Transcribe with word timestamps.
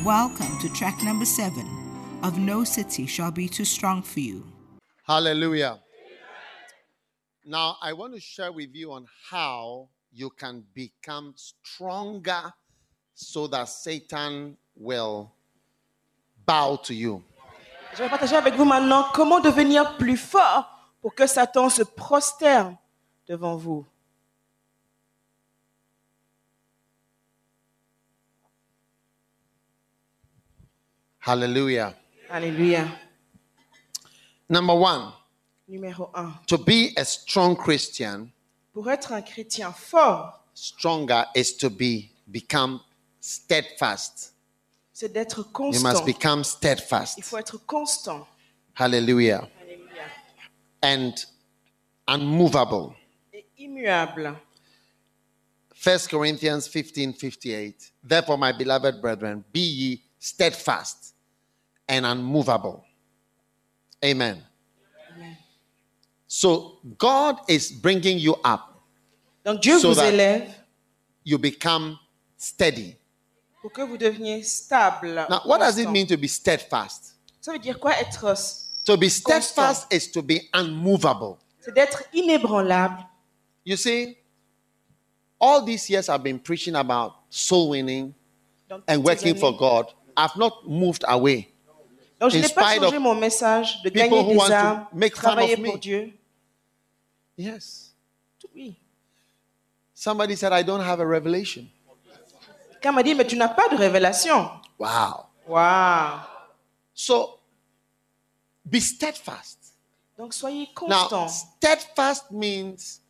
Welcome 0.00 0.58
to 0.58 0.68
track 0.68 1.00
number 1.04 1.24
seven 1.24 1.64
of 2.24 2.36
No 2.36 2.64
City 2.64 3.06
Shall 3.06 3.30
Be 3.30 3.48
Too 3.48 3.64
Strong 3.64 4.02
for 4.02 4.18
You. 4.18 4.44
Hallelujah. 5.06 5.78
Now, 7.44 7.76
I 7.80 7.92
want 7.92 8.12
to 8.14 8.20
share 8.20 8.50
with 8.50 8.74
you 8.74 8.90
on 8.90 9.06
how 9.30 9.88
you 10.12 10.30
can 10.30 10.64
become 10.74 11.34
stronger 11.36 12.52
so 13.14 13.46
that 13.46 13.68
Satan 13.68 14.56
will 14.74 15.30
bow 16.44 16.76
to 16.82 16.94
you. 16.94 17.22
Je 17.94 18.02
vais 18.02 18.08
partager 18.08 18.34
avec 18.34 18.54
vous 18.54 18.64
maintenant 18.64 19.04
comment 19.14 19.38
devenir 19.38 19.96
plus 19.98 20.16
fort 20.16 20.66
pour 21.00 21.14
que 21.14 21.28
Satan 21.28 21.68
se 21.68 21.82
prosterne 21.82 22.76
devant 23.28 23.56
vous. 23.56 23.86
Hallelujah. 31.22 31.94
Hallelujah. 32.28 32.98
Number 34.48 34.74
one, 34.74 35.12
Numéro 35.70 36.10
1. 36.12 36.40
to 36.48 36.58
be 36.58 36.92
a 36.96 37.04
strong 37.04 37.54
Christian, 37.54 38.32
Pour 38.74 38.90
être 38.90 39.12
un 39.12 39.22
chrétien 39.22 39.72
fort, 39.72 40.40
stronger 40.52 41.24
is 41.36 41.56
to 41.58 41.70
be 41.70 42.10
become 42.28 42.80
steadfast. 43.20 44.32
c'est 44.92 45.12
d'être 45.12 45.44
constant. 45.52 45.78
You 45.78 45.94
must 45.94 46.04
become 46.04 46.42
steadfast. 46.42 47.18
Il 47.18 47.22
faut 47.22 47.38
être 47.38 47.58
constant. 47.66 48.26
Hallelujah. 48.74 49.48
Alléluia. 49.62 50.04
And 50.82 51.12
unmovable. 52.08 52.96
Et 53.32 53.46
immuable. 53.58 54.34
1 55.72 56.08
Corinthians 56.08 56.66
15 56.66 57.14
58. 57.14 57.92
Therefore, 58.02 58.36
my 58.36 58.50
beloved 58.50 59.00
brethren, 59.00 59.44
be 59.52 59.60
ye 59.60 60.02
steadfast 60.18 61.11
and 61.88 62.06
unmovable. 62.06 62.84
Amen. 64.04 64.42
So, 66.26 66.78
God 66.98 67.36
is 67.48 67.70
bringing 67.70 68.18
you 68.18 68.34
up. 68.44 68.82
Donc 69.44 69.60
Dieu 69.60 69.78
So 69.78 69.92
vous 69.92 70.00
élève 70.00 70.48
You 71.24 71.38
become 71.38 71.98
steady. 72.36 72.96
pour 73.60 73.70
que 73.72 73.82
vous 73.82 73.96
deveniez 73.96 74.42
stable. 74.42 75.14
Now, 75.28 75.42
what 75.44 75.58
does 75.58 75.78
it 75.78 75.88
mean 75.88 76.06
to 76.06 76.16
be 76.16 76.26
steadfast? 76.26 77.14
Ça 77.40 77.52
veut 77.52 77.58
dire 77.58 77.78
quoi 77.78 77.92
être 78.00 78.34
To 78.84 78.96
be 78.96 79.08
steadfast 79.08 79.92
is 79.92 80.10
to 80.10 80.22
be 80.22 80.48
unmovable. 80.52 81.38
C'est 81.60 81.72
d'être 81.74 82.02
inébranlable. 82.12 83.06
You 83.64 83.76
see, 83.76 84.16
all 85.40 85.64
these 85.64 85.88
years 85.88 86.08
I've 86.08 86.24
been 86.24 86.40
preaching 86.40 86.74
about 86.74 87.12
soul 87.30 87.70
winning 87.70 88.14
toutes 88.68 88.82
and 88.88 89.04
working 89.04 89.36
for. 89.36 89.56
God. 89.56 89.86
I've 90.16 90.36
not 90.36 90.68
moved 90.68 91.04
away. 91.06 91.51
Donc 92.22 92.30
je 92.30 92.38
n'ai 92.38 92.48
pas 92.50 92.76
changé 92.76 93.00
mon 93.00 93.16
message 93.16 93.82
de 93.82 93.90
gagner 93.90 94.22
des 94.22 94.52
âmes, 94.52 94.86
travailler 95.10 95.56
pour 95.56 95.76
Dieu. 95.76 96.16
Yes. 97.36 97.96
Oui. 98.54 98.76
Somebody 99.92 100.36
said, 100.36 100.52
I 100.52 100.62
don't 100.62 100.80
have 100.80 101.00
a 101.00 101.04
revelation. 101.04 101.66
Quelqu'un 102.74 102.92
m'a 102.92 103.02
dit, 103.02 103.16
mais 103.16 103.26
tu 103.26 103.36
n'as 103.36 103.48
pas 103.48 103.68
de 103.68 103.76
révélation. 103.76 104.48
Wow. 104.78 105.26
Waouh. 105.48 106.20
So 106.94 107.40
be 108.64 108.78
steadfast. 108.78 109.58
Donc 110.16 110.32
soyez 110.32 110.68
Now, 110.86 111.08
constant. 111.08 111.28
steadfast 111.28 112.30
means 112.30 113.00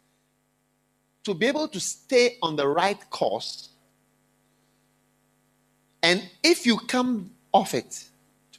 to 1.23 1.35
be 1.35 1.49
able 1.49 1.69
to 1.69 1.79
stay 1.79 2.39
on 2.41 2.57
the 2.57 2.67
right 2.67 3.11
course. 3.11 3.69
And 6.03 6.23
if 6.43 6.65
you 6.65 6.79
come 6.79 7.33
off 7.53 7.75
it, 7.75 8.09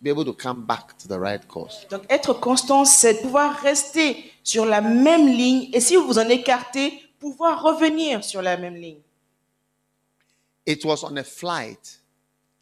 be 0.03 0.09
able 0.09 0.25
to 0.25 0.33
come 0.33 0.65
back 0.65 0.97
to 0.97 1.07
the 1.07 1.17
right 1.19 1.47
course. 1.47 1.87
Donc 1.89 2.03
être 2.09 2.33
constant, 2.33 2.85
c'est 2.85 3.21
pouvoir 3.21 3.55
rester 3.57 4.31
sur 4.44 4.66
la 4.66 4.81
même 4.81 5.28
ligne 5.28 5.69
et 5.73 5.79
si 5.79 5.95
vous 5.95 6.05
vous 6.05 6.19
en 6.19 6.28
écartez, 6.28 7.01
pouvoir 7.19 7.63
revenir 7.63 8.23
sur 8.23 8.41
la 8.41 8.57
même 8.57 8.75
ligne. 8.75 9.00
It 10.66 10.83
was 10.85 11.03
on 11.03 11.16
a 11.17 11.23
flight. 11.23 12.00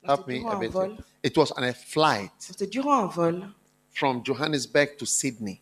Help 0.03 0.27
me 0.27 0.45
a 0.47 0.55
bit. 0.55 0.71
vol. 0.71 0.95
It 1.23 1.37
was 1.37 1.51
on 1.57 1.63
a 1.63 1.73
flight 1.73 2.31
C'était 2.39 2.67
durant 2.67 3.03
un 3.03 3.07
vol 3.07 3.47
from 3.91 4.23
Johannesburg 4.25 4.97
to 4.97 5.05
Sydney 5.05 5.61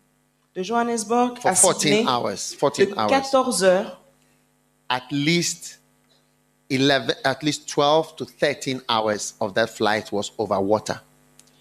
de 0.56 0.64
Johannesburg 0.64 1.38
for 1.40 1.52
à 1.52 1.56
14 1.56 1.82
Sydney 1.82 2.06
hours. 2.06 2.52
de 2.52 2.56
14 2.58 2.94
hours. 2.98 3.10
14 3.10 3.64
heures. 3.64 4.02
At 4.90 5.04
least 5.12 5.80
11, 6.70 7.16
at 7.24 7.44
least 7.44 7.68
12 7.68 8.16
to 8.16 8.26
13 8.26 8.82
hours 8.90 9.36
of 9.40 9.54
that 9.54 9.68
flight 9.68 10.12
was 10.12 10.32
over 10.38 10.60
water. 10.60 11.02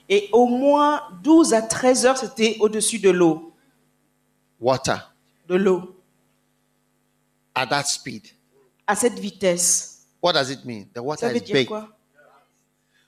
Et 0.08 0.28
au 0.32 0.46
moins 0.46 1.02
12 1.22 1.52
à 1.54 1.62
13 1.62 2.06
heures, 2.06 2.16
c'était 2.16 2.56
au-dessus 2.60 2.98
de 2.98 3.10
l'eau. 3.10 3.52
Water 4.60 5.12
De 5.48 5.54
l'eau. 5.54 5.94
at 7.54 7.66
that 7.66 7.84
speed. 7.84 8.26
À 8.86 8.94
cette 8.96 9.18
vitesse. 9.18 10.06
What 10.22 10.32
does 10.34 10.50
it 10.50 10.64
mean? 10.64 10.86
The 10.94 10.98
water 11.00 11.26
Ça 11.26 11.28
veut 11.28 11.36
is 11.36 11.40
dire 11.42 11.54
big. 11.54 11.68
quoi? 11.68 11.88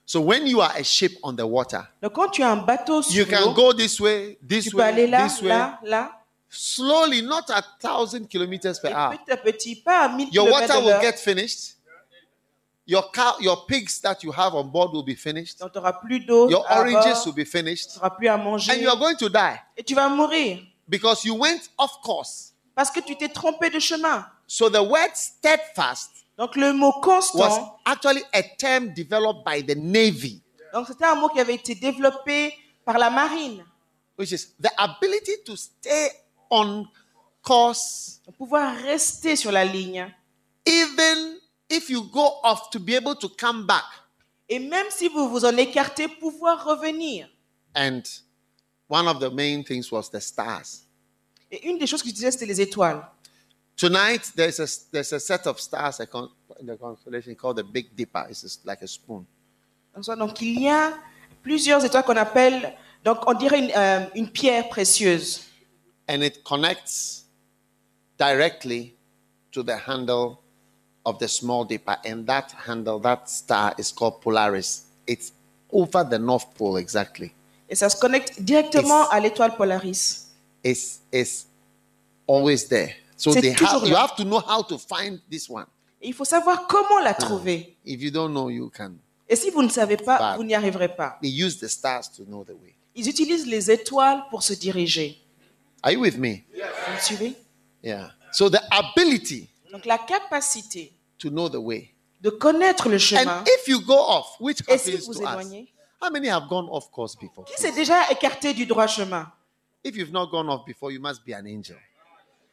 So 0.05 0.21
when 0.21 0.47
you 0.47 0.61
are 0.61 0.73
a 0.77 0.83
ship 0.83 1.13
on 1.23 1.35
the 1.37 1.45
water, 1.47 1.83
Donc 2.03 2.13
quand 2.15 2.29
tu 2.31 2.43
as 2.43 2.51
un 2.51 2.57
bateau 2.57 2.97
you 3.03 3.25
sur 3.25 3.29
can 3.29 3.41
l'eau, 3.45 3.53
go 3.55 3.73
this 3.73 4.01
way, 4.01 4.37
this 4.47 4.65
tu 4.65 4.71
peux 4.73 4.81
aller 4.83 5.03
way, 5.05 5.09
là, 5.11 5.29
this 5.29 5.41
way, 5.41 5.49
là, 5.49 5.79
là. 5.85 6.21
slowly, 6.49 7.23
not 7.23 7.45
at 7.49 7.63
thousand 7.81 8.27
kilometers 8.29 8.75
per 8.83 8.89
Et 8.91 8.95
hour. 8.95 9.11
petit 9.13 9.31
à 9.31 9.37
petit, 9.37 9.77
pas 9.77 10.01
à 10.07 10.09
1000 10.09 10.29
Your 10.33 10.47
km 10.47 10.61
water 10.61 10.85
will 10.85 11.01
get 11.01 11.17
finished. 11.17 11.77
Your 12.91 13.05
cow, 13.13 13.37
your 13.41 13.67
pigs 13.69 14.01
that 14.01 14.25
you 14.25 14.33
have 14.33 14.53
on 14.53 14.65
board 14.69 14.93
will 14.93 15.05
be 15.05 15.15
finished. 15.15 15.61
Donc 15.61 15.73
plus 16.03 16.19
d'eau, 16.27 16.51
Your 16.51 16.65
à 16.69 16.81
oranges 16.81 17.05
bord, 17.05 17.27
will 17.27 17.35
be 17.35 17.45
finished, 17.47 17.91
plus 18.19 18.27
à 18.29 18.37
manger. 18.37 18.73
and 18.73 18.81
you 18.81 18.89
are 18.89 18.97
going 18.99 19.15
to 19.17 19.29
die 19.29 19.57
Et 19.77 19.85
tu 19.85 19.95
vas 19.95 20.09
mourir. 20.09 20.59
because 20.89 21.25
you 21.25 21.35
went 21.37 21.69
off 21.79 21.93
course. 22.03 22.53
Parce 22.75 22.91
que 22.91 22.99
tu 23.01 23.15
t'es 23.17 23.29
trompé 23.29 23.71
de 23.71 23.79
chemin. 23.79 24.27
So 24.49 24.69
the 24.69 24.83
word 24.83 25.15
steadfast 25.15 26.11
Donc 26.37 26.57
le 26.57 26.73
mot 26.73 26.93
was 27.05 27.31
constant, 27.31 27.79
actually 27.85 28.23
a 28.33 28.43
term 28.59 28.93
developed 28.93 29.45
by 29.45 29.63
the 29.63 29.77
Navy, 29.77 30.43
donc 30.73 30.87
c'était 30.89 31.05
un 31.05 31.15
mot 31.15 31.29
qui 31.29 31.39
avait 31.39 31.55
été 31.55 31.75
développé 31.77 32.55
par 32.85 32.99
la 32.99 33.09
marine. 33.11 33.65
which 34.19 34.33
is 34.33 34.49
the 34.61 34.71
ability 34.79 35.33
to 35.45 35.55
stay 35.55 36.11
on 36.51 36.87
course 37.43 38.21
De 38.27 38.33
pouvoir 38.33 38.75
rester 38.79 39.37
sur 39.37 39.53
la 39.53 39.65
ligne. 39.65 40.13
even 40.67 41.37
if 41.71 41.89
you 41.89 42.03
go 42.13 42.41
off 42.43 42.71
to 42.71 42.79
be 42.79 42.95
able 42.95 43.15
to 43.15 43.29
come 43.29 43.67
back. 43.67 43.85
Et 44.49 44.59
même 44.59 44.87
si 44.91 45.09
vous 45.09 45.29
vous 45.29 45.45
en 45.45 45.57
écartez, 45.57 46.09
pouvoir 46.09 46.65
revenir. 46.65 47.29
And 47.75 48.03
one 48.89 49.07
of 49.07 49.21
the 49.21 49.31
main 49.31 49.63
things 49.63 49.91
was 49.93 50.11
the 50.11 50.21
stars. 50.21 50.87
Et 51.51 51.69
une 51.69 51.79
des 51.79 51.87
choses 51.87 52.03
que 52.03 52.09
je 52.09 52.15
disais, 52.15 52.33
c'était 52.33 52.47
les 52.47 52.61
étoiles. 52.61 53.03
Tonight, 53.77 54.33
there's 54.37 54.61
a, 54.61 54.67
there's 54.93 55.13
a 55.13 55.21
set 55.21 55.47
of 55.47 55.59
stars 55.59 56.01
in 56.01 56.67
the 56.67 56.77
constellation 56.77 57.35
called 57.35 57.57
the 57.57 57.63
Big 57.65 57.97
Dipper. 57.97 58.27
It's 58.29 58.61
like 58.65 58.83
a 58.83 58.87
spoon. 58.87 59.25
Donc 59.95 60.41
il 60.41 60.61
y 60.61 60.69
a 60.69 60.93
plusieurs 61.43 61.85
étoiles 61.85 62.05
qu'on 62.05 62.17
appelle, 62.17 62.77
donc 63.05 63.19
on 63.27 63.35
dirait 63.35 63.59
une, 63.59 63.73
euh, 63.75 64.07
une 64.15 64.31
pierre 64.31 64.69
précieuse. 64.69 65.43
And 66.09 66.23
it 66.23 66.43
connects 66.45 67.25
directly 68.19 68.97
to 69.53 69.63
the 69.63 69.77
handle 69.87 70.39
of 71.05 71.19
the 71.19 71.29
small 71.29 71.65
dipper. 71.65 71.97
And 72.05 72.27
that 72.27 72.53
handle, 72.67 72.99
that 73.01 73.29
star, 73.29 73.75
is 73.79 73.93
called 73.93 74.21
Polaris. 74.21 74.85
It's 75.07 75.33
over 75.73 76.05
the 76.05 76.19
North 76.19 76.55
Pole 76.57 76.79
exactly. 76.79 77.33
Et 77.69 77.75
ça 77.77 77.89
se 77.89 77.97
connecte 77.99 78.41
directement 78.43 79.05
It's- 79.05 79.13
à 79.15 79.21
l'étoile 79.21 79.57
Polaris. 79.57 80.27
It's, 80.65 81.01
it's 81.13 81.47
always 82.27 82.69
there. 82.69 82.95
So 83.17 83.33
they 83.35 83.53
have, 83.53 83.87
you 83.87 83.95
have 83.95 84.17
to 84.17 84.25
know 84.25 84.41
how 84.41 84.63
to 84.63 84.79
find 84.79 85.21
this 85.31 85.49
one. 85.49 85.67
Et 86.03 86.09
il 86.09 86.15
faut 86.15 86.25
savoir 86.25 86.67
comment 86.67 87.01
la 87.03 87.13
trouver. 87.15 87.77
If 87.85 88.01
you 88.01 88.11
don't 88.11 88.33
know, 88.33 88.49
you 88.49 88.71
can. 88.75 88.95
Et 89.29 89.37
si 89.37 89.51
vous 89.51 89.63
ne 89.63 89.69
savez 89.69 89.99
pas, 89.99 90.19
Bad. 90.19 90.37
vous 90.39 90.45
n'y 90.45 90.55
arriverez 90.55 90.89
pas. 90.89 91.19
They 91.21 91.31
use 91.31 91.59
the 91.59 91.69
stars 91.69 92.09
to 92.17 92.25
know 92.25 92.43
the 92.45 92.53
way. 92.53 92.75
Ils 92.97 93.09
utilisent 93.09 93.47
les 93.47 93.71
étoiles 93.71 94.25
pour 94.31 94.43
se 94.43 94.55
diriger. 94.55 95.21
Are 95.83 95.93
you 95.93 96.01
with 96.01 96.17
me? 96.17 96.45
Vous 96.53 96.93
me 96.95 96.99
suivez? 97.01 97.35
Yeah. 97.83 98.11
So 98.33 98.49
the 98.49 98.61
ability 98.73 99.50
Donc 99.73 99.85
la 99.85 99.99
capacité 99.99 100.93
to 101.19 101.29
know 101.31 101.49
the 101.49 101.57
way. 101.57 101.95
de 102.21 102.31
connaître 102.31 102.89
le 102.89 102.97
And 102.97 102.99
chemin. 102.99 103.45
if 103.47 103.69
you 103.69 103.81
go 103.81 103.95
off, 103.99 104.37
which 104.41 104.59
Et 104.69 104.79
si 104.79 104.97
vous 104.97 105.19
éloignez 105.21 105.73
how 106.03 106.11
many 106.11 106.29
have 106.29 106.49
gone 106.49 106.69
off 106.71 106.91
course 106.91 107.15
before? 107.17 107.45
Qui 107.45 107.61
s'est 107.61 107.73
déjà 107.73 108.11
écarté 108.11 108.53
du 108.55 108.67
droit 108.67 108.87
chemin? 108.87 109.31
If 109.85 109.97
you've 109.97 110.13
not 110.13 110.27
gone 110.31 110.49
off 110.51 110.65
before, 110.67 110.91
you 110.93 111.01
must 111.01 111.25
be 111.25 111.33
an 111.33 111.47
angel. 111.47 111.79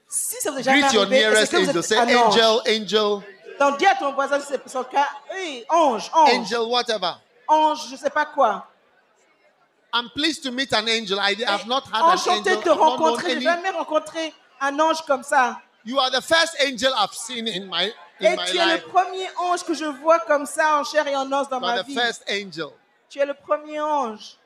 Si 0.07 0.37
ça 0.39 0.51
vous 0.51 0.59
est 0.59 0.63
Greet 0.63 0.93
your 0.93 1.03
arrivé, 1.03 1.17
est-ce 1.17 1.29
nearest 1.29 1.51
que 1.51 1.57
vous 1.57 1.69
angel. 1.69 1.77
êtes 1.77 1.85
Say, 1.85 1.97
un 1.97 2.17
ange 2.17 2.37
angel, 2.37 2.81
angel, 2.81 3.23
Donc 3.59 3.77
dis 3.79 3.85
à 3.85 3.95
ton 3.95 4.13
voisin 4.13 4.39
si 4.39 4.47
c'est 4.47 4.69
son 4.69 4.83
cas, 4.85 5.07
oui, 5.33 5.65
ange, 5.69 6.09
ange, 6.13 6.29
angel, 6.33 6.59
whatever. 6.61 7.13
ange, 7.47 7.89
je 7.91 7.95
sais 7.97 8.09
pas 8.09 8.25
quoi. 8.25 8.67
I'm 9.93 10.09
pleased 10.13 10.43
to 10.43 10.51
meet 10.51 10.71
an 10.73 10.87
angel. 10.87 11.17
I 11.19 11.33
have 11.45 11.65
not 11.65 11.83
had 11.91 12.03
Enchanté 12.03 12.51
de 12.51 12.55
angel. 12.57 12.61
te 12.63 12.69
I've 12.69 12.75
not 12.75 12.75
known 12.75 12.89
rencontrer. 12.99 13.29
J'ai 13.31 13.35
any. 13.35 13.43
jamais 13.43 13.69
rencontré 13.71 14.33
un 14.61 14.79
ange 14.79 15.01
comme 15.05 15.23
ça. 15.23 15.59
You 15.87 15.99
are 15.99 16.11
the 16.11 16.21
first 16.21 16.53
angel 16.59 16.91
I've 16.93 17.13
seen 17.13 17.47
in 17.47 17.67
my 17.69 17.85
in 18.19 18.25
Et 18.33 18.35
my 18.35 18.45
tu 18.45 18.57
es 18.57 18.65
le 18.65 18.73
life. 18.73 18.83
premier 18.89 19.29
ange 19.37 19.63
que 19.63 19.73
je 19.73 19.85
vois 19.85 20.19
comme 20.27 20.45
ça 20.45 20.79
en 20.79 20.83
chair 20.83 21.07
et 21.07 21.15
en 21.15 21.31
os 21.31 21.47
dans 21.47 21.59
You 21.59 21.65
ma 21.65 21.71
are 21.75 21.83
the 21.83 21.87
vie. 21.87 21.95
first 21.95 22.23
angel. 22.29 22.71
Tu 23.09 23.19
es 23.19 23.25
le 23.25 23.33
premier 23.33 23.79
ange. 23.79 24.37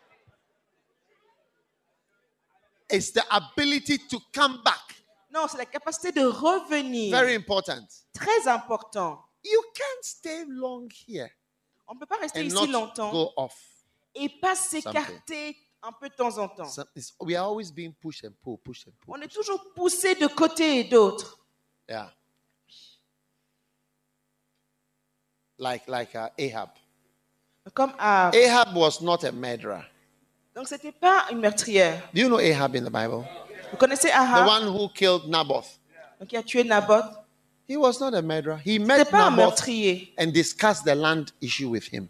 It's 2.92 3.12
the 3.12 3.24
ability 3.32 3.98
to 4.10 4.20
come 4.34 4.62
back. 4.64 5.04
Non, 5.34 5.48
c'est 5.48 5.58
la 5.58 5.66
capacité 5.66 6.12
de 6.12 6.26
revenir. 6.26 7.10
Very 7.18 7.34
important. 7.36 7.88
Très 8.14 8.48
important. 8.48 9.20
You 9.44 9.62
can't 9.74 10.04
stay 10.04 10.46
long 10.48 10.88
here 11.08 11.30
On 11.88 11.96
ne 11.96 12.00
peut 12.00 12.06
pas 12.06 12.18
rester 12.18 12.42
and 12.42 12.44
ici 12.46 12.54
not 12.54 12.68
longtemps 12.68 13.12
go 13.12 13.34
off. 13.36 13.56
et 14.14 14.30
pas 14.40 14.54
s'écarter 14.56 15.58
un 15.83 15.92
peu 15.92 16.10
de 16.10 16.13
temps 16.16 16.38
en 16.38 16.48
temps. 16.48 16.78
It's- 16.95 17.13
we 17.19 17.36
are 17.36 17.45
always 17.45 17.72
being 17.72 17.94
pushed 17.94 18.24
and 18.24 18.33
pulled, 18.44 18.62
pushed 18.63 18.88
and 18.88 18.94
pulled. 19.01 19.18
On 19.18 19.22
est 19.22 19.28
toujours 19.31 19.74
poussé 19.75 20.16
de 20.16 20.28
côté 20.28 20.80
et 20.80 20.83
d'autre. 20.86 21.39
Yeah. 21.89 22.12
Like 25.57 25.88
like 25.88 26.16
uh, 26.16 26.30
Ahab. 26.39 26.69
Comme 27.74 27.94
Ahab. 28.00 28.33
Ahab 28.36 28.75
was 28.75 29.01
not 29.01 29.24
a 29.24 29.31
murderer. 29.31 29.83
Donc, 30.56 30.68
ce 30.68 30.74
n'était 30.75 30.92
pas 30.92 31.28
une 31.31 31.39
meurtrière. 31.39 32.01
Do 32.13 32.22
you 32.22 32.28
know 32.28 32.39
Ahab 32.39 32.75
in 32.75 32.83
the 32.83 32.89
Bible? 32.92 33.24
Vous 33.72 33.78
connaissez 33.78 34.10
The 34.10 34.16
Ahab, 34.16 34.48
one 34.48 34.68
who 34.68 34.89
killed 34.89 35.28
Naboth. 35.30 35.80
qui 36.28 36.36
a 36.36 36.44
tué 36.44 36.63
Naboth 36.63 37.06
He 37.69 37.78
was 37.78 38.00
not 38.01 38.13
a 38.13 38.22
murderer. 38.22 38.60
He 38.66 38.80
met 38.80 38.98
n'était 38.98 39.12
pas 39.12 39.28
un 39.28 39.31
Naboth 39.31 39.60
meurtrier. 39.62 40.13
and 40.18 40.31
discussed 40.33 40.83
the 40.83 40.94
land 40.95 41.31
issue 41.42 41.69
with 41.69 41.86
him. 41.86 42.10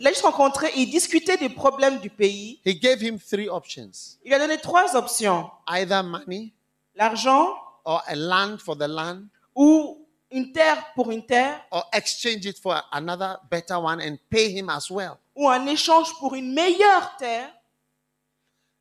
Il 0.00 0.06
a 0.06 0.10
juste 0.10 0.22
rencontré, 0.22 0.70
il 0.76 0.90
discutait 0.90 1.36
des 1.36 1.50
problèmes 1.50 1.98
du 1.98 2.08
pays. 2.08 2.58
He 2.64 2.74
gave 2.80 3.02
him 3.02 3.18
three 3.18 3.48
options 3.50 4.16
Il 4.24 4.28
lui 4.28 4.34
a 4.34 4.38
donné 4.38 4.56
trois 4.58 4.96
options. 4.96 5.50
either 5.68 6.02
money 6.02 6.54
L'argent 6.94 7.54
or 7.84 8.02
a 8.06 8.16
land 8.16 8.58
for 8.64 8.74
the 8.76 8.88
land 8.88 9.24
ou 9.54 10.06
une 10.30 10.52
terre 10.52 10.82
pour 10.94 11.10
une 11.10 11.24
terre 11.26 11.60
or 11.70 11.84
exchange 11.92 12.46
it 12.46 12.58
for 12.58 12.82
another 12.92 13.36
better 13.50 13.78
one 13.78 14.00
and 14.00 14.16
pay 14.30 14.48
him 14.50 14.70
as 14.70 14.90
well. 14.90 15.18
ou 15.36 15.48
un 15.50 15.66
échange 15.66 16.08
pour 16.18 16.34
une 16.34 16.52
meilleure 16.54 17.14
terre. 17.18 17.50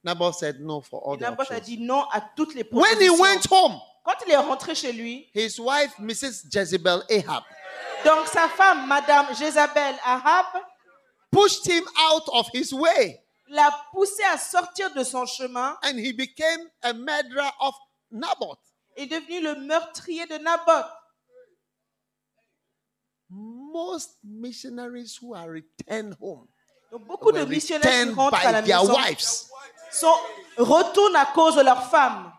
Naboth 0.04 0.36
said 0.36 0.62
no 0.62 0.80
for 0.80 1.02
all 1.06 1.16
Et 1.16 1.18
the 1.18 1.22
Naboth 1.24 1.52
a 1.52 1.60
dit 1.60 1.78
non 1.78 2.06
à 2.14 2.22
toutes 2.22 2.56
les 2.56 2.64
When 2.72 2.98
he 3.02 3.10
went 3.10 3.42
home, 3.52 3.78
Quand 4.06 4.16
il 4.26 4.32
est 4.32 4.38
rentré 4.38 4.74
chez 4.74 4.94
lui, 4.94 5.28
his 5.36 5.60
wife, 5.60 5.92
Mrs. 6.00 6.46
Jezebel 6.50 7.04
Ahab, 7.10 7.44
donc 8.06 8.26
sa 8.28 8.48
femme, 8.48 8.88
Madame 8.88 9.28
Jézabel 9.38 9.96
Ahab, 10.06 10.46
pushed 11.32 11.68
him 11.68 11.84
out 11.98 12.24
of 12.34 12.48
his 12.54 12.74
way 12.74 13.22
l'a 13.50 13.72
poussé 13.92 14.24
à 14.24 14.38
sortir 14.38 14.94
de 14.94 15.04
son 15.04 15.26
chemin 15.26 15.78
and 15.84 15.98
he 15.98 16.14
became 16.14 16.70
a 16.84 16.94
murderer 16.94 17.50
of 17.60 17.74
Naboth. 18.12 18.60
et 18.96 19.04
est 19.04 19.08
devenu 19.08 19.42
le 19.42 19.56
meurtrier 19.56 20.26
de 20.28 20.38
Naboth. 20.38 20.92
Most 23.30 24.18
missionaries 24.24 25.18
who 25.22 25.36
are 25.36 25.50
returned 25.50 26.16
home 26.20 26.48
Donc 26.92 27.06
beaucoup 27.06 27.32
de 27.32 27.46
missionnaires 27.46 28.08
qui 28.08 28.14
rentrent 28.14 28.46
à 28.46 28.52
la 28.52 28.62
maison 28.62 28.94
wives. 28.94 29.48
sont, 29.92 30.16
retournent 30.58 31.16
à 31.16 31.28
cause 31.28 31.56
de 31.56 31.62
leurs 31.62 31.90
femmes. 31.90 32.32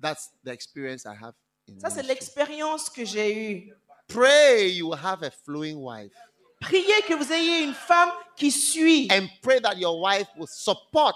That's 0.00 0.30
the 0.44 0.50
experience 0.50 1.04
I 1.04 1.14
have. 1.20 1.34
In 1.68 1.78
Ça, 1.80 1.90
c'est 1.90 2.02
l'expérience 2.02 2.88
que 2.88 3.04
j'ai 3.04 3.52
eue. 3.52 3.72
Pray 4.08 4.70
you 4.70 4.92
have 4.92 5.22
a 5.22 5.30
flowing 5.30 5.76
wife 5.76 6.12
Priez 6.60 7.02
que 7.06 7.14
vous 7.14 7.32
ayez 7.32 7.62
une 7.64 7.74
femme 7.74 8.10
qui 8.36 8.50
suit. 8.50 9.08
and 9.12 9.28
pray 9.42 9.60
that 9.60 9.76
your 9.76 10.00
wife 10.00 10.26
will 10.36 10.48
support 10.48 11.14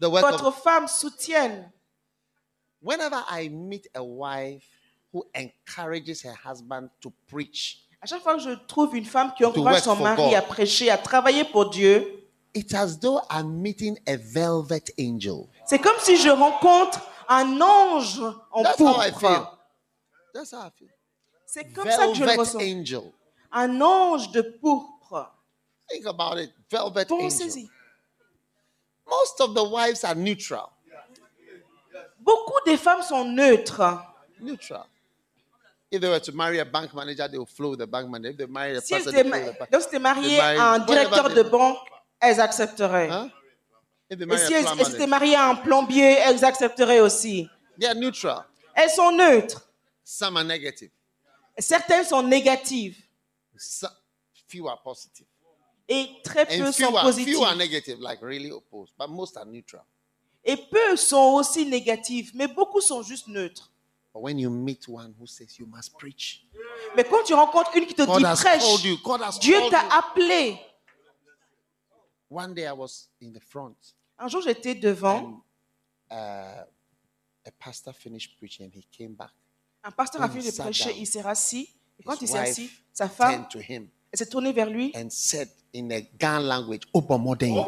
the 0.00 0.08
work 0.08 0.22
Votre 0.24 0.46
of. 0.46 0.62
femme 0.62 0.88
soutienne. 0.88 1.70
Whenever 2.82 3.22
I 3.30 3.48
meet 3.50 3.88
a 3.94 4.02
wife 4.02 4.64
who 5.12 5.24
encourages 5.34 6.22
her 6.22 6.34
husband 6.44 6.88
to 7.02 7.12
preach, 7.28 7.86
À 8.02 8.06
chaque 8.06 8.22
fois 8.22 8.34
que 8.36 8.40
je 8.40 8.54
trouve 8.66 8.96
une 8.96 9.04
femme 9.04 9.32
qui 9.36 9.44
encourage 9.44 9.82
son 9.82 9.96
mari 9.96 10.22
God. 10.30 10.34
à 10.34 10.40
prêcher, 10.42 10.88
à 10.90 10.96
travailler 10.96 11.44
pour 11.44 11.68
Dieu, 11.68 12.24
it's 12.54 12.72
as 12.72 12.98
though 12.98 13.20
I'm 13.30 13.60
meeting 13.60 13.98
a 14.06 14.16
velvet 14.16 14.90
angel. 14.98 15.48
c'est 15.66 15.78
comme 15.80 15.98
si 16.00 16.16
je 16.16 16.30
rencontre 16.30 16.98
un 17.28 17.60
ange 17.60 18.22
en 18.52 18.62
That's 18.62 18.80
how 18.80 19.00
I 19.02 19.10
feel. 19.10 19.20
pourpre. 19.20 19.58
That's 20.32 20.52
how 20.54 20.62
I 20.66 20.70
feel. 20.78 20.88
C'est 21.44 21.70
comme 21.74 21.90
ça 21.90 22.06
que 22.06 22.14
je 22.14 22.24
le 22.24 22.30
ressens. 22.38 22.58
angel. 22.60 23.12
Un 23.52 23.80
ange 23.80 24.30
de 24.32 24.42
pourpre. 24.42 25.32
Think 25.88 26.06
about 26.06 26.38
it. 26.38 26.52
Velvet. 26.70 27.08
Pensez-y. 27.08 27.68
Most 29.08 29.40
of 29.40 29.54
the 29.54 29.64
wives 29.64 30.04
are 30.04 30.14
neutral. 30.14 30.70
Beaucoup 32.20 32.60
des 32.64 32.76
femmes 32.76 33.02
sont 33.02 33.24
neutres. 33.24 33.82
Neutral. 34.40 34.86
If 35.90 36.00
they 36.00 36.08
were 36.08 36.20
to 36.20 36.32
marry 36.32 36.60
a 36.60 36.64
bank 36.64 36.94
manager, 36.94 37.26
they 37.26 37.38
will 37.38 37.46
flow 37.46 37.70
with 37.70 37.80
the 37.80 37.86
bank 37.86 38.08
manager. 38.08 38.30
If 38.30 38.36
they 38.36 38.46
marry 38.46 38.76
a 38.76 38.80
Si 38.80 38.94
person, 38.94 39.12
they 39.12 39.22
flow 39.24 39.52
the 39.52 39.70
donc, 39.72 39.82
si 39.90 39.98
marié 39.98 40.38
à 40.40 40.74
un 40.74 40.78
directeur 40.78 41.30
de 41.30 41.42
banque, 41.42 41.78
elles 42.20 42.40
accepteraient. 42.40 43.08
They 44.08 44.16
Et 44.22 44.36
si 44.38 44.52
elles, 44.52 44.94
étaient 44.94 45.06
mariées 45.06 45.36
à 45.36 45.48
un 45.48 45.56
plombier, 45.56 46.18
elles 46.18 46.44
accepteraient 46.44 47.00
aussi. 47.00 47.48
they 47.78 47.88
are 47.88 47.94
neutral. 47.94 48.44
Elles 48.74 48.90
sont 48.90 49.10
neutres. 49.10 49.68
Some 50.04 50.36
are 50.36 50.44
negative. 50.44 50.90
Certaines 51.58 52.04
sont 52.04 52.22
négatives 52.22 52.96
few 54.48 54.68
are 54.68 54.80
positive. 54.82 55.26
et 55.88 56.08
très 56.22 56.46
peu 56.46 56.62
And 56.66 56.72
few 56.72 56.86
sont 56.86 56.94
are, 56.96 57.02
positives. 57.02 57.36
few 57.36 57.44
are 57.44 57.56
negative, 57.56 57.98
like 58.00 58.22
really 58.22 58.50
opposed. 58.50 58.94
But 58.98 59.08
most 59.08 59.36
are 59.36 59.44
neutral. 59.46 59.82
Et 60.44 60.56
peu 60.56 60.96
sont 60.96 61.34
aussi 61.34 61.66
négatives, 61.66 62.30
mais 62.34 62.46
beaucoup 62.48 62.80
sont 62.80 63.02
juste 63.02 63.28
neutres. 63.28 63.70
But 64.12 64.22
when 64.22 64.38
you 64.38 64.50
meet 64.50 64.88
one 64.88 65.14
who 65.20 65.26
says 65.26 65.58
you 65.58 65.66
must 65.66 65.92
preach, 65.98 66.46
Mais 66.96 67.04
quand 67.04 67.22
tu 67.24 67.34
rencontres 67.34 67.76
une 67.76 67.86
qui 67.86 67.94
te 67.94 68.02
God 68.02 68.18
dit 68.18 68.24
prêche, 68.24 68.62
called 68.62 68.84
you. 68.84 68.98
God 69.04 69.20
has 69.22 69.38
Dieu 69.38 69.58
t'a 69.70 69.86
appelé. 69.96 70.58
One 72.30 72.54
day 72.54 72.66
I 72.66 72.72
was 72.72 73.08
in 73.20 73.32
the 73.32 73.40
front 73.40 73.76
Un 74.18 74.28
jour, 74.28 74.40
j'étais 74.42 74.74
devant. 74.74 75.42
and 76.10 76.16
uh, 76.16 76.64
a 77.46 77.50
pastor 77.58 77.92
finished 77.92 78.36
preaching 78.38 78.66
and 78.66 78.72
he 78.74 78.84
came 78.90 79.14
back. 79.14 79.30
Un 79.82 79.90
pasteur 79.92 80.22
a 80.22 80.28
fini 80.28 80.44
de 80.50 80.56
prêcher, 80.56 80.90
down, 80.90 80.98
il 80.98 81.06
s'est 81.06 81.22
rassis. 81.22 81.68
Et 82.00 82.02
quand 82.02 82.20
il 82.20 82.28
s'est 82.28 82.38
assis, 82.38 82.70
sa 82.92 83.08
femme, 83.08 83.46
s'est 84.12 84.26
tournée 84.26 84.52
vers 84.52 84.68
lui. 84.70 84.90
and 84.96 85.08
said 85.10 85.48
in 85.74 85.90
a 85.92 86.00
Gan 86.18 86.40
language, 86.40 86.82
Obamodeng. 86.94 87.64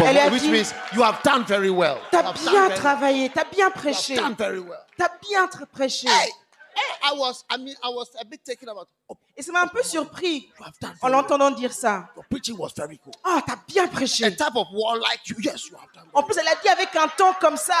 Elle 0.00 0.18
a 0.18 0.28
which 0.28 0.42
dit, 0.42 0.48
means 0.50 0.74
you 0.94 1.02
have 1.02 1.22
done 1.22 1.44
very 1.44 1.70
well. 1.70 1.98
T'as 2.10 2.32
bien 2.32 2.68
travaillé, 2.70 3.30
t'as 3.30 3.44
bien 3.44 3.66
you 3.66 3.72
have 3.72 3.74
prêché, 3.74 4.16
done 4.16 4.34
very 4.36 4.58
well. 4.58 4.80
t'as 4.96 5.10
bien 5.22 5.46
prêché. 5.72 6.08
I 6.08 7.12
was, 7.16 7.44
I 7.50 7.58
mean, 7.58 7.74
I 7.82 7.88
was 7.92 8.06
a 8.20 8.24
bit 8.24 8.42
taken 8.44 8.68
about. 8.68 8.88
Oh, 9.08 9.16
Et 9.36 9.42
ça 9.42 9.52
m'a 9.52 9.62
un 9.62 9.66
peu 9.68 9.82
surpris 9.82 10.48
you 10.58 10.64
have 10.64 10.74
done 10.80 10.94
en 11.00 11.08
l'entendant 11.08 11.50
dire 11.50 11.72
ça. 11.72 12.08
Ah, 13.24 13.42
t'as 13.46 13.56
bien 13.68 13.86
prêché. 13.88 14.24
En 16.12 16.22
plus, 16.22 16.36
elle 16.38 16.48
a 16.48 16.54
dit 16.62 16.68
avec 16.68 16.94
un 16.96 17.08
ton 17.16 17.32
comme 17.40 17.56
ça, 17.56 17.74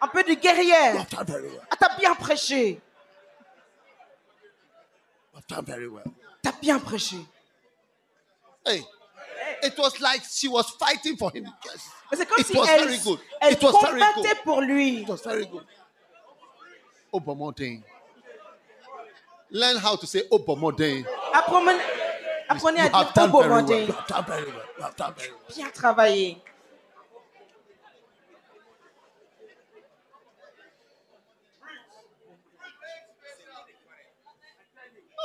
un 0.00 0.08
peu 0.08 0.22
de 0.22 0.30
You 0.30 0.36
guerrière. 0.36 0.96
have 1.00 1.08
done 1.10 1.24
very 1.26 1.48
well. 1.48 1.60
Ah, 1.70 1.76
t'as 1.78 1.96
bien 1.96 2.14
prêché. 2.14 2.80
You 5.48 5.56
have 5.56 5.64
done 5.64 5.74
very 5.74 5.88
well. 5.88 6.04
T'as 6.42 6.52
bien 6.60 6.78
prêché. 6.78 7.24
Hey, 8.66 8.82
it 9.62 9.78
was 9.78 9.98
like 10.00 10.22
she 10.24 10.48
was 10.48 10.70
fighting 10.78 11.16
for 11.16 11.30
him. 11.30 11.46
Yes. 11.64 11.88
C'est 12.14 12.26
comme 12.26 12.38
It 12.40 12.46
si 12.46 12.56
was 12.58 12.68
elle, 12.68 12.84
very 12.84 12.98
good. 12.98 13.20
elle 13.40 13.52
It 13.52 13.62
was 13.62 13.72
very 13.72 14.00
combattait 14.00 14.22
good. 14.22 14.44
pour 14.44 14.60
lui. 14.60 15.02
It 15.02 15.08
was 15.08 15.22
very 15.22 15.46
good. 15.46 15.64
Learn 19.50 19.78
how 19.78 19.96
to 19.96 20.06
say. 20.06 20.22
Apprenez, 20.30 21.04
apprenez 22.50 22.80
à 22.80 22.90
have 22.92 23.14
dire 23.14 23.28
done 23.28 23.30
very 23.32 23.48
well. 23.48 23.62
Obomodé. 23.62 23.86
You 23.86 23.92
have 23.94 24.06
done 24.06 24.24
very 24.26 24.44
well. 24.44 24.62
You 24.76 24.82
have 24.84 24.96
done 24.96 25.14
very 25.16 25.30
well. 25.30 25.40
Bien 25.56 25.70
travaillé. 25.72 26.42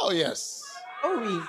Oh 0.05 0.11
yes. 0.11 0.61
Oh 1.01 1.17
oui. 1.23 1.39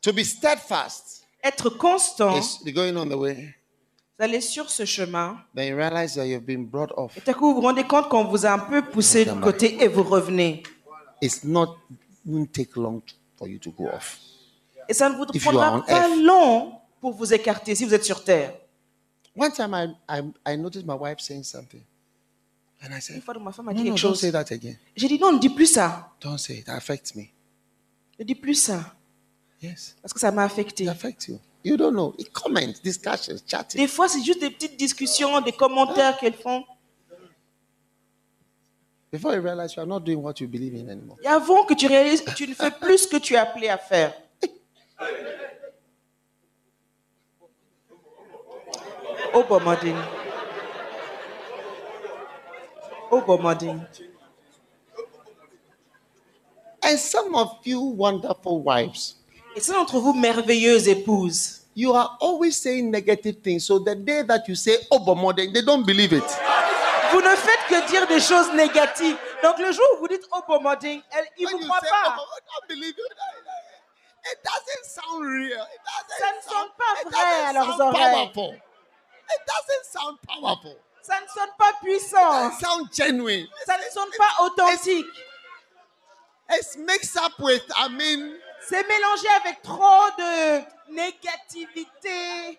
To 0.00 0.12
be 0.12 0.24
steadfast 0.24 1.24
Être 1.44 1.68
constant, 1.68 2.38
is 2.38 2.72
going 2.72 2.96
on 2.96 3.06
the 3.08 3.16
way. 3.16 3.54
vous 4.18 4.24
allez 4.24 4.40
sur 4.40 4.70
ce 4.70 4.86
chemin. 4.86 5.36
Then 5.54 5.68
you 5.68 5.76
realize 5.76 6.14
that 6.14 6.26
you've 6.26 6.46
been 6.46 6.64
brought 6.64 6.92
off. 6.96 7.18
Et 7.18 7.28
à 7.28 7.34
coup, 7.34 7.48
vous 7.50 7.56
vous 7.56 7.60
rendez 7.60 7.84
compte 7.84 8.08
qu'on 8.08 8.24
vous 8.24 8.46
a 8.46 8.52
un 8.52 8.58
peu 8.60 8.82
poussé 8.82 9.26
de 9.26 9.32
côté 9.32 9.82
et 9.82 9.88
vous 9.88 10.04
revenez. 10.04 10.62
It's 11.20 11.44
not 11.44 11.76
won't 12.24 12.50
take 12.52 12.76
long 12.76 13.02
for 13.36 13.46
you 13.46 13.58
to 13.58 13.70
go 13.72 13.88
off. 13.88 14.18
Et 14.88 14.94
ça 14.94 15.08
ne 15.08 15.16
vous 15.16 15.26
prendra 15.26 15.84
pas 15.84 16.08
long 16.16 16.72
pour 17.00 17.12
vous 17.12 17.32
écarter 17.32 17.74
si 17.74 17.84
vous 17.84 17.94
êtes 17.94 18.04
sur 18.04 18.22
terre. 18.24 18.54
One 19.36 19.52
time 19.52 19.74
I, 19.74 19.94
I 20.08 20.22
I 20.54 20.56
noticed 20.56 20.86
my 20.86 20.94
wife 20.94 21.20
saying 21.20 21.42
something. 21.44 21.82
And 22.82 22.88
I 22.92 22.94
Une 22.96 23.00
said, 23.00 23.22
fois, 23.22 23.34
ma 23.38 23.52
femme 23.52 23.68
a 23.68 23.72
No, 23.74 23.78
dit 23.82 23.84
no, 23.84 23.94
quelque 23.94 24.02
don't 24.02 24.12
chose. 24.12 24.20
say 24.20 24.30
that 24.32 24.50
again. 24.52 24.76
J'ai 24.94 25.08
dit 25.08 25.18
non, 25.18 25.32
ne 25.32 25.38
dis 25.38 25.50
plus 25.50 25.66
ça. 25.66 26.10
Don't 26.20 26.38
say 26.38 26.54
it. 26.58 26.60
It 26.60 26.68
affects 26.68 27.14
me. 27.14 27.24
Ne 28.18 28.24
dis 28.24 28.34
plus 28.34 28.54
ça, 28.54 28.94
Yes. 29.62 29.96
parce 30.00 30.12
que 30.14 30.20
ça 30.20 30.30
m'a 30.30 30.44
It 30.46 30.52
affecté. 30.52 30.88
affects 30.88 31.28
you. 31.28 31.38
You 31.64 31.76
don't 31.76 31.92
know. 31.92 32.14
It 32.18 32.30
comments, 32.32 32.80
discussions, 32.82 33.36
chatting. 33.46 33.80
Des 33.80 33.88
fois, 33.88 34.08
c'est 34.08 34.22
juste 34.22 34.40
des 34.40 34.50
petites 34.50 34.76
discussions, 34.78 35.40
des 35.40 35.52
commentaires 35.52 36.16
qu'elles 36.18 36.34
font. 36.34 36.64
Before 39.12 39.34
you 39.34 39.40
realize 39.42 39.74
you 39.74 39.80
are 39.82 39.86
not 39.86 40.00
doing 40.00 40.22
what 40.22 40.34
you 40.40 40.48
believe 40.48 40.74
in 40.74 40.88
anymore. 40.88 41.16
Et 41.22 41.26
avant 41.26 41.64
que 41.64 41.74
tu 41.74 41.86
réalises, 41.86 42.24
tu 42.36 42.46
ne 42.48 42.54
fais 42.54 42.70
plus 42.70 42.98
ce 42.98 43.08
que 43.08 43.16
tu 43.16 43.34
es 43.34 43.38
appelé 43.38 43.68
à 43.68 43.78
faire. 43.78 44.14
Bomadine. 49.48 50.02
Oh, 53.10 53.20
Bomadine. 53.22 53.86
And 56.82 56.98
some 56.98 57.34
of 57.34 57.58
you 57.64 57.80
wonderful 57.80 58.60
wives, 58.62 59.16
Et 59.56 59.60
c'est 59.60 59.72
d'entre 59.72 59.98
vous, 59.98 60.12
merveilleuses 60.12 60.88
épouses. 60.88 61.62
you 61.74 61.92
are 61.94 62.16
always 62.20 62.56
saying 62.56 62.90
negative 62.90 63.36
things. 63.42 63.64
So 63.66 63.78
the 63.78 63.94
day 63.94 64.22
that 64.22 64.46
you 64.48 64.54
say 64.54 64.76
Obomode, 64.90 65.52
they 65.52 65.62
don't 65.62 65.84
believe 65.84 66.12
it. 66.12 66.24
Vous 67.12 67.20
ne 67.20 67.34
faites 67.36 67.66
que 67.68 67.88
dire 67.90 68.06
des 68.06 68.20
choses 68.20 68.52
négatives. 68.54 69.16
Donc, 69.42 69.58
le 69.58 69.72
jour 69.72 69.84
où 69.94 69.98
vous 70.00 70.08
dites 70.08 70.26
Oh, 70.32 70.40
Bomadine, 70.46 71.02
elle- 71.10 71.26
ils 71.38 71.46
ne 71.46 71.50
vous 71.52 71.58
croient 71.58 71.80
pas. 71.80 72.08
Obomode, 72.12 72.26
I 72.28 72.40
don't 72.46 72.68
believe 72.68 72.94
you. 72.96 73.04
It 74.32 74.38
doesn't 74.42 74.84
sound 74.86 75.24
real. 75.24 75.62
It 75.62 75.80
doesn't 75.84 76.18
Ça 76.18 76.32
ne 76.34 76.40
sound, 76.42 76.52
sonne 76.52 76.70
pas 76.76 77.00
it 77.00 77.06
vrai 77.08 77.20
à 77.20 77.52
doesn't 77.52 77.54
leurs 77.54 77.76
sound 77.76 77.94
oreilles. 77.94 78.12
powerful. 78.32 78.52
It 79.28 79.40
doesn't 79.46 79.84
sound 79.84 80.18
powerful. 80.26 80.76
Ça 81.02 81.20
ne 81.20 81.26
sonne 81.28 81.50
pas 81.58 81.72
puissant. 81.80 82.48
It 82.50 82.54
sound 82.60 82.92
genuine. 82.92 83.46
Ça 83.64 83.76
ne 83.78 83.88
sonne 83.90 84.10
pas 84.18 84.42
authentique. 84.44 85.06
It's 86.50 86.76
mixed 86.76 87.16
up 87.16 87.38
with, 87.38 87.62
I 87.76 87.88
mean, 87.88 88.38
C'est 88.68 88.82
mélangé 88.88 89.28
avec 89.36 89.62
trop 89.62 90.10
de 90.18 90.60
négativité. 90.92 92.58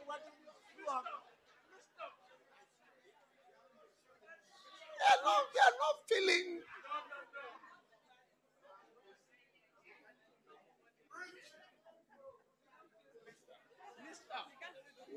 they're 4.97 5.23
not, 5.23 5.43
they're 5.53 5.77
not 5.79 5.95
feeling. 6.07 6.61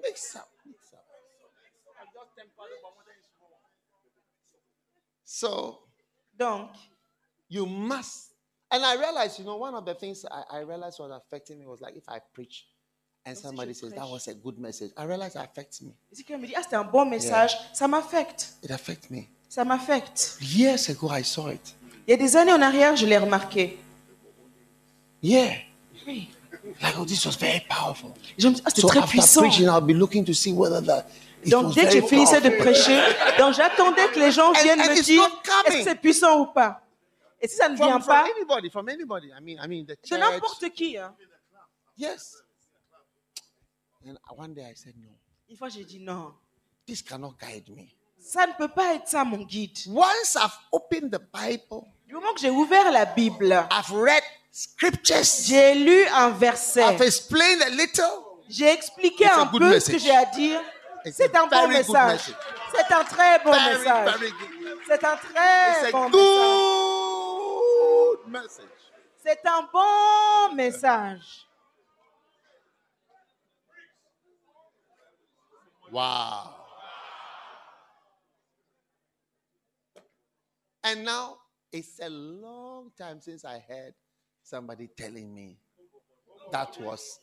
Mix 0.02 0.36
up, 0.36 0.48
mix 0.66 0.92
up. 0.92 1.04
So 5.24 5.90
Donc, 6.40 6.70
you 7.50 7.66
must. 7.66 8.32
And 8.70 8.82
I 8.84 8.96
realized, 8.96 9.38
you 9.38 9.44
know, 9.44 9.56
one 9.56 9.74
of 9.74 9.84
the 9.84 9.94
things 9.94 10.24
I, 10.24 10.58
I 10.58 10.60
realized 10.60 10.98
was 10.98 11.10
affecting 11.10 11.58
me 11.58 11.66
was 11.66 11.80
like 11.80 11.96
if 11.96 12.08
I 12.08 12.20
preach 12.32 12.66
and 13.26 13.36
si 13.36 13.42
somebody 13.42 13.74
je 13.74 13.80
says 13.80 13.92
that 13.92 14.08
was 14.08 14.26
a 14.28 14.34
good 14.34 14.58
message, 14.58 14.92
I 14.96 15.04
realize 15.04 15.34
it 15.34 15.42
affects 15.42 15.82
me. 15.82 15.92
si 16.12 16.24
quelqu'un 16.24 16.40
me 16.40 16.46
dit, 16.46 16.54
ah, 16.56 16.62
c'était 16.62 16.76
un 16.76 16.84
bon 16.84 17.04
message, 17.04 17.56
ça 17.74 17.86
m'affecte. 17.86 18.54
It 18.62 18.70
affects 18.70 19.10
me. 19.10 19.24
Ça 19.48 19.64
m'affecte. 19.64 20.38
Years 20.40 20.88
ago, 20.88 21.10
I 21.12 21.22
saw 21.22 21.48
it. 21.50 21.74
Il 22.06 22.12
y 22.12 22.14
a 22.14 22.16
des 22.16 22.36
années 22.36 22.52
en 22.52 22.62
arrière, 22.62 22.96
je 22.96 23.04
l'ai 23.04 23.18
remarqué. 23.18 23.78
Yeah. 25.22 25.56
Oui. 26.06 26.30
Like, 26.82 26.98
oh, 26.98 27.04
this 27.04 27.24
was 27.24 27.36
very 27.36 27.60
powerful. 27.68 28.12
Ah, 28.14 28.70
très 28.70 28.98
after 28.98 29.06
puissant. 29.08 29.40
preaching, 29.40 29.66
I'll 29.68 29.80
be 29.80 29.94
looking 29.94 30.24
to 30.26 30.34
see 30.34 30.52
whether 30.52 30.80
the 30.82 31.04
it 31.42 31.50
Donc, 31.50 31.68
was 31.68 31.74
dès 31.74 31.84
que 31.86 31.92
very 31.92 32.00
je 32.02 32.06
finissais 32.06 32.40
de 32.40 32.50
powerful. 32.50 32.72
prêcher, 32.72 33.00
donc 33.38 33.54
j'attendais 33.54 34.08
que 34.08 34.18
les 34.20 34.30
gens 34.30 34.50
And- 34.50 34.62
viennent 34.62 34.80
and 34.80 34.88
me 34.88 34.96
it's 34.98 35.06
dire 35.06 35.22
not 35.22 35.28
coming. 35.42 35.66
est-ce 35.66 35.76
que 35.78 35.84
c'est 35.84 35.94
puissant 36.00 36.40
ou 36.40 36.46
pas? 36.52 36.82
Et 37.40 37.48
si 37.48 37.56
ça 37.56 37.68
ne 37.70 37.76
vient 37.76 37.98
from, 37.98 38.02
from 38.02 38.14
pas, 38.14 38.24
anybody, 38.36 38.70
from 38.70 38.88
anybody. 38.90 39.28
I 39.28 39.40
mean, 39.40 39.58
I 39.62 39.66
mean 39.66 39.84
the 39.86 39.96
de 39.96 40.06
church. 40.06 40.20
n'importe 40.20 40.68
qui. 40.74 40.98
hein. 40.98 41.14
Yes. 41.96 42.42
And 44.06 44.16
one 44.36 44.54
day 44.54 44.64
I 44.64 44.74
said, 44.74 44.94
no, 44.98 45.08
Une 45.48 45.56
fois, 45.56 45.68
j'ai 45.68 45.84
dit 45.84 46.00
non. 46.00 46.32
this 46.86 47.02
cannot 47.02 47.34
guide 47.40 47.68
me. 47.70 47.84
Ça 48.18 48.46
ne 48.46 48.52
peut 48.52 48.68
pas 48.68 48.94
être 48.94 49.08
ça, 49.08 49.24
mon 49.24 49.38
guide. 49.44 49.78
Once 49.88 50.36
I've 50.36 50.52
opened 50.72 51.10
the 51.10 51.20
Bible, 51.32 51.84
Du 52.06 52.14
moment 52.14 52.34
que 52.34 52.40
j'ai 52.40 52.50
ouvert 52.50 52.90
la 52.92 53.06
Bible, 53.06 53.52
I've 53.70 53.90
read 53.92 54.22
scriptures, 54.64 55.44
j'ai 55.46 55.74
lu 55.74 56.06
un 56.08 56.30
verset, 56.30 56.82
I've 56.94 57.02
explained 57.02 57.62
a 57.62 57.70
little. 57.70 58.24
j'ai 58.48 58.68
expliqué 58.70 59.24
It's 59.24 59.36
un 59.38 59.46
peu 59.46 59.58
ce 59.58 59.64
message. 59.70 59.92
que 59.94 59.98
j'ai 59.98 60.14
à 60.16 60.24
dire. 60.26 60.60
C'est 61.12 61.34
un 61.34 61.46
bon 61.46 61.68
message. 61.68 62.34
C'est 62.74 62.92
un 62.94 63.04
très 63.04 63.38
bon 63.42 63.52
Very, 63.52 63.78
message. 63.78 64.32
C'est 64.86 65.04
un 65.04 65.16
très 65.16 65.82
It's 65.82 65.92
bon 65.92 66.02
a 66.02 66.08
message. 66.08 66.12
good 66.12 68.18
message. 68.28 68.64
C'est 69.24 69.46
un 69.46 69.62
bon 69.72 70.54
message. 70.54 71.46
Wow. 75.90 76.54
And 80.84 81.04
now 81.04 81.38
it's 81.72 81.98
a 82.00 82.08
long 82.08 82.90
time 82.96 83.20
since 83.20 83.44
I 83.44 83.58
heard 83.68 83.94
somebody 84.50 84.88
telling 84.96 85.32
me 85.32 85.56
that 86.50 86.76
was 86.80 87.20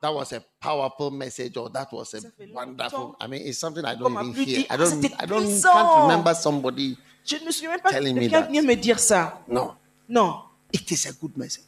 that 0.00 0.14
was 0.14 0.32
a 0.32 0.40
powerful 0.60 1.10
message 1.10 1.56
or 1.56 1.68
that 1.70 1.92
was 1.92 2.14
a 2.14 2.20
wonderful. 2.52 3.16
I 3.20 3.26
mean, 3.26 3.42
it's 3.46 3.58
something 3.58 3.84
I 3.84 3.94
don't 3.96 4.12
even 4.12 4.32
hear. 4.44 4.64
I 4.70 4.76
don't. 4.76 5.04
I 5.04 5.26
can't 5.26 6.02
remember 6.02 6.34
somebody. 6.34 6.96
Je 7.24 7.36
ne 7.36 7.44
me 7.44 7.50
souviens 7.50 7.70
même 7.72 7.80
pas 7.82 7.90
Telling 7.90 8.14
quelqu'un 8.18 8.40
that. 8.40 8.46
venir 8.46 8.62
me 8.62 8.74
dire 8.76 8.98
ça. 8.98 9.42
No, 9.48 9.74
Non. 10.08 10.42
it 10.72 10.90
is 10.90 11.06
a 11.06 11.12
good 11.12 11.36
message. 11.36 11.64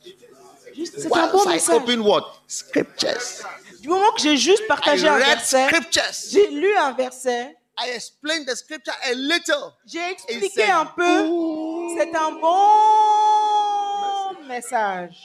C'est 0.74 1.12
un 1.14 1.26
bon 1.32 1.42
I 1.44 1.54
message. 1.54 1.74
open 1.74 2.00
what? 2.00 2.24
Scriptures, 2.46 3.42
Du 3.82 3.88
moment 3.88 4.12
que 4.12 4.22
j'ai 4.22 4.36
juste 4.38 4.62
I 4.64 4.68
partagé 4.68 5.08
un 5.08 5.16
read 5.16 5.26
verset, 5.38 5.66
scriptures. 5.68 6.30
j'ai 6.30 6.50
lu 6.50 6.74
un 6.76 6.92
verset, 6.92 7.56
I 7.76 7.90
explained 7.94 8.46
the 8.46 8.54
scripture 8.56 8.94
a 9.04 9.12
little. 9.14 9.74
j'ai 9.84 10.10
expliqué 10.12 10.62
a 10.62 10.80
un 10.80 10.86
peu. 10.86 11.28
C'est 11.98 12.14
un 12.14 12.32
bon 12.40 13.19
message. 14.50 15.16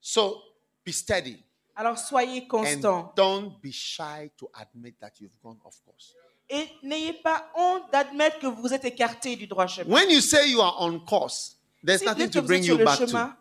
So 0.00 0.42
be 0.84 0.92
steady 0.92 1.38
Alors 1.76 1.96
soyez 1.98 2.42
and 2.42 2.48
constants. 2.48 3.12
don't 3.16 3.60
be 3.62 3.70
shy 3.72 4.30
to 4.36 4.50
admit 4.60 4.94
that 5.00 5.12
you've 5.20 5.38
gone 5.42 5.58
off 5.64 5.76
course. 5.86 6.14
Et 6.50 6.68
n'ayez 6.82 7.14
pas 7.14 7.48
honte 7.56 7.90
d'admettre 7.92 8.38
que 8.40 8.46
vous 8.46 8.74
êtes 8.74 8.84
écarté 8.84 9.36
du 9.36 9.46
droit 9.46 9.66
chemin. 9.66 9.90
When 9.94 10.10
you 10.10 10.20
say 10.20 10.50
you 10.50 10.60
are 10.60 10.76
on 10.80 10.98
course, 11.00 11.56
there's 11.82 12.00
Si 12.00 12.04
vous 12.04 12.10
nothing 12.10 12.26
dites 12.26 12.32
que 12.34 12.38
to 12.38 12.42
vous 12.42 12.48
bring 12.48 12.60
êtes 12.62 12.66
you 12.68 12.74
sur 12.74 12.78
le 12.78 12.84
back 12.84 12.98
to. 12.98 13.06
chemin, 13.06 13.36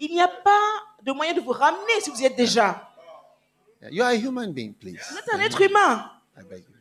il 0.00 0.12
n'y 0.14 0.22
a 0.22 0.28
pas 0.28 0.70
de 1.02 1.12
moyen 1.12 1.34
de 1.34 1.40
vous 1.40 1.52
ramener 1.52 2.00
si 2.00 2.10
vous 2.10 2.20
y 2.20 2.24
êtes 2.24 2.36
déjà. 2.36 2.88
You 3.90 4.02
are 4.02 4.12
a 4.12 4.16
human 4.16 4.52
being, 4.52 4.72
please. 4.72 4.98
Vous 5.10 5.18
êtes 5.18 5.28
un 5.34 5.40
être 5.40 5.60
humain. 5.60 6.10
I 6.38 6.42
beg 6.48 6.64
you, 6.66 6.73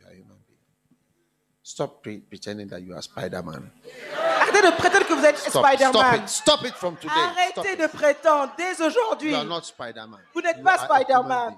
Stop 1.66 2.04
pre- 2.04 2.20
pretending 2.20 2.68
that 2.68 2.82
you 2.82 2.94
are 2.94 3.02
Spider-Man. 3.02 3.72
Arrêtez 4.14 4.62
de 4.62 4.76
prétendre 4.78 5.08
que 5.08 5.14
vous 5.14 5.24
êtes 5.26 5.38
Stop, 5.38 5.52
stop 5.52 5.66
Spider-Man. 5.66 6.16
it. 6.24 6.30
Stop 6.30 6.66
it 6.66 6.74
from 6.76 6.96
today. 6.98 7.10
Arrêtez 7.16 7.76
de 7.78 7.88
prétendre 7.88 8.54
dès 8.58 8.82
aujourd'hui. 8.82 9.32
You 9.32 9.38
are 9.38 9.46
not 9.46 9.62
Spider-Man. 9.64 10.20
Vous 10.34 10.42
n'êtes 10.42 10.58
You 10.58 10.64
pas 10.64 10.78
Spider-Man. 10.80 11.58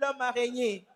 L'homme 0.00 0.20
araignée. 0.20 0.86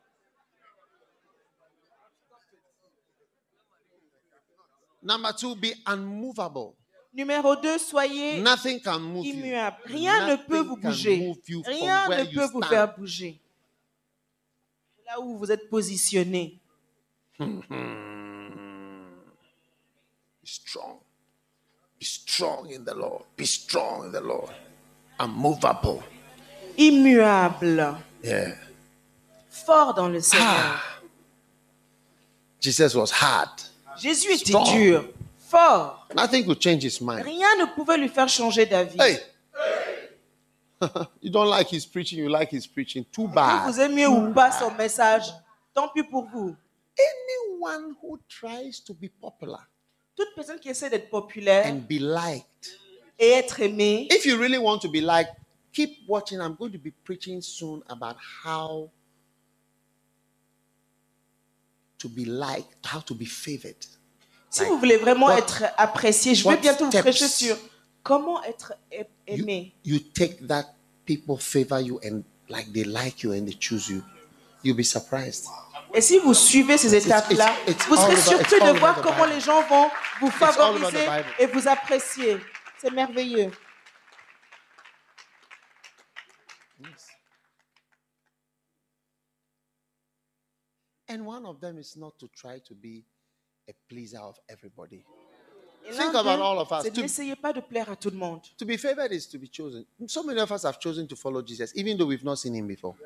Number 5.02 5.32
two, 5.34 5.54
be 5.54 5.74
unmovable. 5.86 6.74
Numéro 7.12 7.54
2, 7.54 7.78
soyez 7.78 8.40
Nothing 8.40 8.80
can 8.80 8.98
move 8.98 9.24
you. 9.26 9.34
immuable. 9.34 9.76
Rien 9.84 10.26
ne 10.30 10.36
peut 10.36 10.60
vous 10.60 10.76
bouger. 10.76 11.32
Rien 11.64 12.08
ne 12.08 12.24
peut 12.24 12.46
vous 12.52 12.62
faire 12.62 12.92
bouger. 12.96 13.40
Là 15.06 15.20
où 15.20 15.36
vous 15.38 15.52
êtes 15.52 15.68
positionné. 15.70 16.58
Be 17.38 17.46
strong. 20.44 20.98
Be 21.98 22.04
strong 22.04 22.70
in 22.70 22.84
the 22.84 22.94
Lord. 22.94 23.22
Be 23.36 23.44
strong 23.44 24.06
in 24.06 24.12
the 24.12 24.20
Lord. 24.20 24.50
Unmovable. 25.18 26.02
Immuable. 26.76 27.96
Yeah. 28.22 28.54
Fort 29.48 29.94
dans 29.94 30.08
le 30.08 30.20
Seigneur. 30.20 30.46
Ah. 30.48 30.82
Jesus 32.60 32.94
was 32.94 33.10
hard. 33.10 33.50
Jésus 33.96 34.30
était 34.32 34.46
Strong. 34.46 34.72
dur. 34.72 35.04
Fort. 35.38 36.06
Nothing 36.14 36.44
could 36.44 36.60
change 36.60 36.82
his 36.82 37.00
mind. 37.00 37.24
Rien 37.24 37.56
ne 37.58 37.66
pouvait 37.74 37.96
lui 37.98 38.08
faire 38.08 38.28
changer 38.28 38.66
d'avis. 38.66 38.98
Hey. 39.00 39.18
you 41.22 41.30
don't 41.30 41.48
like 41.48 41.68
his 41.68 41.86
preaching, 41.86 42.18
you 42.18 42.28
like 42.28 42.50
his 42.50 42.66
preaching. 42.66 43.04
Too 43.12 43.28
Que 43.28 43.34
bad. 43.34 43.70
vous 43.72 43.80
aimiez 43.80 44.06
ou 44.06 44.32
pas 44.32 44.50
son 44.50 44.70
message, 44.72 45.32
tant 45.72 45.88
pis 45.88 46.02
pour 46.02 46.24
vous. 46.26 46.56
Anyone 46.98 47.94
who 48.02 48.18
tries 48.28 48.80
to 48.84 48.94
be 48.94 49.08
popular 49.20 49.58
Toute 50.16 50.28
personne 50.36 50.60
qui 50.60 50.68
essaie 50.68 50.88
d'être 50.90 51.10
populaire 51.10 51.66
and 51.66 51.80
be 51.88 51.98
liked, 51.98 52.78
et 53.18 53.30
être 53.30 53.60
aimée, 53.60 54.06
if 54.12 54.24
you 54.24 54.36
really 54.38 54.58
want 54.58 54.78
to 54.80 54.88
be 54.88 55.00
liked, 55.00 55.32
keep 55.72 55.98
watching. 56.08 56.38
I'm 56.40 56.54
going 56.54 56.70
to 56.72 56.78
be 56.78 56.92
preaching 57.04 57.40
soon 57.42 57.82
about 57.88 58.16
how 58.44 58.90
to 61.98 62.08
be 62.08 62.24
liked, 62.24 62.84
how 62.86 63.00
to 63.00 63.14
be 63.14 63.24
favored. 63.26 63.76
Si 64.50 64.64
vous 64.66 64.78
voulez 64.78 64.98
vraiment 64.98 65.26
what- 65.26 65.38
être 65.38 65.64
apprécié, 65.76 66.34
je 66.36 66.44
vais 66.44 66.50
what 66.50 66.56
bientôt 66.60 66.84
vous 66.84 66.90
steps 66.92 67.02
prêcher 67.02 67.26
sur 67.28 67.56
comment 68.04 68.40
être 68.44 68.74
a- 68.92 68.98
you, 68.98 69.04
aimé. 69.42 69.74
you 69.84 69.98
take 69.98 70.46
that 70.46 70.74
people 71.06 71.36
favor 71.38 71.80
you 71.80 71.98
and 72.04 72.22
like 72.48 72.72
they 72.72 72.84
like 72.84 73.24
you 73.24 73.32
and 73.32 73.46
they 73.46 73.56
choose 73.58 73.88
you. 73.88 74.02
You'll 74.62 74.76
be 74.76 74.84
surprised. 74.84 75.46
Et 75.94 76.00
si 76.00 76.18
vous 76.18 76.34
suivez 76.34 76.76
ces 76.76 76.94
étapes-là, 76.94 77.54
vous 77.88 77.96
serez 77.96 78.16
surpris 78.16 78.60
de 78.60 78.78
voir 78.78 79.00
comment 79.00 79.26
les 79.26 79.40
gens 79.40 79.62
vont 79.68 79.88
vous 80.20 80.30
favoriser 80.30 81.06
et 81.38 81.46
vous 81.46 81.68
apprécier. 81.68 82.36
C'est 82.78 82.90
merveilleux. 82.90 83.50
And 91.08 91.24
one 91.24 91.46
of 91.46 91.60
them 91.60 91.78
is 91.78 91.96
not 91.96 92.18
to 92.18 92.28
try 92.28 92.58
to 92.60 92.74
be 92.74 93.04
a 93.68 93.72
pleaser 93.88 94.18
of 94.18 94.36
everybody. 94.48 95.04
Think 95.92 96.14
about 96.14 96.40
all 96.40 96.58
of 96.58 96.72
us. 96.72 96.90
n'essayez 96.96 97.36
pas 97.36 97.52
de 97.52 97.60
plaire 97.60 97.90
à 97.90 97.96
tout 97.96 98.10
le 98.10 98.16
monde. 98.16 98.40
To 98.56 98.64
be 98.64 98.76
favored 98.76 99.12
is 99.12 99.28
to 99.28 99.38
be 99.38 99.46
chosen. 99.48 99.84
So 100.08 100.22
many 100.24 100.40
of 100.40 100.50
us 100.50 100.64
have 100.64 100.80
chosen 100.80 101.06
to 101.06 101.14
follow 101.14 101.42
Jesus, 101.42 101.72
even 101.76 101.96
though 101.98 102.06
we've 102.06 102.24
not 102.24 102.38
seen 102.38 102.54
him 102.54 102.66
before. 102.66 102.96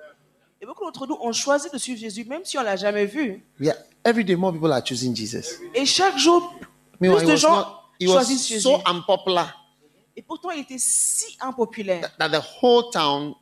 Et 0.60 0.66
beaucoup 0.66 0.84
d'entre 0.84 1.06
nous 1.06 1.16
ont 1.20 1.32
choisi 1.32 1.68
de 1.72 1.78
suivre 1.78 2.00
Jésus, 2.00 2.24
même 2.24 2.44
si 2.44 2.58
on 2.58 2.62
l'a 2.62 2.76
jamais 2.76 3.06
vu. 3.06 3.44
Yeah, 3.60 3.74
every 4.04 4.24
day 4.24 4.34
more 4.36 4.52
people 4.52 4.72
are 4.72 4.84
choosing 4.84 5.14
Jesus. 5.14 5.60
Et 5.74 5.86
chaque 5.86 6.18
jour, 6.18 6.52
Meanwhile, 7.00 7.24
plus 7.24 7.26
he 7.26 7.26
de 7.26 7.32
was, 7.32 7.36
gens 7.40 7.56
not, 7.56 7.82
he 8.00 8.06
was 8.08 8.14
choisissent 8.14 8.48
Jésus. 8.48 8.62
so 8.62 8.80
unpopular 8.86 9.54
Et 10.16 10.22
pourtant, 10.22 10.50
il 10.50 10.60
était 10.62 10.78
si 10.78 11.36
impopulaire 11.40 12.10
that 12.18 12.30
the 12.30 12.42
whole 12.60 12.90
town 12.90 13.34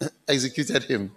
executed 0.28 0.84
him. 0.88 1.10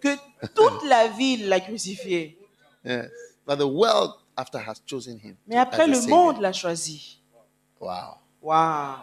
que 0.00 0.14
toute 0.54 0.84
la 0.84 1.08
ville 1.08 1.48
l'a 1.48 1.60
crucifié. 1.60 2.36
Yes. 2.84 3.08
But 3.46 3.56
the 3.58 3.66
world 3.66 4.12
after 4.36 4.58
has 4.58 4.82
chosen 4.84 5.18
him. 5.18 5.36
Mais 5.46 5.56
après, 5.56 5.86
le 5.86 5.94
savior. 5.94 6.16
monde 6.34 6.40
l'a 6.42 6.52
choisi. 6.52 7.18
Wow. 7.80 8.18
Waouh! 8.42 8.96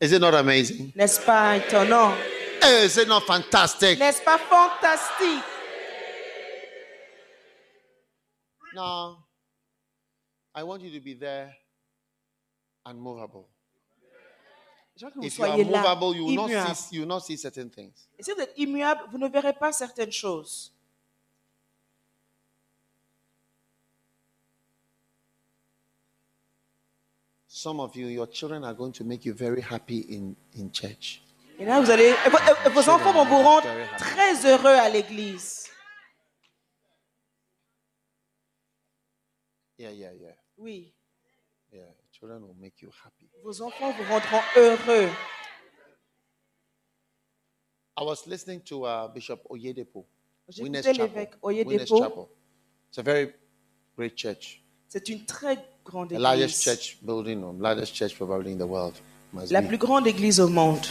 Is 0.00 0.12
it 0.12 0.20
not 0.20 0.34
amazing? 0.34 0.92
N'est-ce 0.94 1.20
pas 1.20 1.56
étonnant? 1.56 2.12
Eh, 2.64 2.84
Is 2.84 2.96
it 2.96 3.08
not 3.08 3.24
fantastic? 3.26 3.98
N'est-ce 3.98 4.22
pas 4.22 4.38
fantastique? 4.38 5.42
Now, 8.74 9.24
I 10.54 10.62
want 10.62 10.82
you 10.82 10.90
to 10.92 11.00
be 11.00 11.14
there 11.14 11.54
unmovable. 12.86 13.48
Je 14.96 15.06
veux 15.06 15.10
que 15.10 15.18
vous 15.18 15.24
If 15.26 15.38
you 15.38 15.44
are 15.44 15.56
movable, 15.56 16.14
you 16.14 16.24
will, 16.24 16.48
not 16.48 16.76
see, 16.76 16.96
you 16.96 17.02
will 17.02 17.08
not 17.08 17.20
see 17.20 17.36
certain 17.36 17.68
things. 17.70 18.08
Et 18.18 18.22
si 18.22 18.32
vous 18.32 18.40
êtes 18.40 18.52
immuable, 18.56 19.02
vous 19.10 19.18
ne 19.18 19.28
verrez 19.28 19.54
pas 19.54 19.72
certaines 19.72 20.12
choses. 20.12 20.72
Some 27.48 27.80
of 27.80 27.94
you, 27.96 28.08
your 28.08 28.26
children 28.26 28.64
are 28.64 28.74
going 28.74 28.92
to 28.92 29.04
make 29.04 29.24
you 29.24 29.32
very 29.34 29.60
happy 29.60 30.00
in, 30.08 30.34
in 30.54 30.70
church. 30.72 31.22
Et 31.62 31.64
là, 31.64 31.80
vous 31.80 31.90
allez, 31.92 32.08
et 32.08 32.28
vos, 32.28 32.38
et 32.66 32.68
vos 32.70 32.88
enfants 32.90 33.12
vont 33.12 33.24
vous 33.24 33.40
rendre 33.40 33.68
très 33.96 34.44
heureux 34.44 34.74
à 34.74 34.88
l'église. 34.88 35.68
Yeah, 39.78 39.92
yeah, 39.92 40.12
yeah. 40.12 40.34
Oui, 40.58 40.92
Yeah. 41.72 41.84
Children 42.10 42.42
will 42.42 42.56
make 42.60 42.82
you 42.82 42.90
happy. 43.04 43.30
vos 43.44 43.62
enfants 43.62 43.92
vous 43.92 44.02
rendront 44.12 44.42
heureux. 44.56 45.08
I 47.96 48.02
was 48.02 48.26
listening 48.26 48.60
to 48.64 48.84
uh, 48.84 49.08
Bishop 49.14 49.40
Oyedepo. 49.48 50.04
Winners 50.58 50.82
J'écoutais 50.82 50.94
Chapel. 50.94 51.06
l'évêque 51.14 51.34
Winners 51.44 51.64
Oyedepo. 51.64 51.98
Chapel. 51.98 52.24
It's 52.88 52.98
a 52.98 53.02
very 53.02 53.32
great 53.96 54.16
church. 54.18 54.64
C'est 54.88 55.08
une 55.08 55.24
très 55.24 55.56
grande 55.84 56.08
The 56.08 56.18
largest 56.18 56.66
église. 56.66 56.80
church 56.80 56.98
building, 57.02 57.60
largest 57.60 57.94
church 57.94 58.16
probably 58.16 58.52
in 58.52 58.58
the 58.58 58.68
world. 58.68 58.94
La 59.50 59.62
be. 59.62 59.68
plus 59.68 59.78
grande 59.78 60.08
église 60.08 60.40
au 60.40 60.48
monde. 60.48 60.84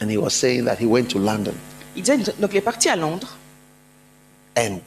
And 0.00 0.10
he 0.10 0.16
was 0.16 0.30
saying 0.30 0.64
that 0.64 0.76
he 0.80 0.86
went 0.86 1.08
to 1.10 1.18
London 1.18 1.54
Il, 1.96 2.02
disait, 2.02 2.18
donc 2.38 2.50
il 2.52 2.56
est 2.56 2.60
parti 2.60 2.88
à 2.88 2.96
Londres. 2.96 3.36
and 4.56 4.80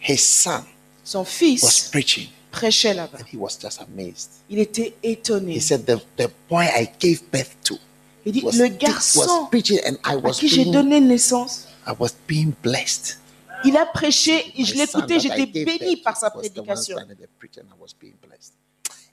his 0.00 0.18
son 0.18 0.62
Son 1.04 1.20
was 1.20 1.24
fils 1.26 1.88
preaching 1.90 2.28
prêchait 2.50 2.94
là-bas. 2.94 3.18
and 3.18 3.24
he 3.32 3.36
was 3.36 3.56
just 3.60 3.80
amazed. 3.80 4.30
Il 4.50 4.58
était 4.58 4.94
étonné. 5.02 5.54
He 5.56 5.60
said, 5.60 5.84
The, 5.86 5.98
the 6.16 6.28
boy 6.48 6.64
I 6.64 6.88
gave 7.00 7.22
birth 7.32 7.56
to 7.64 7.76
Il 8.24 8.32
dit, 8.32 8.42
was, 8.44 8.52
le 8.52 8.68
garçon 8.68 9.46
preaching 9.50 9.80
and 9.86 9.94
I 10.04 10.12
à 10.14 10.16
was, 10.16 10.34
qui 10.38 10.48
j'ai 10.48 10.64
being, 10.64 10.72
donné 10.72 11.00
naissance, 11.00 11.66
I 11.86 11.92
was 11.98 12.10
being 12.28 12.52
blessed. 12.62 13.18
il 13.64 13.76
a 13.76 13.86
prêché, 13.86 14.52
et 14.56 14.64
je 14.64 14.74
l'écoutais, 14.74 15.18
j'étais 15.18 15.46
béni 15.46 15.96
par 15.96 16.16
sa 16.16 16.30
prédication. 16.30 16.96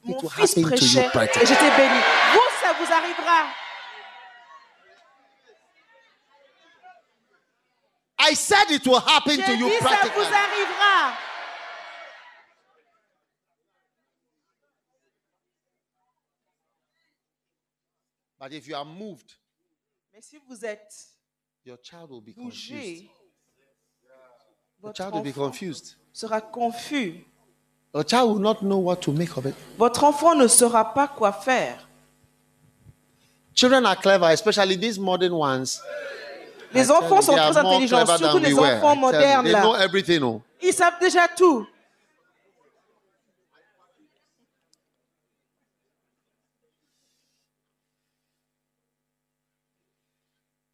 Mon 0.04 0.18
fils 0.28 0.54
prêchait 0.62 1.06
et 1.06 1.46
j'étais 1.46 1.70
béni. 1.76 2.00
Vous, 2.32 2.50
ça 2.62 2.72
vous 2.78 2.92
arrivera. 2.92 3.46
I 8.22 8.34
said 8.34 8.70
it 8.70 8.86
will 8.86 9.00
happen 9.00 9.36
to 9.40 9.52
you 9.56 9.68
dit, 9.70 9.78
ça 9.82 9.96
vous 10.14 10.20
arrivera. 10.20 11.16
But 18.38 18.52
if 18.52 18.66
you 18.68 18.74
are 18.74 18.84
moved, 18.84 19.34
Mais 20.14 20.22
si 20.22 20.38
vous 20.48 20.64
êtes 20.64 21.08
your 21.64 21.76
child 21.82 22.10
will 22.10 22.20
be 22.22 22.32
confused. 22.32 22.70
bougé, 22.72 23.10
The 24.80 24.86
votre 24.86 24.96
child 24.96 25.14
will 25.14 25.22
be 25.22 25.28
enfant 25.30 25.44
confused. 25.50 25.94
sera 26.12 26.40
confus. 26.40 27.24
Your 27.92 28.04
child 28.04 28.30
will 28.30 28.38
not 28.38 28.62
know 28.62 28.78
what 28.78 29.02
to 29.02 29.12
make 29.12 29.36
of 29.36 29.46
it. 29.46 29.54
Votre 29.76 30.04
enfant 30.04 30.34
ne 30.36 30.46
saura 30.46 30.94
pas 30.94 31.08
quoi 31.08 31.32
faire. 31.32 31.86
Children 33.54 33.84
are 33.84 33.96
clever, 33.96 34.26
especially 34.30 34.76
these 34.76 34.98
modern 34.98 35.32
ones. 35.34 35.82
Les 36.72 36.90
enfants 36.90 37.20
sont 37.20 37.32
très 37.34 37.56
intelligents, 37.56 38.06
surtout 38.06 38.38
les 38.38 38.52
were. 38.52 38.76
enfants 38.76 38.96
modernes 38.96 39.44
They 39.44 39.52
know 39.54 39.72
là. 39.72 39.84
everything. 39.84 40.22
Oh. 40.22 40.42
Ils 40.62 40.72
savent 40.72 40.98
déjà 41.00 41.26
tout. 41.28 41.66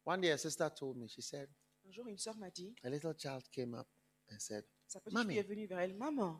One 0.05 0.21
day, 0.21 0.31
a 0.31 0.37
sister 0.37 0.69
told 0.69 0.97
me, 0.97 1.07
she 1.07 1.21
said, 1.21 1.49
Un 1.85 1.91
jour, 1.91 2.07
une 2.07 2.17
sœur 2.17 2.35
m'a 2.37 2.49
dit, 2.49 2.73
a 2.83 2.89
little 2.89 3.13
child 3.13 3.43
came 3.51 3.73
up 3.73 3.87
and 4.31 4.39
said, 4.39 4.63
sa 4.87 4.99
petite 5.01 5.19
fille 5.27 5.37
est 5.37 5.43
venue 5.43 5.67
vers 5.67 5.79
elle, 5.79 5.93
maman, 5.95 6.39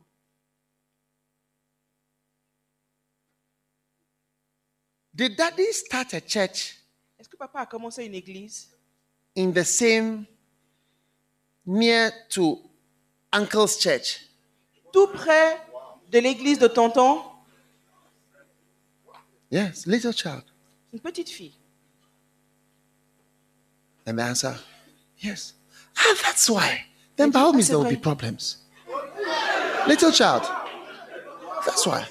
Did 5.13 5.35
daddy 5.35 5.65
start 5.73 6.13
a 6.13 6.21
church? 6.21 6.77
Est-ce 7.17 7.27
que 7.27 7.35
papa 7.37 7.61
a 7.61 7.65
commencé 7.65 8.05
une 8.05 8.13
église? 8.13 8.69
In 9.37 9.53
the 9.53 9.63
same, 9.63 10.27
near 11.65 12.11
to 12.29 12.59
uncle's 13.31 13.77
church? 13.77 14.27
tout 14.91 15.07
près 15.07 15.57
de 16.11 16.19
l'église 16.19 16.59
de 16.59 16.67
tonton 16.67 17.21
Yes, 19.49 19.85
little 19.85 20.11
child. 20.11 20.43
Une 20.91 20.99
petite 20.99 21.29
fille. 21.29 21.53
And 24.05 24.17
the 24.17 24.23
answer, 24.23 24.55
yes. 25.19 25.53
Ah, 25.97 26.15
that's 26.23 26.49
why. 26.49 26.85
Then 27.15 27.31
by 27.31 27.39
all 27.41 27.53
means 27.53 27.69
there 27.69 27.77
will 27.77 27.89
be 27.89 27.95
problems. 27.95 28.57
Little 29.87 30.11
child. 30.11 30.43
That's 31.65 31.85
why. 31.87 32.05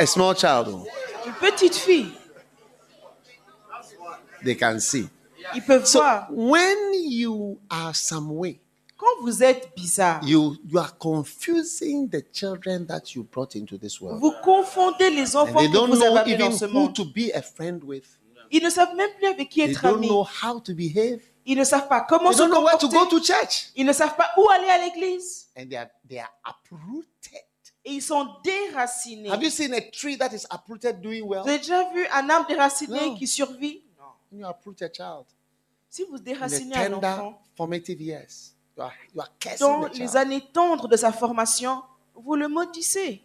A 0.00 0.06
small 0.06 0.34
child, 0.34 0.86
petite 1.50 1.74
fille. 1.74 2.12
they 4.44 4.56
can 4.56 4.78
see. 4.80 5.08
Ils 5.54 5.62
peuvent 5.62 5.86
So 5.86 5.98
voir. 6.00 6.28
when 6.30 6.76
you 6.94 7.58
are 7.70 7.94
some 7.94 8.30
way, 8.32 8.60
Quand 8.96 9.20
vous 9.22 9.42
êtes 9.42 9.74
bizarre, 9.76 10.20
you 10.24 10.56
you 10.64 10.78
are 10.78 10.96
confusing 10.96 12.08
the 12.08 12.22
children 12.32 12.86
that 12.86 13.14
you 13.16 13.24
brought 13.24 13.56
into 13.56 13.76
this 13.76 14.00
world. 14.00 14.20
vous 14.20 14.32
confondez 14.44 15.10
les 15.10 15.34
enfants 15.34 15.58
que 15.66 15.72
don't 15.72 15.88
vous 15.90 15.96
know 15.98 16.16
avez 16.16 16.34
amenés 16.34 16.36
dans 16.38 16.52
ce 16.56 16.66
who 16.66 16.72
monde. 16.72 16.94
to 16.94 17.04
be 17.04 17.30
a 17.34 17.42
friend 17.42 17.82
with. 17.82 18.04
Ils 18.52 18.62
ne 18.62 18.70
savent 18.70 18.94
même 18.94 19.10
plus 19.18 19.26
avec 19.26 19.48
qui 19.48 19.60
They 19.64 19.70
être 19.72 19.82
don't 19.82 19.94
amis. 19.96 20.08
know 20.08 20.22
how 20.42 20.60
to 20.60 20.72
behave. 20.74 21.20
Ils 21.44 21.58
ne 21.58 21.64
savent 21.64 21.88
pas 21.88 22.02
comment 22.02 22.30
They 22.30 22.36
se 22.36 22.42
don't 22.42 22.50
know 22.50 22.62
where 22.62 22.78
to 22.78 22.86
comporter. 22.88 23.16
go 23.16 23.18
to 23.18 23.24
church. 23.24 23.70
Ils 23.74 23.84
ne 23.86 23.92
savent 23.92 24.14
pas 24.14 24.30
où 24.36 24.48
aller 24.50 24.68
à 24.68 24.78
l'église. 24.84 25.48
And 25.58 25.66
they 25.68 25.76
are 25.78 25.88
they 26.08 26.18
are 26.20 26.30
uprooted. 26.46 27.42
Et 27.84 27.92
ils 27.94 28.02
sont 28.02 28.28
déracinés. 28.44 29.28
Have 29.30 29.42
you 29.42 29.50
seen 29.50 29.72
a 29.74 29.80
tree 29.90 30.16
that 30.16 30.32
is 30.32 30.46
uprooted 30.50 31.00
doing 31.00 31.22
well? 31.24 31.42
Vous 31.42 31.48
avez 31.48 31.58
déjà 31.58 31.90
vu 31.92 32.06
un 32.12 32.28
arbre 32.30 32.46
déraciné 32.48 33.08
Non. 33.08 33.14
qui 33.16 33.26
survit? 33.26 33.82
Non. 33.98 34.38
You 34.40 34.46
uproot 34.48 34.80
a 34.82 34.88
child 34.88 35.24
Si 35.88 36.04
vous 36.04 36.18
déracinez 36.18 36.76
un 36.76 36.92
enfant 36.94 37.42
formative 37.56 38.00
years, 38.00 38.54
you 38.76 38.82
are, 38.84 38.92
you 39.14 39.20
are 39.20 39.30
cursing 39.40 39.58
dans 39.66 39.88
the 39.88 39.92
les 39.98 40.06
child. 40.06 40.16
années 40.16 40.42
tendres 40.52 40.88
de 40.88 40.96
sa 40.96 41.12
formation, 41.12 41.82
vous 42.14 42.36
le 42.36 42.46
maudissez. 42.48 43.20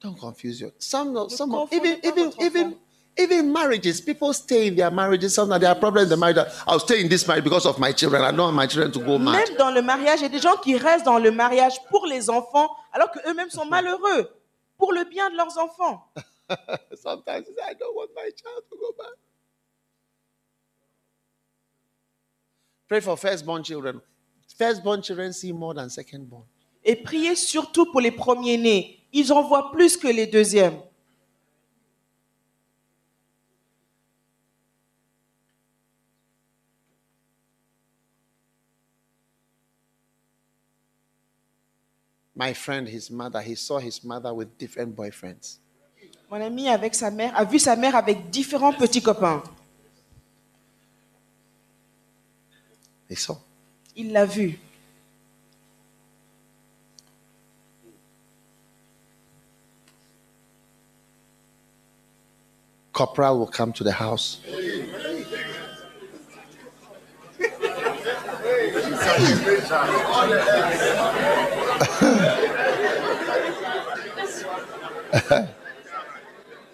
Don't 0.00 0.16
confuse 0.18 0.60
you. 0.60 0.70
Some, 0.78 1.12
Ne 1.12 1.28
some, 1.28 1.66
even, 1.70 1.98
even, 2.04 2.30
even. 2.40 2.76
Even 3.18 3.52
marriages, 3.52 4.00
people 4.00 4.32
stay 4.32 4.68
in 4.68 4.76
their 4.76 4.92
marriages. 4.92 5.34
Sometimes 5.34 5.60
there 5.60 5.70
are 5.70 5.74
problems 5.74 6.04
in 6.04 6.10
the 6.10 6.16
marriage. 6.16 6.38
I'll 6.68 6.78
stay 6.78 7.00
in 7.00 7.08
this 7.08 7.26
marriage 7.26 7.42
because 7.42 7.66
of 7.66 7.76
my 7.80 7.90
children. 7.90 8.22
I 8.22 8.30
don't 8.30 8.38
want 8.38 8.54
my 8.56 8.66
children 8.66 8.92
to 8.92 9.00
go 9.00 9.18
mad. 9.18 9.34
Même 9.34 9.56
dans 9.56 9.72
le 9.74 9.82
mariage, 9.82 10.20
il 10.20 10.22
y 10.22 10.26
a 10.26 10.28
des 10.28 10.38
gens 10.38 10.56
qui 10.56 10.76
restent 10.76 11.04
dans 11.04 11.18
le 11.18 11.32
mariage 11.32 11.74
pour 11.90 12.06
les 12.06 12.30
enfants, 12.30 12.70
alors 12.92 13.10
qu'eux-mêmes 13.10 13.50
sont 13.50 13.64
malheureux 13.64 14.30
pour 14.76 14.92
le 14.92 15.02
bien 15.04 15.28
de 15.30 15.36
leurs 15.36 15.58
enfants. 15.58 16.04
Sometimes 16.94 17.44
say, 17.46 17.62
I 17.68 17.74
don't 17.74 17.94
want 17.96 18.10
my 18.14 18.30
child 18.36 18.62
to 18.70 18.76
go 18.76 18.94
mad. 18.96 19.14
Pray 22.88 23.00
for 23.00 23.16
firstborn 23.16 23.64
children. 23.64 24.00
Firstborn 24.56 25.02
children 25.02 25.32
see 25.32 25.52
more 25.52 25.74
than 25.74 25.88
secondborn. 25.88 26.44
Et 26.84 26.94
priez 26.94 27.34
surtout 27.34 27.90
pour 27.90 28.00
les 28.00 28.12
premiers-nés. 28.12 29.00
Ils 29.12 29.32
en 29.32 29.42
voient 29.42 29.72
plus 29.72 29.96
que 29.96 30.06
les 30.06 30.26
deuxièmes. 30.26 30.80
My 42.38 42.52
friend, 42.52 42.88
his 42.88 43.10
mother, 43.10 43.40
he 43.40 43.56
saw 43.56 43.78
his 43.80 44.04
mother 44.04 44.32
with 44.32 44.56
different 44.58 44.94
boyfriends. 44.94 45.58
Mon 46.30 46.40
ami 46.40 46.68
avec 46.68 46.94
sa 46.94 47.10
mère 47.10 47.32
a 47.34 47.44
vu 47.44 47.58
sa 47.58 47.74
mère 47.74 47.96
avec 47.96 48.30
différents 48.30 48.72
petits 48.72 49.02
copains. 49.02 49.42
He 53.10 53.16
saw. 53.16 53.38
Il 53.96 54.12
l'a 54.12 54.24
vu. 54.24 54.56
Corporal 62.92 63.36
will 63.40 63.48
come 63.48 63.72
to 63.72 63.82
the 63.82 63.90
house. 63.90 64.38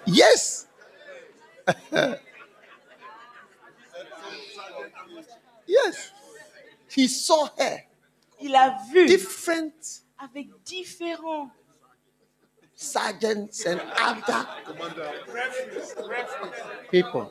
yes. 0.06 0.66
yes. 5.66 6.12
He 6.88 7.08
saw 7.08 7.48
her. 7.58 7.78
Il 8.40 8.54
a 8.54 8.76
vu 8.92 9.06
Different 9.06 10.02
avec 10.18 10.48
différents. 10.64 11.50
sergeants 12.74 13.64
and 13.66 13.80
other 13.98 14.46
people. 16.90 17.30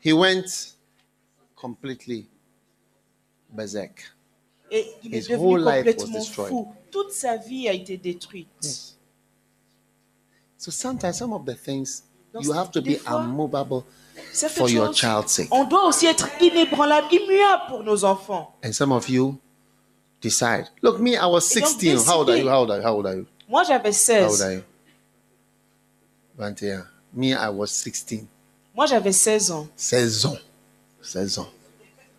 He 0.00 0.12
went 0.12 0.74
completely 1.56 2.28
berserk. 3.50 4.04
Et 4.70 4.86
il 5.04 5.14
est 5.14 5.18
His 5.28 5.34
whole 5.34 5.60
devenu 5.60 5.76
life 5.76 5.86
was 5.86 5.92
complètement 6.04 6.18
destroyed. 6.18 6.48
fou. 6.50 6.72
Toute 6.90 7.12
sa 7.12 7.36
vie 7.36 7.68
a 7.68 7.72
été 7.72 7.96
détruite. 7.96 8.96
So 10.56 10.70
sometimes 10.70 11.16
some 11.18 11.32
of 11.32 11.44
the 11.46 11.54
things 11.54 12.02
Donc, 12.34 12.44
you 12.44 12.52
have 12.52 12.70
to 12.72 12.80
des 12.80 12.96
be 12.96 12.98
fois, 12.98 13.20
unmovable 13.22 13.84
Certaines 14.32 14.58
for 14.58 14.68
your 14.70 14.86
choses, 14.88 14.96
child's 14.96 15.32
sake. 15.32 15.48
on 15.52 15.64
doit 15.64 15.86
aussi 15.86 16.06
être 16.06 16.28
inébranlable, 16.40 17.06
immuable 17.12 17.62
pour 17.68 17.82
nos 17.84 18.04
enfants. 18.04 18.54
And 18.64 18.72
some 18.72 18.92
of 18.92 19.08
you 19.08 19.38
decide. 20.20 20.66
Look, 20.82 20.98
me, 20.98 21.12
I 21.14 21.26
was 21.26 21.50
Et 21.56 21.60
donc, 21.60 21.68
16. 21.70 22.06
How 22.08 22.18
old 22.18 22.30
are 22.30 22.36
you? 22.36 22.48
How 22.48 22.60
old 22.62 22.70
are 22.70 22.78
you? 22.78 22.82
How 22.84 22.94
old 22.96 23.06
are 23.06 23.14
you? 23.16 23.26
Moi, 23.48 23.62
j'avais 23.64 23.90
How 23.92 24.24
old 24.26 24.32
16. 24.32 24.42
are 24.42 24.52
you? 24.54 24.62
Vantia. 26.36 26.86
Me, 27.14 27.32
I 27.32 27.48
was 27.50 27.70
16. 27.70 28.26
Moi, 28.74 28.86
j'avais 28.86 29.12
16 29.12 29.50
ans. 29.50 29.68
16 29.76 30.26
ans. 30.26 30.36
16 31.02 31.38
ans. 31.38 31.48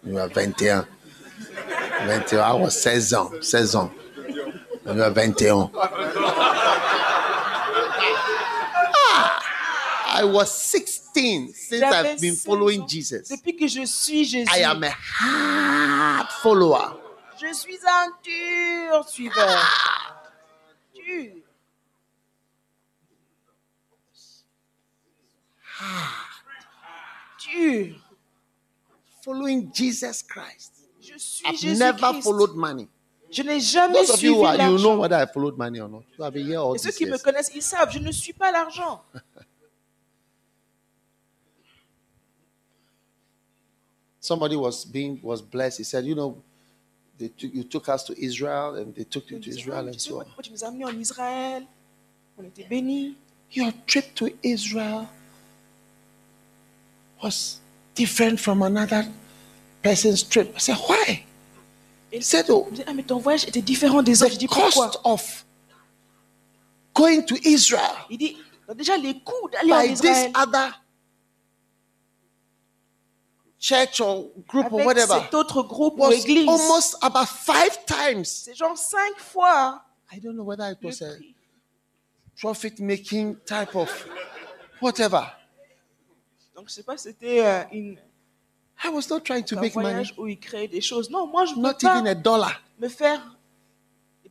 You 0.05 0.17
are 0.17 0.29
21. 0.29 0.87
21. 2.05 2.43
I 2.43 2.53
was 2.53 2.81
16 2.81 3.13
ans. 3.17 3.31
16 3.41 3.75
ans. 3.75 3.91
You 4.85 5.03
are 5.03 5.13
21. 5.13 5.69
Ah, 9.01 9.39
I 10.07 10.23
was 10.23 10.51
16 10.51 11.53
since 11.53 11.83
I've 11.83 12.19
been 12.19 12.35
following. 12.35 12.87
Jesus. 12.87 13.29
Depuis 13.29 13.55
que 13.55 13.67
je 13.67 13.85
suis 13.85 14.25
Jésus, 14.25 14.49
I 14.51 14.63
am 14.63 14.83
a 14.83 14.89
hard 14.91 16.29
follower. 16.41 16.95
je 17.39 17.53
suis 17.53 17.79
un 17.87 18.07
dur 18.23 19.07
suiveur. 19.07 19.59
Dur. 20.93 21.31
Dur. 27.45 27.95
Following 29.23 29.71
Jesus 29.73 30.21
Christ. 30.23 30.78
I've 31.45 31.63
never 31.77 32.21
followed 32.21 32.55
money. 32.55 32.87
Je 33.31 33.43
n'ai 33.43 33.59
jamais 33.59 33.93
Those 33.93 34.09
of 34.09 34.19
suivi 34.19 34.25
you, 34.25 34.35
who 34.35 34.43
are, 34.43 34.55
you 34.55 34.59
know 34.59 34.71
l'argent. 34.71 34.99
whether 34.99 35.15
I 35.17 35.25
followed 35.27 35.57
money 35.57 35.79
or 35.79 35.87
not. 35.87 36.03
You 36.17 36.23
have 36.23 36.33
been 36.33 36.47
here 36.47 36.57
all 36.59 36.73
Et 36.73 36.79
ceux 36.79 36.89
these 36.89 36.97
qui 36.97 37.05
me 37.05 37.11
years. 37.11 37.21
connaissent, 37.21 37.51
ils 37.53 37.61
savent, 37.61 37.91
je 37.91 37.99
ne 37.99 38.11
suis 38.11 38.33
pas 38.33 38.51
l'argent. 38.51 39.01
Somebody 44.19 44.55
was 44.55 44.85
being 44.85 45.19
was 45.23 45.41
blessed. 45.41 45.77
He 45.79 45.83
said, 45.83 46.05
you 46.05 46.15
know, 46.15 46.41
they 47.17 47.29
took, 47.29 47.53
you 47.53 47.63
took 47.63 47.87
us 47.89 48.03
to 48.03 48.13
Israel 48.21 48.75
and 48.75 48.93
they 48.93 49.03
took 49.05 49.29
you 49.31 49.39
to 49.39 49.49
Israel 49.49 49.85
ah, 49.85 49.91
and 49.91 49.99
so 49.99 50.19
on. 50.19 50.25
Pourquoi 50.25 50.43
tu 50.43 50.51
nous 50.51 50.63
as 50.63 50.67
amenés 50.67 50.85
en 50.85 50.99
Israël 50.99 51.63
On 52.37 52.43
était 52.43 52.65
bénis. 52.67 53.15
Your 53.51 53.71
trip 53.87 54.13
to 54.15 54.29
Israel 54.43 55.07
was 57.23 57.59
different 57.95 58.39
from 58.39 58.61
another 58.61 59.05
person's 59.81 60.23
trip. 60.23 60.53
I 60.55 60.59
said, 60.59 60.75
why? 60.75 61.25
He 62.11 62.21
said, 62.21 62.45
oh, 62.49 62.67
Il 62.71 62.83
ah, 62.87 62.93
mais 62.93 63.03
ton 63.03 63.19
voyage 63.19 63.45
était 63.47 63.61
différent 63.61 64.01
des 64.01 64.23
autres. 64.23 64.33
Je 64.33 64.39
dis, 64.39 64.47
pourquoi? 64.47 64.87
cost 64.87 64.99
of 65.03 65.45
going 66.93 67.23
to 67.23 67.35
Israel 67.43 67.95
Il 68.09 68.17
dit, 68.17 68.37
déjà 68.75 68.97
les 68.97 69.19
coûts 69.19 69.49
d'aller 69.51 69.73
en 69.73 69.81
by 69.81 69.87
this 69.89 70.03
Israël 70.03 70.31
other 70.35 70.71
church 73.59 73.99
or 73.99 74.29
group 74.47 74.71
or 74.71 74.85
whatever 74.85 75.19
cet 75.19 75.33
autre 75.33 75.61
groupe 75.63 75.95
ou 75.97 76.03
was 76.03 76.13
église, 76.13 76.47
almost 76.47 76.97
about 77.01 77.27
five 77.27 77.85
times. 77.85 78.25
c'est 78.25 78.55
genre 78.55 78.77
cinq 78.77 79.17
fois 79.17 79.83
I 80.11 80.19
don't 80.19 80.35
know 80.35 80.45
whether 80.45 80.71
it 80.71 80.79
was 80.81 81.01
a 81.01 81.17
profit 82.39 82.79
making 82.79 83.35
type 83.45 83.75
of 83.75 83.89
whatever. 84.81 85.25
Donc 86.55 86.69
je 86.69 86.75
sais 86.75 86.83
pas 86.83 86.97
c'était 86.97 87.45
euh, 87.45 87.63
une, 87.71 87.97
I 88.83 88.89
was 88.89 89.09
not 89.09 89.21
trying 89.25 89.43
to 89.43 89.57
un 89.57 89.61
make 89.61 89.75
money, 89.75 89.89
voyage 89.89 90.13
où 90.17 90.27
il 90.27 90.39
créait 90.39 90.67
des 90.67 90.81
choses. 90.81 91.09
Non, 91.09 91.27
moi 91.27 91.45
je 91.45 91.51
ne 91.51 91.55
veux 91.57 91.61
not 91.63 91.73
pas 91.81 91.95
even 91.99 92.07
a 92.07 92.15
dollar. 92.15 92.61
me 92.79 92.87
faire 92.87 93.21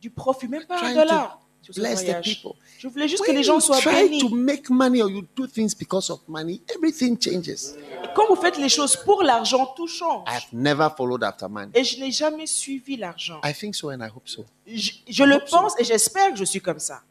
du 0.01 0.09
profit, 0.09 0.47
même 0.47 0.65
pas 0.65 0.81
un 0.81 0.93
dollar 0.93 1.39
sur 1.61 1.73
to 1.73 1.81
ce 1.81 1.81
bless 1.81 2.03
the 2.05 2.21
people. 2.23 2.53
Je 2.79 2.87
voulais 2.87 3.07
juste 3.07 3.21
que 3.23 3.27
When 3.27 3.35
les 3.37 3.43
gens 3.43 3.55
you 3.55 3.61
soient 3.61 3.79
try 3.81 4.07
bénis. 4.07 4.19
to 4.21 4.29
make 4.29 4.69
money 4.69 5.01
or 5.01 5.09
you 5.09 5.23
do 5.35 5.45
things 5.45 5.75
because 5.77 6.09
of 6.09 6.21
money, 6.27 6.61
everything 6.73 7.17
changes. 7.19 7.75
Et 8.03 8.07
quand 8.15 8.25
vous 8.27 8.37
faites 8.41 8.57
les 8.57 8.69
choses 8.69 8.95
pour 8.95 9.21
l'argent, 9.21 9.67
tout 9.75 9.87
change. 9.87 10.23
I've 10.27 10.47
never 10.53 10.87
followed 10.97 11.23
after 11.23 11.47
money. 11.49 11.71
Et 11.75 11.83
je 11.83 11.99
n'ai 11.99 12.11
jamais 12.11 12.47
suivi 12.47 12.95
l'argent. 12.97 13.41
I 13.43 13.53
think 13.53 13.75
so 13.75 13.89
and 13.91 13.99
I 14.01 14.07
hope 14.09 14.27
so. 14.27 14.45
Je, 14.65 14.91
je 15.07 15.23
le 15.25 15.39
pense 15.49 15.73
et 15.77 15.83
j'espère 15.83 16.31
que 16.31 16.37
je 16.37 16.45
suis 16.45 16.61
comme 16.61 16.79
ça. 16.79 17.01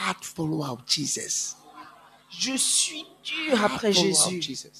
Hard 0.00 0.24
follower 0.24 0.70
of 0.70 0.80
Jesus. 0.86 1.54
Je 2.30 2.56
suis 2.56 3.04
dur 3.24 3.62
après 3.64 3.88
of 3.88 3.94
Jésus. 3.94 4.70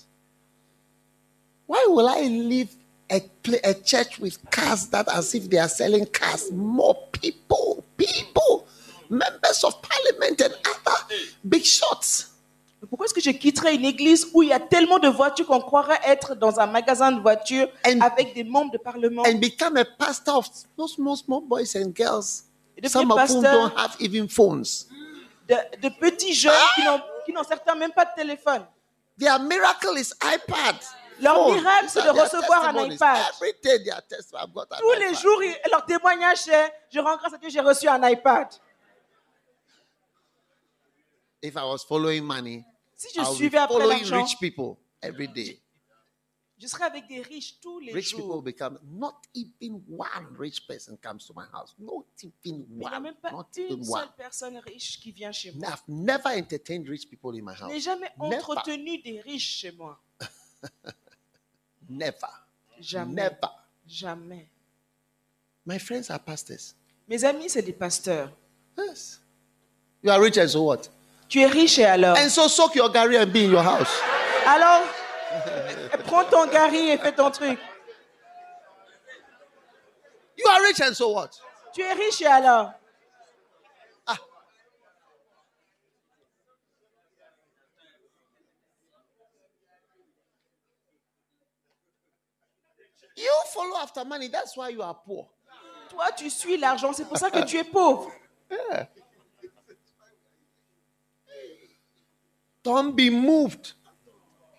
Why 1.66 1.84
will 1.88 2.08
I 2.08 2.28
leave 2.28 2.68
a, 3.10 3.20
a 3.64 3.74
church 3.74 4.18
with 4.20 4.38
cars 4.50 4.86
that 4.90 5.06
as 5.08 5.34
if 5.34 5.48
they 5.48 5.58
are 5.58 5.68
selling 5.68 6.06
cars? 6.06 6.50
More 6.52 6.96
people, 7.12 7.84
people, 7.96 8.66
members 9.10 9.64
of 9.64 9.74
parliament 9.82 10.40
and 10.40 10.54
other 10.66 10.96
big 11.44 11.64
shots. 11.64 12.26
Pourquoi 12.88 13.06
est-ce 13.06 13.14
que 13.14 13.20
je 13.20 13.30
quitterais 13.32 13.74
une 13.74 13.84
église 13.84 14.28
où 14.32 14.42
il 14.42 14.50
y 14.50 14.52
a 14.52 14.60
tellement 14.60 14.98
de 15.00 15.08
voitures 15.08 15.46
qu'on 15.46 15.60
croirait 15.60 15.98
être 16.06 16.36
dans 16.36 16.60
un 16.60 16.66
magasin 16.66 17.10
de 17.10 17.20
voitures 17.20 17.68
And- 17.84 18.00
avec 18.00 18.34
des 18.34 18.44
membres 18.44 18.70
de 18.70 18.78
parlement? 18.78 19.24
and 19.26 19.40
become 19.40 19.76
a 19.76 19.84
pastor 19.84 20.36
of 20.36 20.48
those 20.76 20.94
small, 20.94 21.16
small 21.16 21.40
boys 21.40 21.74
and 21.74 21.92
girls. 21.94 22.44
Some 22.84 23.10
of 23.10 23.18
whom 23.28 23.42
don't 23.42 23.76
have 23.76 23.96
even 23.98 24.28
phones. 24.28 24.86
de, 25.48 25.56
de 25.82 25.88
petits 25.88 26.34
jeunes 26.34 26.52
qui 26.76 26.84
n'ont 26.84 27.00
qui 27.28 27.34
n'ont 27.34 27.44
certains 27.44 27.74
même 27.74 27.92
pas 27.92 28.06
de 28.06 28.14
téléphone. 28.16 28.64
Their 29.18 29.38
miracle 29.38 29.98
is 29.98 30.14
iPad. 30.24 30.76
Leur 31.20 31.34
phone. 31.34 31.54
miracle, 31.56 31.86
c'est 31.88 32.02
de 32.02 32.08
recevoir 32.08 32.68
un 32.74 32.84
iPad. 32.86 33.18
Every 33.34 33.52
day 33.62 33.82
they 33.84 33.90
are 33.90 34.00
testimony. 34.00 34.44
I've 34.46 34.54
got 34.54 34.72
an 34.72 34.78
Tous 34.80 34.92
les 34.98 35.10
iPad. 35.10 35.20
jours, 35.20 35.42
leur 35.70 35.84
témoignage, 35.84 36.38
c'est 36.38 36.72
Je 36.90 37.00
rends 37.00 37.16
grâce 37.18 37.34
à 37.34 37.36
Dieu, 37.36 37.50
j'ai 37.50 37.60
reçu 37.60 37.86
un 37.86 38.08
iPad. 38.08 38.48
If 41.42 41.54
I 41.54 41.64
was 41.64 41.84
following 41.86 42.22
money, 42.24 42.64
Si 42.96 43.08
je 43.14 43.20
I 43.20 43.34
suivais 43.36 43.58
après 43.58 43.86
l'argent, 43.86 44.22
rich 44.22 44.38
people 44.40 44.76
every 45.02 45.28
day. 45.28 45.60
Je 46.60 46.66
serai 46.66 46.84
avec 46.84 47.06
des 47.06 47.22
riches 47.22 47.60
tous 47.60 47.78
les 47.78 47.92
Rich 47.92 48.10
people 48.16 48.24
jours. 48.26 48.42
become 48.42 48.78
not 48.84 49.14
even 49.34 49.80
one 49.88 50.26
rich 50.36 50.66
person 50.66 50.96
comes 51.00 51.24
to 51.24 51.32
my 51.34 51.44
house. 51.52 51.72
Not 51.78 52.04
even 52.44 52.66
Mais 52.70 52.74
il 52.74 52.78
n'y 52.78 52.84
a 52.86 52.96
one. 52.96 53.02
même 53.04 53.14
pas 53.14 53.30
Not 53.30 53.46
une 53.56 53.64
even 53.64 53.78
one. 53.88 54.00
seule 54.00 54.12
personne 54.16 54.58
riche 54.58 54.98
qui 55.00 55.12
vient 55.12 55.30
chez 55.30 55.52
moi. 55.52 55.68
I've 55.68 55.82
never 55.86 56.30
entertained 56.36 56.88
rich 56.88 57.08
people 57.08 57.30
in 57.38 57.44
my 57.44 57.54
Je 57.54 57.64
n'ai 57.64 57.74
house. 57.74 57.82
jamais 57.84 58.10
Never. 58.20 58.36
entretenu 58.36 58.98
des 58.98 59.20
riches 59.20 59.58
chez 59.60 59.70
moi. 59.70 60.00
Never. 61.88 62.12
Jamais. 62.80 63.14
Never. 63.14 63.48
Jamais. 63.86 64.48
My 65.64 65.78
friends 65.78 66.10
are 66.10 66.18
pastors. 66.18 66.74
Mes 67.08 67.24
amis, 67.24 67.50
c'est 67.50 67.62
des 67.62 67.72
pasteurs. 67.72 68.30
Yes. 68.76 69.20
You 70.02 70.10
are 70.10 70.20
rich 70.20 70.36
and 70.38 70.48
so 70.48 70.62
what? 70.64 70.88
Tu 71.28 71.40
es 71.40 71.46
riche 71.46 71.78
et 71.78 71.84
alors? 71.84 72.16
And 72.16 72.28
so 72.30 72.48
soak 72.48 72.74
your 72.74 72.90
Gary 72.90 73.16
and 73.16 73.26
be 73.32 73.44
in 73.44 73.50
your 73.50 73.62
house. 73.62 73.88
Alors, 74.46 74.86
prends 76.04 76.24
ton 76.24 76.46
gari 76.46 76.90
et 76.90 76.98
fais 76.98 77.12
ton 77.12 77.30
truc. 77.30 77.58
You 80.36 80.46
are 80.46 80.62
rich 80.62 80.80
and 80.80 80.94
so 80.94 81.10
what? 81.10 81.30
Tu 81.74 81.82
es 81.82 81.94
riche 81.94 82.22
et 82.22 82.26
alors? 82.26 82.72
Ah. 84.06 84.16
You 93.16 93.30
follow 93.52 93.76
after 93.82 94.04
money. 94.04 94.28
That's 94.28 94.56
why 94.56 94.68
you 94.70 94.82
are 94.82 94.94
poor. 94.94 95.26
Toi, 95.90 96.12
tu 96.16 96.30
suis 96.30 96.56
l'argent, 96.56 96.92
c'est 96.92 97.04
pour 97.04 97.18
ça 97.18 97.30
que 97.30 97.44
tu 97.44 97.56
es 97.56 97.64
pauvre. 97.64 98.12
Don't 102.62 102.94
be 102.94 103.10
moved. 103.10 103.72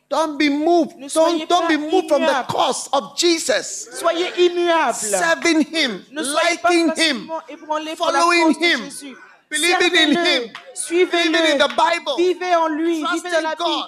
Don't 0.10 0.38
be 0.40 0.50
moved. 0.50 0.98
Ne 0.98 1.08
Don't, 1.08 1.48
don't 1.48 1.68
be 1.68 1.78
moved 1.78 2.08
from 2.10 2.22
the 2.24 2.28
immuable. 2.30 2.48
cause 2.52 2.90
of 2.92 3.16
Jesus. 3.16 3.90
Soyez 4.02 4.36
immuables. 4.40 4.98
Serving 5.02 5.62
Him, 5.66 6.04
Ne 6.12 6.22
liking 6.24 6.88
Him, 6.96 7.28
facilement 7.28 7.42
ébranlés 7.48 7.96
par 7.96 8.12
la 8.12 8.20
following 8.22 8.54
Him, 8.60 8.90
believing 9.50 9.96
in 9.96 10.18
Him, 10.18 10.54
believing 10.90 11.36
in 11.36 11.58
the 11.60 11.70
Bible, 11.78 12.16
Vivez 12.18 12.56
en 12.56 12.70
lui. 12.70 13.04
Vivez 13.04 13.20
trusting 13.22 13.44
la 13.44 13.54
God, 13.56 13.68
vie. 13.68 13.84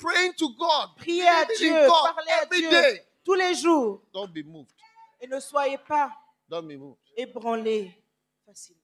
praying 0.00 0.32
to 0.36 0.48
God, 0.58 0.88
Priez 0.96 1.28
à 1.28 1.44
Dieu. 1.56 1.86
God 1.86 2.14
Parlez 2.16 2.32
à 2.32 2.42
every 2.42 2.58
Dieu 2.60 2.70
day. 2.70 3.00
tous 3.24 3.34
les 3.34 3.54
jours. 3.54 4.02
Don't 4.12 4.32
be 4.32 4.42
moved. 4.44 4.72
Et 5.20 5.28
ne 5.28 5.38
soyez 5.38 5.78
pas 5.78 6.10
Don't 6.50 6.66
be 6.66 6.76
moved. 6.76 6.98
ébranlés 7.16 7.96
facilement. 8.44 8.80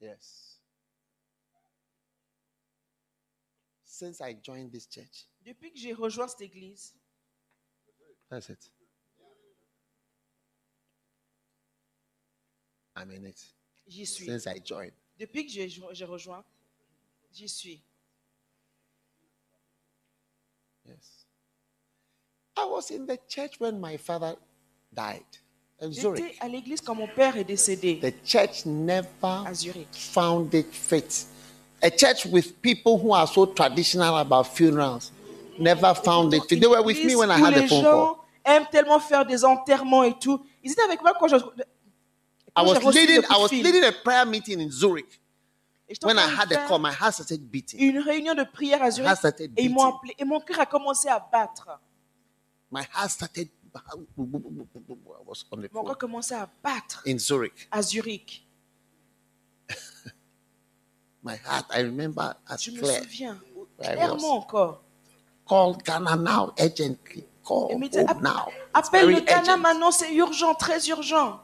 Yes. 0.00 0.60
Since 3.84 4.20
I 4.20 4.34
joined 4.34 4.70
this 4.72 4.86
church, 4.86 5.26
Depuis 5.44 5.72
que 5.72 5.78
j'ai 5.78 5.92
rejoint 5.92 6.28
cette 6.28 6.42
église, 6.42 6.94
that's 8.28 8.48
it. 8.48 8.70
I'm 12.96 13.10
in 13.10 13.24
it. 13.24 13.42
j'y 13.88 14.06
suis. 14.06 14.26
Since 14.26 14.46
I 14.46 14.60
joined. 14.64 14.92
Depuis 15.18 15.46
que 15.46 15.52
j'ai 15.52 15.68
j'ai 15.68 16.04
rejoint, 16.04 16.44
j'y 17.32 17.48
suis. 17.48 17.82
Yes. 20.86 21.26
I 22.56 22.64
was 22.66 22.90
in 22.90 23.06
the 23.06 23.18
church 23.28 23.58
when 23.58 23.80
my 23.80 23.96
father 23.96 24.36
died 24.92 25.24
in 25.80 25.92
Zurich. 25.92 26.22
J'étais 26.22 26.38
à 26.40 26.48
l'église 26.48 26.80
quand 26.80 26.94
mon 26.94 27.08
père 27.08 27.36
est 27.36 27.44
décédé 27.44 27.98
The 28.00 28.14
church 28.24 28.66
never 28.66 29.08
à 29.22 29.54
Zurich. 29.54 29.88
found 29.92 30.52
it 30.54 30.72
fit. 30.72 31.26
A 31.82 31.90
church 31.90 32.26
with 32.26 32.60
people 32.62 32.96
who 32.98 33.12
are 33.12 33.26
so 33.26 33.46
traditional 33.46 34.16
about 34.18 34.46
funerals 34.46 35.10
never 35.58 35.94
found 35.94 36.32
it. 36.34 36.48
They 36.48 36.66
were 36.66 36.82
with 36.82 37.04
me 37.04 37.14
when 37.16 37.30
I 37.30 37.38
had 37.38 37.54
the 37.54 37.60
les 37.60 37.68
phone 37.68 37.82
call. 37.82 37.92
gens 37.92 38.18
aiment 38.44 38.66
tellement 38.70 39.00
faire 39.00 39.24
des 39.24 39.44
enterrements 39.44 40.02
et 40.04 40.18
tout. 40.18 40.44
Ils 40.62 40.72
étaient 40.72 40.82
avec 40.82 41.00
moi 41.02 41.12
quand 41.18 41.28
je. 41.28 41.36
I 42.54 42.62
was 42.62 42.80
leading, 42.92 43.22
I 43.30 43.38
was 43.38 43.50
a 43.52 43.92
prayer 44.04 44.26
meeting 44.26 44.60
in 44.60 44.70
Zurich. 44.70 45.20
When 46.02 46.18
I 46.18 46.22
had 46.26 46.48
the 46.48 46.54
faire 46.54 46.68
call, 46.68 46.78
my 46.78 46.92
heart 46.92 47.14
started 47.14 47.50
beating. 47.50 47.80
Une 47.80 47.98
réunion 47.98 48.34
de 48.34 48.44
prière 48.44 48.82
à 48.82 48.90
Zurich 48.90 49.10
et 49.56 49.64
ils 49.64 49.70
m'ont 49.72 49.84
beating. 49.84 49.96
appelé 49.96 50.14
et 50.18 50.24
mon 50.24 50.40
cœur 50.40 50.60
a 50.60 50.66
commencé 50.66 51.08
à 51.08 51.18
battre. 51.32 51.80
My 52.70 52.82
heart 52.94 53.10
started. 53.10 53.48
I 53.74 53.78
was 55.26 55.44
on 55.50 55.56
the 55.62 55.72
Mon 55.72 55.84
cœur 55.84 55.96
commençait 55.96 56.34
à 56.34 56.48
battre 56.62 57.02
in 57.06 57.18
Zurich. 57.18 57.68
à 57.70 57.80
Zurich. 57.82 58.46
My 61.24 61.36
heart, 61.36 61.66
I 61.72 61.82
remember 61.82 62.34
as 62.46 62.62
Je 62.64 62.70
me 62.72 62.82
souviens 62.84 63.40
clairement 63.80 64.36
encore. 64.36 64.81
Call 65.52 65.74
Ghana 65.84 66.16
now 66.16 66.54
urgently. 66.58 67.24
Call 67.44 67.68
home 67.72 68.22
now. 68.22 68.48
Appelle 68.72 69.10
le 69.10 69.20
Ghana 69.20 69.58
maintenant, 69.58 69.90
c'est 69.90 70.16
urgent, 70.16 70.54
très 70.54 70.88
urgent. 70.90 71.40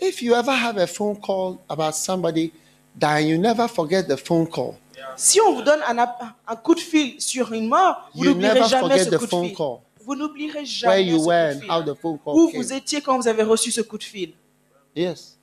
If 0.00 0.20
you 0.22 0.34
ever 0.34 0.50
have 0.50 0.76
a 0.76 0.88
phone 0.88 1.20
call 1.20 1.58
about 1.70 1.94
somebody 1.94 2.52
dying, 2.98 3.28
you 3.28 3.38
never 3.38 3.68
forget 3.68 4.08
the 4.08 4.16
phone 4.16 4.48
call. 4.48 4.74
Si 5.16 5.40
on 5.40 5.52
vous 5.54 5.62
donne 5.62 5.82
un, 5.86 5.96
un 6.48 6.56
coup 6.56 6.74
de 6.74 6.80
fil 6.80 7.20
sur 7.20 7.52
une 7.52 7.68
mort, 7.68 8.10
vous 8.12 8.24
You 8.24 8.30
n'oublierez 8.32 8.68
jamais 8.68 9.04
ce 9.04 9.10
the 9.10 9.18
coup 9.18 9.24
de 9.26 9.30
phone 9.30 9.46
fil. 9.46 9.56
call. 9.56 9.78
Vous 10.04 10.16
n'oublierez 10.16 10.58
Where 10.58 10.66
jamais 10.66 11.04
you 11.04 11.18
ce 11.20 11.24
were 11.28 11.54
coup 11.54 11.60
de 11.60 11.70
and 11.70 11.72
how 11.72 11.84
fil. 11.84 11.94
the 11.94 12.00
phone 12.00 12.18
call 12.24 12.34
Où 12.34 12.48
came. 12.50 12.60
vous 12.60 12.72
étiez 12.72 13.00
quand 13.02 13.16
vous 13.18 13.28
avez 13.28 13.44
reçu 13.44 13.70
ce 13.70 13.82
coup 13.82 13.98
de 13.98 14.02
fil. 14.02 14.34
Yes. 14.96 15.38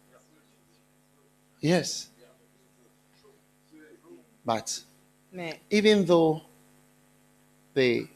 Yes. 1.62 2.12
But 4.46 4.84
Mais 5.32 5.62
even 5.72 6.04
though 6.06 6.42
they 7.73 8.08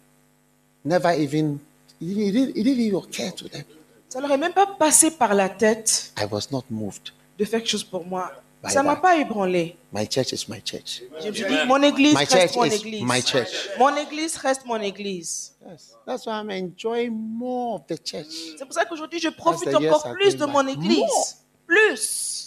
never 0.83 1.11
even, 1.13 1.59
it 2.01 2.31
didn't, 2.31 2.49
it 2.57 2.63
didn't 2.63 2.79
even 2.79 2.95
occur 2.99 3.31
to 3.31 3.47
them, 3.47 3.63
ça 4.09 4.19
leur 4.21 4.31
est 4.31 4.37
même 4.37 4.53
pas 4.53 4.67
passé 4.67 5.11
par 5.11 5.33
la 5.33 5.49
tête 5.49 6.13
I 6.17 6.25
was 6.29 6.47
not 6.51 6.63
moved. 6.69 7.09
de 7.37 7.45
faire 7.45 7.59
quelque 7.59 7.69
chose 7.71 7.83
pour 7.83 8.05
moi. 8.05 8.31
Bye 8.61 8.71
ça 8.71 8.81
m'a 8.81 8.95
pas 8.95 9.17
ébranlé. 9.17 9.75
My 9.91 10.07
church 10.09 10.31
is 10.31 10.45
my 10.47 10.61
church. 10.63 11.01
Je 11.21 11.27
me 11.27 11.33
suis 11.33 11.43
dit, 11.45 11.65
mon 11.67 11.81
église 11.83 12.13
My 12.13 12.19
reste 12.19 12.31
church 12.31 12.55
mon 12.55 12.63
is 12.63 12.75
église. 12.75 13.03
my 13.03 13.21
church. 13.21 13.49
Mon 13.77 13.95
église 13.97 14.37
reste 14.37 14.65
mon 14.65 14.79
église. 14.81 15.53
Yes. 15.69 15.95
That's 16.05 16.25
why 16.25 16.39
I'm 16.39 16.49
enjoying 16.49 17.11
more 17.11 17.75
of 17.75 17.87
the 17.87 17.97
church. 18.01 18.55
C'est 18.57 18.63
pour 18.63 18.73
ça 18.73 18.85
qu'aujourd'hui, 18.85 19.19
je 19.19 19.27
profite 19.29 19.69
the 19.69 19.81
years 19.81 19.93
encore 19.93 20.07
are 20.07 20.13
plus 20.13 20.37
going 20.37 20.47
de 20.47 20.51
mon 20.51 20.63
by. 20.63 20.71
église. 20.71 21.37
Plus. 21.67 22.42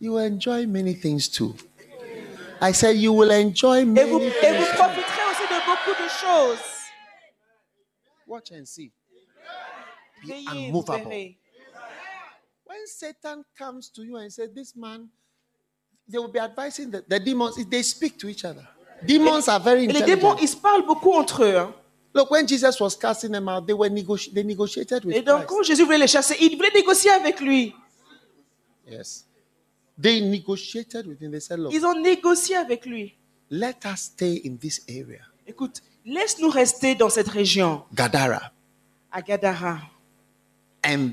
You 0.00 0.12
will 0.12 0.24
enjoy 0.24 0.66
many 0.66 0.94
things 0.94 1.28
too. 1.28 1.54
I 2.60 2.72
said 2.72 2.96
you 2.96 3.12
will 3.12 3.30
enjoy 3.30 3.80
Et 3.80 3.84
vous, 3.84 4.18
many 4.18 4.26
et 4.26 4.30
things. 4.40 4.58
vous 4.58 4.76
profiterez 4.76 5.24
aussi 5.30 5.46
de 5.48 5.60
beaucoup 5.66 6.02
de 6.02 6.08
choses. 6.08 6.58
Watch 8.26 8.52
and 8.52 8.64
see. 8.66 8.90
Be 10.26 10.46
unmovable. 10.50 11.10
When 12.64 12.86
Satan 12.86 13.44
comes 13.58 13.90
to 13.90 14.02
you 14.02 14.16
and 14.16 14.30
says, 14.30 14.50
This 14.54 14.74
man, 14.76 15.08
they 16.08 16.18
will 16.18 16.28
be 16.30 16.38
advising 16.38 16.90
the, 16.90 17.02
the 17.06 17.18
demons, 17.18 17.56
they 17.68 17.82
speak 17.82 18.18
to 18.18 18.28
each 18.28 18.44
other. 18.44 18.66
Demons 19.04 19.48
are 19.48 19.58
very 19.60 19.84
Et 19.84 19.92
les 19.92 20.02
démons, 20.02 20.32
intelligent. 20.32 20.42
ils 20.42 20.48
se 20.48 20.56
parlent 20.56 20.86
beaucoup 20.86 21.12
entre 21.14 21.42
eux. 21.44 21.56
hein. 21.56 21.74
Look, 22.14 22.30
when 22.30 22.46
Jesus 22.46 22.78
was 22.80 22.94
casting 22.96 23.32
them 23.32 23.48
out, 23.48 23.66
they 23.66 23.72
were 23.74 23.88
negoti- 23.88 24.32
they 24.34 24.42
negotiated 24.44 25.04
with 25.04 25.14
Et 25.16 25.22
donc, 25.22 25.46
Christ. 25.46 25.48
quand 25.48 25.62
Jésus 25.62 25.84
voulait 25.84 25.98
les 25.98 26.08
chasser, 26.08 26.36
il 26.40 26.56
voulait 26.56 26.72
négocier 26.74 27.10
avec 27.10 27.40
lui. 27.40 27.74
Yes. 28.86 29.24
They 30.00 30.20
negotiated 30.20 31.06
with 31.06 31.20
him. 31.20 31.30
They 31.32 31.40
said, 31.40 31.58
Look, 31.58 31.72
Ils 31.72 31.84
ont 31.84 32.00
négocié 32.00 32.56
avec 32.56 32.86
lui. 32.86 33.14
let 33.50 33.76
us 33.84 34.00
stay 34.12 34.40
in 34.44 34.56
this 34.56 34.80
area. 34.88 35.20
Écoute, 35.46 35.82
laisse-nous 36.06 36.48
rester 36.50 36.94
dans 36.94 37.10
cette 37.10 37.28
région, 37.28 37.82
Gadara. 37.92 38.52
à 39.12 39.20
Gadara. 39.22 39.78
And 40.84 41.10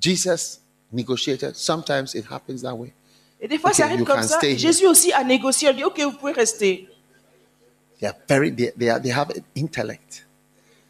Jesus 0.00 0.58
negotiated. 0.92 1.54
Sometimes 1.56 2.14
it 2.14 2.24
happens 2.30 2.62
that 2.62 2.74
way. 2.74 2.92
Et 3.40 3.48
des 3.48 3.58
fois, 3.58 3.70
Ok, 3.70 3.76
ça 3.76 3.84
arrive 3.86 4.00
you 4.00 4.04
comme 4.04 4.20
can 4.20 4.28
ça. 4.28 4.38
stay 4.38 4.50
here. 4.52 4.58
Jésus 4.58 4.86
aussi 4.86 5.12
a 5.12 5.22
négocié. 5.24 5.68
Il 5.70 5.76
dit, 5.76 5.84
OK, 5.84 6.00
vous 6.00 6.12
pouvez 6.12 6.32
rester. 6.32 6.88
They 8.00 8.08
are 8.08 8.16
very 8.28 8.54
they, 8.54 8.72
they, 8.76 8.88
are, 8.90 9.00
they 9.00 9.12
have 9.12 9.30
an 9.30 9.40
intellect. 9.56 10.26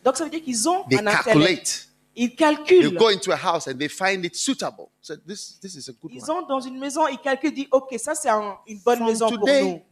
Donc, 0.05 0.17
ça 0.17 0.25
veut 0.25 0.31
dire 0.31 0.43
qu'ils 0.43 0.69
ont 0.69 0.85
They 0.89 0.99
un 0.99 1.07
intellect. 1.07 1.25
calculate. 1.25 1.89
Ils 2.17 2.29
They 2.29 2.37
calculent. 2.37 2.97
go 2.97 3.09
into 3.11 3.33
a 3.33 3.37
house 3.37 3.67
and 3.67 3.75
they 3.79 3.89
find 3.89 4.25
it 4.25 4.37
suitable. 4.37 4.91
So 5.01 5.17
this 5.27 5.59
this 5.61 5.75
is 5.75 5.89
a 5.89 5.93
good 5.93 6.13
Ils 6.13 6.31
entrent 6.31 6.47
dans 6.49 6.61
une 6.61 6.79
maison, 6.79 7.07
ils 7.09 7.19
calculent, 7.19 7.51
ils 7.51 7.65
disent, 7.65 7.69
OK, 7.73 7.99
ça, 7.99 8.15
c'est 8.15 8.29
un- 8.29 8.57
une 8.67 8.79
bonne 8.81 8.99
From 8.99 9.07
maison 9.09 9.29
pour 9.31 9.49
nous. 9.49 9.83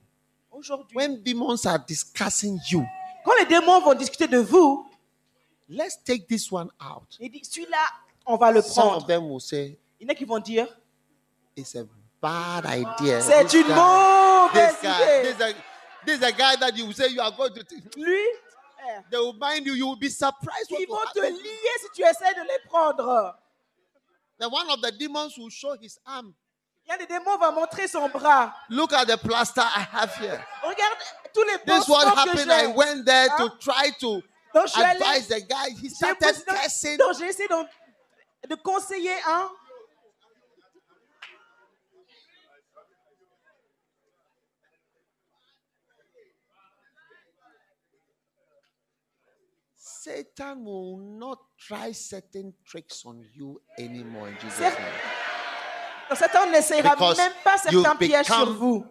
Aujourd'hui, 0.52 0.96
When 0.96 1.22
demons 1.22 1.64
are 1.66 1.78
discussing 1.85 2.58
you, 2.70 2.85
quand 3.24 3.32
les 3.40 3.46
démons 3.46 3.80
vont 3.80 3.94
discuter 3.94 4.28
de 4.28 4.38
vous, 4.38 4.87
let's 5.68 5.98
take 6.04 6.26
this 6.28 6.50
one 6.52 6.70
out. 6.80 7.16
ils 7.18 7.30
disent, 7.30 7.50
celui-là, 7.50 7.78
on 8.26 8.37
va 8.37 8.52
le 8.52 8.61
Some 8.62 8.70
of 8.70 8.74
prendre. 8.90 9.06
them 9.06 9.24
will 9.30 9.40
say 9.40 9.78
Il 9.98 10.06
y 10.06 10.11
en 10.11 10.12
a 10.12 10.14
qui 10.14 10.24
vont 10.24 10.38
dire, 10.38 10.66
it's 11.56 11.74
a 11.74 11.85
bad 12.20 12.64
idea. 12.66 13.20
c'est 13.20 13.52
une 13.54 13.66
guy- 13.66 13.74
mauvaise 13.74 14.74
This 14.74 14.82
guy, 14.82 15.20
idée. 15.20 15.32
this, 15.32 15.40
a, 15.40 15.52
this 16.06 16.22
a 16.22 16.30
guy 16.32 16.56
that 16.61 16.76
you 16.76 16.92
say 16.92 17.08
you 17.11 17.20
are 17.20 17.32
going 17.37 17.50
to. 17.52 17.61
Lui, 17.96 18.16
eh, 18.88 19.00
They 19.10 19.18
will 19.18 19.32
bind 19.34 19.66
you. 19.66 19.74
You 19.74 19.86
will 19.88 19.96
be 19.98 20.08
surprised. 20.10 20.70
Ils 20.70 20.86
vont 20.86 20.98
te 21.14 21.20
lier 21.20 21.78
si 21.80 21.88
tu 21.94 22.02
essaies 22.02 22.34
de 22.34 22.42
les 22.42 22.58
prendre. 22.68 23.34
Then 24.38 24.50
one 24.50 24.68
of 24.70 24.80
the 24.80 24.90
demons 24.92 25.36
will 25.38 25.50
show 25.50 25.74
his 25.80 25.98
arm. 26.06 26.34
Il 26.84 26.88
Qu'un 26.88 26.96
des 26.98 27.06
démons 27.06 27.36
va 27.38 27.52
montrer 27.52 27.86
son 27.86 28.08
bras. 28.08 28.52
Look 28.68 28.92
at 28.92 29.04
the 29.06 29.16
plaster 29.16 29.60
I 29.62 29.86
have 29.92 30.14
here. 30.16 30.44
Regarde 30.64 30.98
tous 31.32 31.44
les 31.44 31.58
This 31.64 31.84
is 31.84 31.88
what 31.88 32.06
happened. 32.16 32.50
I 32.50 32.66
j'ai. 32.66 32.72
went 32.72 33.04
there 33.06 33.28
to 33.28 33.42
Hein? 33.44 33.52
try 33.60 33.90
to 34.00 34.20
Donc, 34.52 34.66
advise 34.76 35.28
the 35.28 35.40
guy. 35.48 35.70
He 35.80 35.88
started 35.88 36.44
cursing. 36.44 36.98
donc, 36.98 37.16
j'ai 37.18 37.26
essayé 37.26 37.48
donc 37.48 37.68
de 38.48 38.54
conseiller 38.56 39.14
un. 39.28 39.48
Satan 50.02 50.64
will 50.64 50.96
not 50.98 51.38
try 51.56 51.92
certain 51.92 52.52
tricks 52.66 53.04
on 53.06 53.24
you 53.36 53.62
anymore 53.78 54.26
in 54.26 54.36
Jesus' 54.42 54.58
name. 54.58 56.16
Satan 56.16 56.50
n'essayera 56.50 56.96
même 57.16 57.32
pas 57.44 57.56
you 57.70 57.82
certains 57.84 57.94
pièges 57.94 58.26
sur 58.26 58.52
vous. 58.52 58.84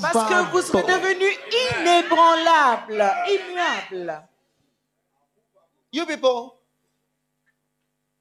Parce 0.00 0.28
que 0.28 0.52
vous 0.52 0.62
serez 0.62 0.82
devenus 0.84 1.36
inébranlables, 1.80 3.12
immuables. 3.28 4.22
You 5.92 6.06
people, 6.06 6.54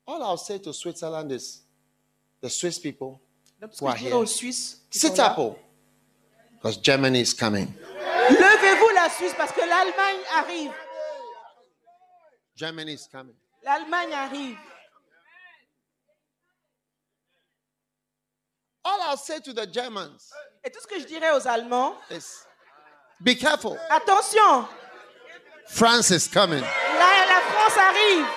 all 0.07 0.23
I'll 0.23 0.37
say 0.37 0.57
to 0.57 0.73
Switzerland 0.73 1.31
is 1.31 1.61
the 2.41 2.49
Swiss 2.49 2.79
people, 2.79 3.21
Donc, 3.61 3.71
Who 3.79 3.85
que 3.85 3.91
are 3.91 3.95
here. 3.95 4.15
aux 4.15 4.25
Suisses, 4.25 4.81
sit 4.89 5.19
up, 5.19 5.37
because 6.55 6.77
Germany 6.77 7.21
is 7.21 7.35
coming. 7.35 7.67
levez-vous 8.31 8.89
la 8.95 9.09
Suisse 9.09 9.35
parce 9.37 9.51
que 9.51 9.61
l'Allemagne 9.61 10.23
arrive. 10.33 10.71
Germany 12.59 12.91
is 12.93 13.07
coming. 13.09 13.35
L'Allemagne 13.63 14.11
arrive. 14.13 14.57
All 18.83 18.99
I'll 19.03 19.15
say 19.17 19.39
to 19.39 19.53
the 19.53 19.65
Germans 19.65 20.29
Et 20.65 20.69
tout 20.69 20.81
ce 20.81 20.87
que 20.87 20.99
je 20.99 21.05
dirais 21.05 21.31
aux 21.31 21.47
Allemands, 21.47 21.95
is 22.11 22.43
be 23.21 23.33
careful. 23.35 23.77
attention, 23.89 24.67
France 25.67 26.11
is 26.11 26.27
coming. 26.27 26.61
la, 26.61 27.25
la 27.27 27.41
France 27.49 27.77
arrive. 27.77 28.27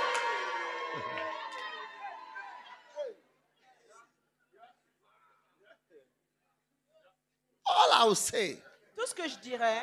All 7.66 7.90
I'll 7.94 8.14
say 8.14 8.56
Tout 8.96 9.06
ce 9.06 9.14
que 9.14 9.28
je 9.28 9.36
dirais 9.38 9.82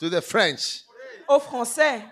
to 0.00 0.08
the 0.10 0.20
French 0.20 0.82
aux 1.28 1.38
Français, 1.40 2.02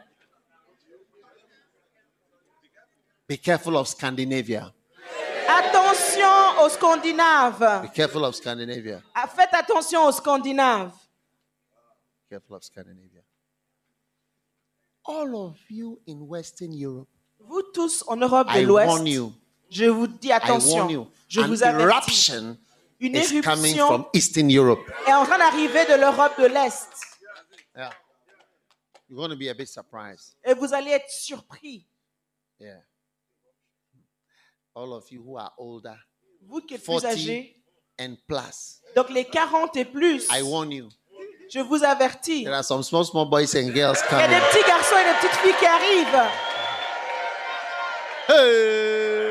be 3.32 3.38
careful 3.38 3.76
of 3.78 3.88
Scandinavia. 3.88 4.72
attention 5.48 6.60
aux 6.62 6.68
Scandinaves. 6.68 7.82
Be 7.82 7.88
careful 7.94 8.24
of 8.24 8.34
Scandinavia. 8.34 9.02
Ah, 9.14 9.26
Faites 9.26 9.54
attention 9.54 10.06
aux 10.06 10.12
Scandinaves. 10.12 10.92
Careful 12.28 12.56
of 12.56 12.62
Scandinavia. 12.64 13.22
All 15.04 15.34
of 15.34 15.56
you 15.70 15.98
in 16.06 16.26
Western 16.28 16.72
Europe, 16.72 17.08
Vous 17.40 17.62
tous 17.74 18.04
en 18.06 18.16
Europe 18.20 18.48
de 18.52 18.60
I 18.60 18.66
warn 18.66 19.02
l'Ouest, 19.02 19.06
you. 19.08 19.32
je 19.70 19.86
vous 19.86 20.06
dis 20.06 20.28
I 20.28 20.32
warn 20.32 20.42
attention. 20.44 20.88
you. 20.90 21.08
Je 21.28 21.40
An 21.40 21.48
vous 21.48 21.62
avertis. 21.62 22.30
eruption 22.30 22.58
Une 23.00 23.16
is 23.16 23.40
coming 23.42 23.64
éruption 23.74 23.86
from 23.88 24.04
Eastern 24.12 24.48
Europe. 24.50 24.80
est 25.08 25.12
en 25.12 25.24
train 25.24 25.38
d'arriver 25.38 25.84
de 25.86 25.94
l'Europe 26.00 26.38
de 26.38 26.46
l'Est. 26.46 26.88
Yeah. 27.76 27.90
You're 29.08 29.16
going 29.18 29.30
to 29.30 29.36
be 29.36 29.48
a 29.48 29.54
bit 29.54 29.68
surprised. 29.68 30.36
Et 30.44 30.54
vous 30.54 30.72
allez 30.72 30.90
être 30.92 31.10
surpris. 31.10 31.84
Yeah. 32.60 32.80
All 34.74 34.92
of 34.94 35.10
you 35.10 35.22
who 35.22 35.36
are 35.38 35.52
older 35.58 35.96
Vous 36.46 36.60
qui 36.60 36.74
êtes 36.74 36.84
40 36.84 37.00
plus 37.02 37.06
âgés, 37.08 37.56
and 38.00 38.16
plus, 38.26 38.80
donc 38.96 39.10
les 39.10 39.24
40 39.24 39.76
et 39.76 39.84
plus, 39.84 40.26
I 40.30 40.42
warn 40.42 40.70
you. 40.72 40.88
je 41.52 41.60
vous 41.60 41.84
avertis. 41.84 42.44
There 42.44 42.54
are 42.54 42.64
some 42.64 42.82
small, 42.82 43.04
small 43.04 43.26
boys 43.26 43.54
and 43.54 43.72
girls 43.74 43.98
Il 44.10 44.16
y 44.16 44.20
a 44.20 44.26
coming. 44.26 44.30
des 44.30 44.46
petits 44.46 44.66
garçons 44.66 44.96
et 44.96 45.04
des 45.04 45.18
petites 45.28 45.40
filles 45.40 45.58
qui 45.58 45.66
arrivent. 45.66 46.30
Hey! 48.28 49.22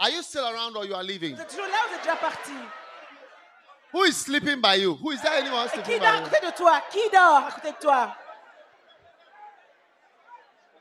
Are 0.00 0.10
you 0.10 0.22
still 0.22 0.44
around 0.44 0.76
or 0.76 0.84
you 0.84 0.94
are 0.94 1.02
leaving? 1.04 1.34
Vous 1.36 1.40
êtes 1.42 1.48
toujours 1.48 1.66
là, 1.66 1.78
vous 1.88 1.94
êtes 1.94 2.02
déjà 2.02 2.16
partis. 2.16 2.50
Who 3.92 4.02
is 4.04 4.16
sleeping 4.16 4.60
by 4.60 4.76
you? 4.76 4.94
Who 4.94 5.10
is 5.10 5.20
there 5.20 5.34
anyone 5.34 5.66
eh, 5.66 5.68
qui 5.68 5.84
sleeping 5.84 6.00
à 6.02 6.12
by 6.12 6.18
you? 6.18 6.24
côté 6.28 6.46
de 6.46 6.50
toi 6.56 6.80
Qui 6.90 7.10
dort 7.12 7.44
à 7.46 7.50
côté 7.52 7.72
de 7.72 7.76
toi 7.80 8.16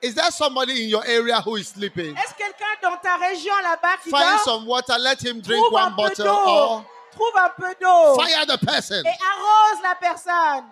Is 0.04 0.16
there 0.16 0.32
somebody 0.32 0.84
in 0.86 0.90
your 0.90 1.06
area 1.06 1.40
who 1.42 1.58
is 1.58 1.68
sleeping? 1.68 2.16
Est-ce 2.18 2.34
quelqu'un 2.34 2.66
dans 2.82 2.98
ta 2.98 3.18
région 3.18 3.54
là-bas 3.62 3.98
qui 4.04 4.10
Find 4.10 4.24
dort 4.24 4.44
some 4.44 4.66
water, 4.66 4.98
let 4.98 5.22
him 5.24 5.42
drink 5.42 5.64
Trouve 5.64 5.78
un 5.78 5.86
one 5.88 5.96
peu 5.96 6.02
bottle 6.04 6.24
d'eau. 6.24 6.32
or 6.48 6.86
Trouve 7.12 7.38
un 7.38 7.50
peu 7.50 7.76
d'eau. 7.80 8.16
fire 8.16 8.46
the 8.48 8.58
person. 8.66 9.04
Et 9.06 9.10
arrose 9.10 9.84
la 9.84 9.96
personne. 9.96 10.66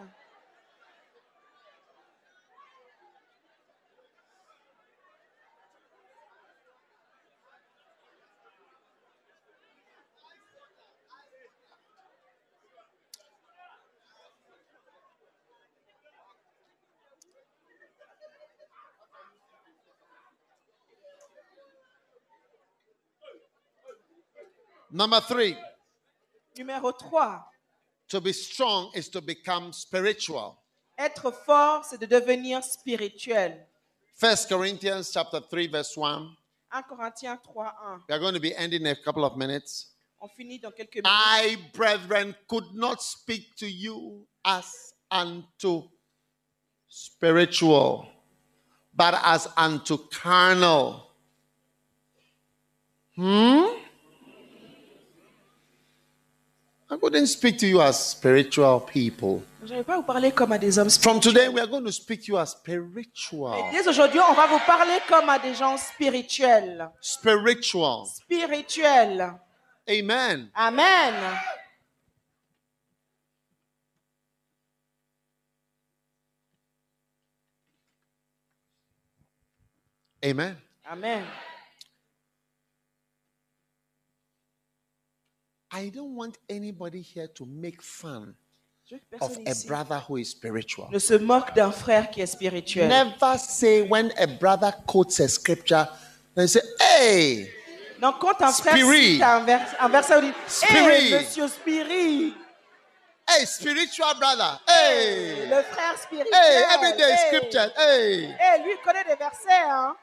Number 24.91 25.21
three, 25.21 25.55
Numéro 26.57 26.91
3. 26.91 27.41
to 28.09 28.19
be 28.21 28.33
strong 28.33 28.91
is 28.95 29.07
to 29.09 29.21
become 29.21 29.71
spiritual. 29.71 30.57
Être 30.97 31.31
fort, 31.31 31.85
c'est 31.85 31.99
de 31.99 32.07
devenir 32.07 32.63
spirituel. 32.63 33.53
First 34.15 34.49
Corinthians 34.49 35.11
chapter 35.13 35.39
3, 35.39 35.67
verse 35.67 35.95
1. 35.95 36.35
1 36.71 36.83
Corinthiens 36.89 37.37
3, 37.43 37.53
1. 37.53 38.03
We 38.09 38.15
are 38.15 38.19
going 38.19 38.33
to 38.33 38.39
be 38.39 38.53
ending 38.55 38.81
in 38.81 38.87
a 38.87 38.95
couple 38.95 39.23
of 39.23 39.37
minutes. 39.37 39.87
On 40.21 40.27
finit 40.27 40.59
dans 40.59 40.71
quelques 40.71 40.95
minutes. 40.95 41.07
I, 41.07 41.57
brethren, 41.73 42.35
could 42.47 42.73
not 42.73 43.01
speak 43.01 43.55
to 43.57 43.67
you 43.69 44.25
as 44.43 44.93
unto 45.09 45.83
spiritual, 46.89 48.07
but 48.93 49.13
as 49.23 49.47
unto 49.55 49.97
carnal. 50.11 51.11
Hmm? 53.15 53.79
I 56.91 56.97
couldn't 56.97 57.27
speak 57.27 57.59
to 57.59 57.67
you 57.67 57.81
as 57.81 57.99
spiritual 58.11 58.79
people. 58.79 59.43
Je 59.63 59.73
ne 59.73 59.77
vais 59.79 59.83
pas 59.83 59.97
vous 59.97 60.03
parler 60.03 60.31
comme 60.31 60.51
à 60.53 60.57
des 60.57 60.79
hommes 60.79 60.89
From 60.89 61.21
spirituels. 61.21 61.33
today, 61.33 61.49
we 61.49 61.59
are 61.61 61.67
going 61.67 61.85
to 61.85 61.91
speak 61.91 62.21
to 62.21 62.31
you 62.31 62.37
as 62.39 62.47
spiritual. 62.51 63.53
Et 63.59 63.71
dès 63.71 63.87
aujourd'hui, 63.87 64.19
on 64.27 64.33
va 64.33 64.47
vous 64.47 64.59
parler 64.65 64.97
comme 65.07 65.29
à 65.29 65.37
des 65.37 65.53
gens 65.53 65.77
spirituels. 65.77 66.89
Spiritual. 66.99 68.07
Spirituels. 68.07 69.35
Amen. 69.87 70.49
Amen. 70.55 71.13
Amen. 80.23 80.57
Amen. 80.85 81.23
I 85.71 85.89
don't 85.89 86.15
want 86.15 86.37
anybody 86.49 87.01
here 87.01 87.27
to 87.35 87.45
make 87.45 87.81
fun 87.81 88.33
of 89.21 89.37
a 89.45 89.53
brother 89.67 89.99
who 90.07 90.17
is 90.17 90.29
spiritual. 90.31 90.89
ne 90.91 90.97
se 90.99 91.13
moque 91.13 91.53
d'un 91.53 91.71
frère 91.71 92.09
qui 92.09 92.21
est 92.21 92.25
spirituel. 92.25 92.87
Never 92.89 93.37
say 93.37 93.83
when 93.87 94.11
a 94.17 94.25
brother 94.25 94.71
quotes 94.87 95.19
a 95.19 95.27
scripture, 95.27 95.87
they 96.35 96.47
say, 96.47 96.61
Hey, 96.79 97.51
Donc, 98.01 98.19
quand 98.19 98.41
un 98.41 98.51
frère 98.51 98.73
Spirit. 98.77 99.13
cite 99.15 99.21
un, 99.21 99.41
vers, 99.41 99.75
un 99.79 99.89
verset, 99.89 100.15
on 100.15 100.21
dit. 100.21 100.33
Hey, 100.63 101.11
monsieur 101.13 101.47
Spirit, 101.47 102.33
hey, 103.27 103.45
spiritual 103.45 104.15
brother, 104.17 104.59
hey, 104.67 105.45
le 105.49 105.61
frère 105.63 105.97
spirituel. 106.01 106.33
hey, 106.33 106.63
everyday 106.73 107.11
hey. 107.11 107.27
scripture, 107.27 107.71
hey. 107.77 108.23
Hey, 108.39 108.63
lui, 108.63 108.71
il 108.71 108.77
connaît 108.83 109.03
des 109.03 109.15
versets. 109.17 109.49
Hein? 109.69 109.95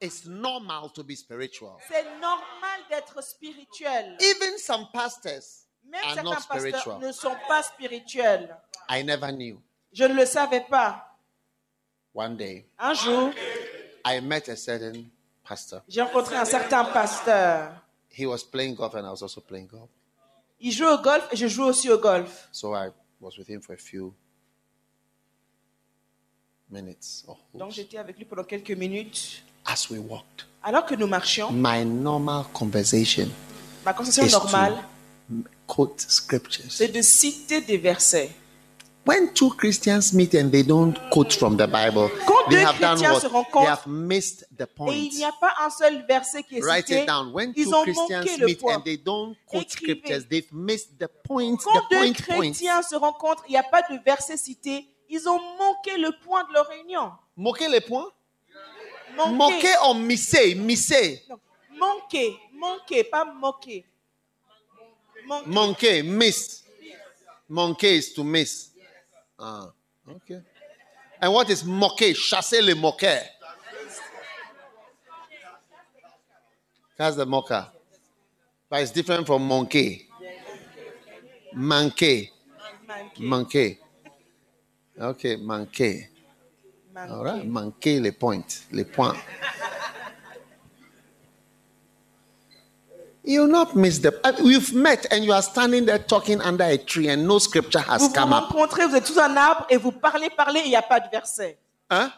It's 0.00 0.26
normal 0.26 0.90
to 0.92 1.02
be 1.02 1.16
spiritual. 1.16 1.76
C'est 1.88 2.04
normal 2.20 2.80
d'être 2.90 3.22
spirituel. 3.22 4.16
Even 4.20 4.58
some 4.58 4.86
pastors 4.92 5.66
Même 5.84 6.02
are 6.04 6.14
certains 6.14 6.22
not 6.24 6.34
pasteurs 6.48 6.58
spiritual. 6.60 6.98
ne 7.00 7.12
sont 7.12 7.36
pas 7.48 7.62
spirituels. 7.62 8.56
I 8.90 9.02
never 9.02 9.32
knew. 9.32 9.60
Je 9.92 10.04
ne 10.04 10.14
le 10.14 10.26
savais 10.26 10.60
pas. 10.68 11.02
One 12.14 12.36
day, 12.36 12.66
Un 12.78 12.94
jour, 12.94 13.30
I 14.04 14.20
met 14.20 14.48
a 14.50 14.56
certain 14.56 15.04
pastor. 15.42 15.82
J'ai 15.88 16.02
rencontré 16.02 16.36
un 16.36 16.44
certain 16.44 16.84
pasteur. 16.86 17.72
He 18.10 18.26
was 18.26 18.42
playing 18.44 18.74
golf 18.74 18.94
and 18.94 19.06
I 19.06 19.10
was 19.10 19.22
also 19.22 19.40
playing 19.40 19.66
golf. 19.68 19.90
Il 20.60 20.72
joue 20.72 20.86
au 20.86 20.98
golf 20.98 21.26
et 21.32 21.36
je 21.36 21.46
joue 21.48 21.64
aussi 21.64 21.90
au 21.90 21.98
golf. 21.98 22.48
So 22.52 22.74
I 22.74 22.90
was 23.20 23.36
with 23.38 23.48
him 23.48 23.60
for 23.62 23.74
a 23.74 23.78
few 23.78 24.14
minutes. 26.70 27.24
or 27.26 27.38
Donc 27.54 27.68
hoops. 27.68 27.74
j'étais 27.76 27.98
avec 27.98 28.16
lui 28.18 28.24
pendant 28.24 28.44
quelques 28.44 28.70
minutes. 28.72 29.42
As 29.66 29.88
we 29.90 29.98
walked, 29.98 30.46
Alors 30.62 30.84
que 30.86 30.94
nous 30.94 31.06
marchions, 31.06 31.50
my 31.52 31.84
normal 31.84 32.44
conversation 32.52 33.28
ma 33.84 33.92
conversation 33.92 34.26
is 34.26 34.32
normale, 34.32 34.74
to 35.28 35.34
quote 35.66 36.00
scriptures. 36.00 36.66
c'est 36.70 36.88
de 36.88 37.02
citer 37.02 37.60
des 37.60 37.76
versets. 37.78 38.30
When 39.06 39.32
two 39.34 39.50
Christians 39.50 40.12
meet 40.14 40.34
and 40.34 40.50
they 40.50 40.64
don't 40.64 40.94
quote 41.10 41.32
from 41.32 41.56
the 41.56 41.66
Bible, 41.68 42.10
Quand 42.26 42.48
they 42.50 42.56
deux 42.56 42.64
have 42.66 42.80
done 42.80 42.96
chrétiens 42.98 43.12
what? 43.12 43.20
se 43.20 43.26
They 43.28 43.32
rencontrent 43.32 43.68
have 43.70 43.86
missed 43.86 44.44
the 44.56 44.62
Et 44.62 44.66
point. 44.66 44.92
il 44.94 45.10
n'y 45.16 45.24
a 45.24 45.30
pas 45.40 45.52
un 45.64 45.70
seul 45.70 46.04
verset 46.08 46.42
qui 46.42 46.58
est 46.58 46.60
Write 46.62 46.86
cité. 46.88 47.02
it 47.02 47.06
down. 47.06 47.32
When 47.32 47.52
Ils 47.56 47.64
two 47.66 47.72
ont 47.74 47.82
Christians 47.84 48.24
le 48.38 48.46
meet 48.46 48.58
point. 48.60 48.74
and 48.78 48.80
they 48.84 48.96
don't 48.96 49.36
quote 49.46 49.62
Écrivez. 49.62 49.70
scriptures, 50.00 50.26
they've 50.28 50.52
missed 50.52 50.98
the 50.98 51.06
point. 51.24 51.56
Quand 51.62 51.70
The 51.82 51.90
deux 51.90 51.96
point 51.98 52.12
point. 52.36 52.50
chrétiens 52.50 52.82
se 52.82 52.96
rencontrent, 52.96 53.44
il 53.48 53.52
n'y 53.52 53.58
a 53.58 53.62
pas 53.62 53.82
de 53.82 53.96
verset 54.04 54.36
cité. 54.36 54.88
Ils 55.08 55.28
ont 55.28 55.38
manqué 55.56 55.96
le 55.98 56.10
point 56.24 56.42
de 56.48 56.52
leur 56.52 56.66
réunion. 56.66 57.12
Moquer 57.36 57.68
les 57.68 57.80
points? 57.80 58.08
Manqué. 59.16 59.36
Moquer 59.36 59.94
misser? 59.94 60.54
Misser. 60.54 61.22
Non, 61.28 61.38
manqué, 61.78 62.38
manqué, 62.52 63.04
pas 63.04 63.24
moqué. 63.24 63.84
Manqué. 65.26 65.46
Monkey, 65.46 66.02
miss. 66.02 66.62
Monkey 67.48 67.96
is 67.96 68.12
to 68.12 68.24
miss. 68.24 68.70
Ah, 69.38 69.68
okay. 70.08 70.40
And 71.20 71.32
what 71.32 71.48
is 71.50 71.64
moquer? 71.64 72.14
Chasser 72.14 72.62
le 72.62 72.74
moqueur. 72.74 73.22
That's 76.96 77.16
the 77.16 77.26
mocker. 77.26 77.66
But 78.70 78.82
it's 78.82 78.90
different 78.90 79.26
from 79.26 79.46
monkey. 79.46 80.08
Manquer. 81.54 82.28
Manqué. 82.88 83.20
Manquer. 83.20 83.78
Okay, 84.98 85.36
manquer. 85.36 86.08
Manqué. 86.96 87.12
All 87.12 87.24
right, 87.24 87.44
manquer 87.46 88.00
les 88.00 88.12
points. 88.12 88.64
Les 88.72 88.84
points. 88.84 89.14
You'll 93.24 93.48
not 93.48 93.74
miss 93.74 93.98
the. 93.98 94.12
uh, 94.24 94.32
We've 94.42 94.72
met 94.72 95.06
and 95.10 95.24
you 95.24 95.32
are 95.32 95.42
standing 95.42 95.84
there 95.84 95.98
talking 95.98 96.40
under 96.40 96.62
a 96.64 96.78
tree 96.78 97.08
and 97.08 97.26
no 97.26 97.40
scripture 97.40 97.80
has 97.80 98.00
Vous 98.00 98.08
vous 98.08 98.14
come 98.14 98.32
up. 98.32 98.50
rencontrez, 98.52 98.86
vous 98.86 98.94
êtes 98.94 99.06
sous 99.06 99.18
un 99.18 99.36
arbre 99.36 99.66
et 99.68 99.76
vous 99.76 99.90
parlez, 99.90 100.30
parlez, 100.30 100.60
il 100.64 100.68
n'y 100.68 100.76
a 100.76 100.82
pas 100.82 101.00
de 101.00 101.08
verset. 101.10 101.58
Huh? 101.90 102.08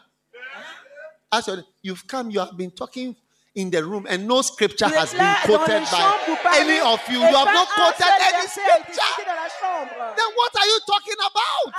I 1.33 1.41
said, 1.41 1.65
you've 1.83 2.07
come, 2.07 2.31
you 2.31 2.41
have 2.41 2.57
been 2.57 2.71
talking 2.71 3.17
in 3.55 3.71
the 3.71 3.83
room 3.83 4.07
and 4.09 4.27
no 4.29 4.43
scripture 4.43 4.89
has 4.89 5.13
been 5.13 5.35
quoted 5.45 5.83
vous 5.85 6.37
by 6.45 6.59
any 6.61 6.79
of 6.81 7.01
you. 7.09 7.19
You 7.21 7.37
have 7.37 7.53
not 7.57 7.69
quoted 7.69 8.05
any 8.05 8.21
verset 8.21 8.21
a 8.21 8.39
été 8.39 8.49
cité 8.49 8.93
scripture. 8.93 10.15
Then 10.17 10.29
what 10.37 10.53
are 10.61 10.67
you 10.67 10.79
talking 10.87 11.17
about? 11.25 11.75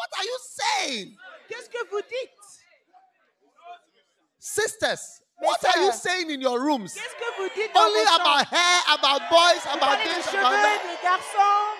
What 0.00 0.10
are 0.18 0.24
you 0.24 0.38
saying? 0.40 1.16
Qu'est-ce 1.48 1.68
que 1.68 1.84
vous 1.90 2.00
dites? 2.00 2.46
Sisters, 4.38 5.20
Mes 5.40 5.46
what 5.46 5.62
are 5.66 5.80
you 5.82 5.90
sœurs. 5.92 6.00
saying 6.02 6.30
in 6.30 6.40
your 6.40 6.58
rooms? 6.60 6.94
Qu'est-ce 6.94 7.14
que 7.14 7.36
vous 7.36 7.48
dites 7.54 7.74
dans 7.74 7.82
Only 7.84 8.00
vos 8.00 8.06
chambres? 8.08 8.20
about 8.20 8.46
hair, 8.48 8.80
about 8.96 9.20
boys, 9.28 9.60
Vous 9.62 9.76
about 9.76 9.80
parlez 9.80 10.04
des 10.04 10.14
this, 10.14 10.26
cheveux, 10.30 10.38
about 10.40 10.62
that. 10.64 10.80
des 10.88 11.02
garçons. 11.02 11.76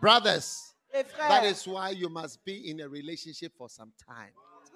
Brothers, 0.00 0.74
Les 0.94 1.04
frères, 1.04 1.28
that 1.28 1.44
is 1.44 1.66
why 1.66 1.90
you 1.90 2.08
must 2.08 2.44
be 2.44 2.70
in 2.70 2.80
a 2.80 2.88
relationship 2.88 3.52
for 3.56 3.68
some 3.68 3.92
time. 4.06 4.30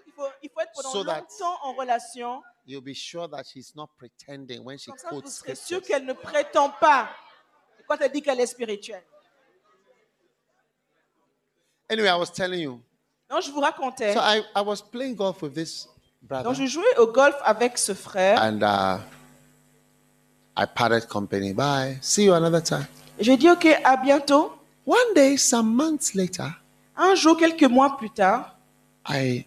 il, 0.06 0.12
faut, 0.12 0.28
il 0.42 0.50
faut 0.50 0.60
être 0.60 0.72
pendant 0.74 0.92
so 0.92 1.04
that- 1.04 1.20
longtemps 1.20 1.58
en 1.62 1.72
relation. 1.74 2.42
You'll 2.64 2.80
be 2.82 2.94
sure 2.94 3.26
that 3.28 3.44
she's 3.44 3.74
not 3.74 3.88
pretending 3.98 4.62
when 4.64 4.78
she 4.78 4.86
Comme 4.86 4.98
ça, 4.98 5.08
vous 5.10 5.20
quotes 5.20 5.28
serez 5.28 5.54
scriptures. 5.56 5.66
sûr 5.66 5.82
qu'elle 5.82 6.04
ne 6.06 6.12
prétend 6.12 6.70
pas 6.80 7.08
quand 7.88 7.96
elle 8.00 8.12
dit 8.12 8.22
qu'elle 8.22 8.38
est 8.40 8.46
spirituelle? 8.46 9.02
Anyway, 11.90 12.08
I 12.08 12.14
was 12.16 12.30
telling 12.30 12.60
you. 12.60 12.80
Donc, 13.28 13.42
je 13.42 13.50
vous 13.50 13.60
racontais. 13.60 14.14
So 14.14 14.20
I, 14.20 14.42
I 14.54 14.60
was 14.62 14.80
playing 14.80 15.14
golf 15.16 15.42
with 15.42 15.54
this 15.54 15.88
brother. 16.22 16.44
Donc, 16.44 16.54
je 16.54 16.66
jouais 16.66 16.96
au 16.98 17.06
golf 17.06 17.34
avec 17.44 17.76
ce 17.78 17.94
frère. 17.94 18.40
and 18.42 18.62
uh, 18.62 19.00
I 20.56 20.64
parted 20.66 21.08
company. 21.08 21.52
Bye. 21.52 21.98
See 22.00 22.24
you 22.24 22.34
another 22.34 22.62
time. 22.62 22.86
Et 23.18 23.24
je 23.24 23.30
lui 23.30 23.34
ai 23.34 23.36
dit, 23.38 23.50
OK, 23.50 23.66
à 23.84 23.96
bientôt. 23.96 24.52
One 24.86 25.14
day, 25.14 25.36
some 25.36 25.74
months 25.74 26.14
later, 26.14 26.48
Un 26.96 27.14
jour, 27.14 27.36
quelques 27.36 27.62
mois 27.64 27.96
plus 27.96 28.10
tard, 28.10 28.56
I 29.08 29.46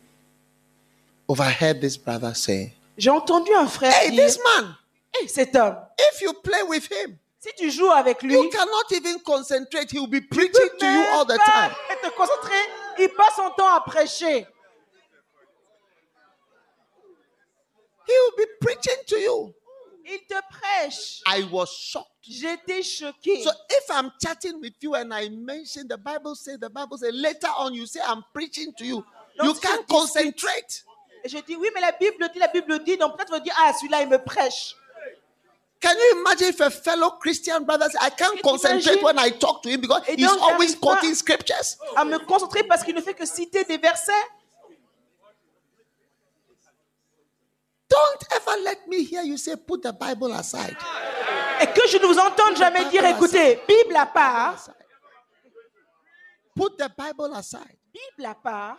overheard 1.27 1.79
this 1.81 1.97
brother 1.97 2.33
say, 2.35 2.73
j'ai 2.97 3.09
entendu 3.09 3.53
un 3.53 3.67
frère 3.67 3.93
Hey, 4.01 4.11
dire, 4.11 4.25
this 4.25 4.39
man, 4.43 4.75
Hey, 5.13 5.27
cet 5.27 5.55
homme, 5.55 5.77
if 5.97 6.21
you 6.21 6.33
play 6.43 6.63
with 6.63 6.91
him, 6.91 7.17
si 7.39 7.49
tu 7.57 7.69
joues 7.69 7.91
avec 7.91 8.23
lui, 8.23 8.33
you 8.33 8.49
cannot 8.49 8.91
even 8.91 9.19
concentrate. 9.19 9.91
He 9.91 9.99
will 9.99 10.07
be 10.07 10.21
preaching 10.21 10.69
to 10.79 10.85
you 10.85 11.05
all 11.13 11.25
the 11.25 11.37
pas 11.37 11.69
time. 11.69 11.71
te 12.01 12.09
concentrer. 12.15 12.55
Il 12.97 13.09
passe 13.09 13.35
son 13.35 13.49
temps 13.51 13.73
à 13.73 13.81
prêcher. 13.81 14.47
He 18.07 18.13
will 18.13 18.45
be 18.45 18.49
preaching 18.59 19.03
to 19.07 19.17
you. 19.17 19.53
Il 20.07 20.19
te 20.27 20.35
prêche. 20.49 21.21
I 21.27 21.43
was 21.51 21.67
shocked. 21.67 22.11
J'étais 22.23 22.83
choquée. 22.83 23.43
So 23.43 23.51
if 23.69 23.89
I'm 23.89 24.11
chatting 24.21 24.59
with 24.59 24.73
you 24.81 24.95
and 24.95 25.13
I 25.13 25.29
mention 25.29 25.87
the 25.87 25.97
Bible 25.97 26.35
say 26.35 26.57
the 26.57 26.69
Bible 26.69 26.97
say 26.97 27.11
later 27.11 27.49
on 27.57 27.73
you 27.73 27.85
say 27.85 27.99
I'm 28.05 28.23
preaching 28.33 28.73
to 28.77 28.85
you, 28.85 29.05
Donc, 29.37 29.47
you 29.47 29.53
si 29.55 29.61
can't 29.61 29.87
concentrate. 29.87 30.83
Et 31.25 31.27
je 31.27 31.39
dis, 31.39 31.55
oui, 31.55 31.69
mais 31.73 31.81
la 31.81 31.91
Bible 31.91 32.29
dit, 32.31 32.37
la 32.37 32.47
Bible 32.49 32.83
dit. 32.83 32.97
Donc 32.97 33.17
peut-être 33.17 33.33
vous 33.33 33.39
dire, 33.39 33.55
ah, 33.57 33.73
celui-là, 33.73 34.03
il 34.03 34.09
me 34.09 34.23
prêche. 34.23 34.75
Can 35.81 35.89
you 35.91 36.19
imagine 36.19 36.49
if 36.49 36.61
a 36.61 36.69
fellow 36.69 37.11
Christian 37.19 37.65
brother 37.65 37.89
says, 37.89 37.97
I 37.99 38.11
can't 38.11 38.41
concentrate 38.43 39.01
when 39.01 39.17
I 39.17 39.31
talk 39.31 39.63
to 39.63 39.69
him 39.69 39.81
because 39.81 40.03
Et 40.07 40.15
he's 40.17 40.27
donc, 40.27 40.39
always 40.41 40.75
quoting 40.75 41.15
scriptures? 41.15 41.77
À 41.95 42.05
me 42.05 42.19
concentrer 42.19 42.63
parce 42.63 42.83
qu'il 42.83 42.93
ne 42.93 43.01
fait 43.01 43.15
que 43.15 43.25
citer 43.25 43.63
des 43.63 43.77
versets. 43.77 44.13
Don't 47.89 48.23
ever 48.31 48.63
let 48.63 48.87
me 48.87 48.97
hear 48.97 49.23
you 49.23 49.37
say, 49.37 49.55
put 49.55 49.81
the 49.81 49.93
Bible 49.93 50.31
aside. 50.31 50.77
Et 51.59 51.67
que 51.67 51.87
je 51.87 51.97
ne 51.97 52.05
vous 52.05 52.19
entende 52.19 52.55
jamais 52.55 52.85
dire, 52.85 53.03
écoutez, 53.03 53.59
Bible 53.67 53.95
à 53.95 54.05
part. 54.05 54.69
Put 56.55 56.77
the 56.77 56.89
Bible 56.95 57.35
aside. 57.35 57.77
Bible 57.91 58.25
à 58.27 58.35
part, 58.35 58.77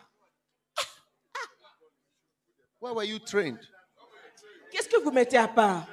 Where 2.81 2.95
were 2.95 3.05
you 3.05 3.19
trained? 3.19 3.59
qu'est-ce 4.71 4.89
que 4.89 5.03
vous 5.03 5.11
mettez 5.11 5.39
à 5.39 5.49
part? 5.49 5.87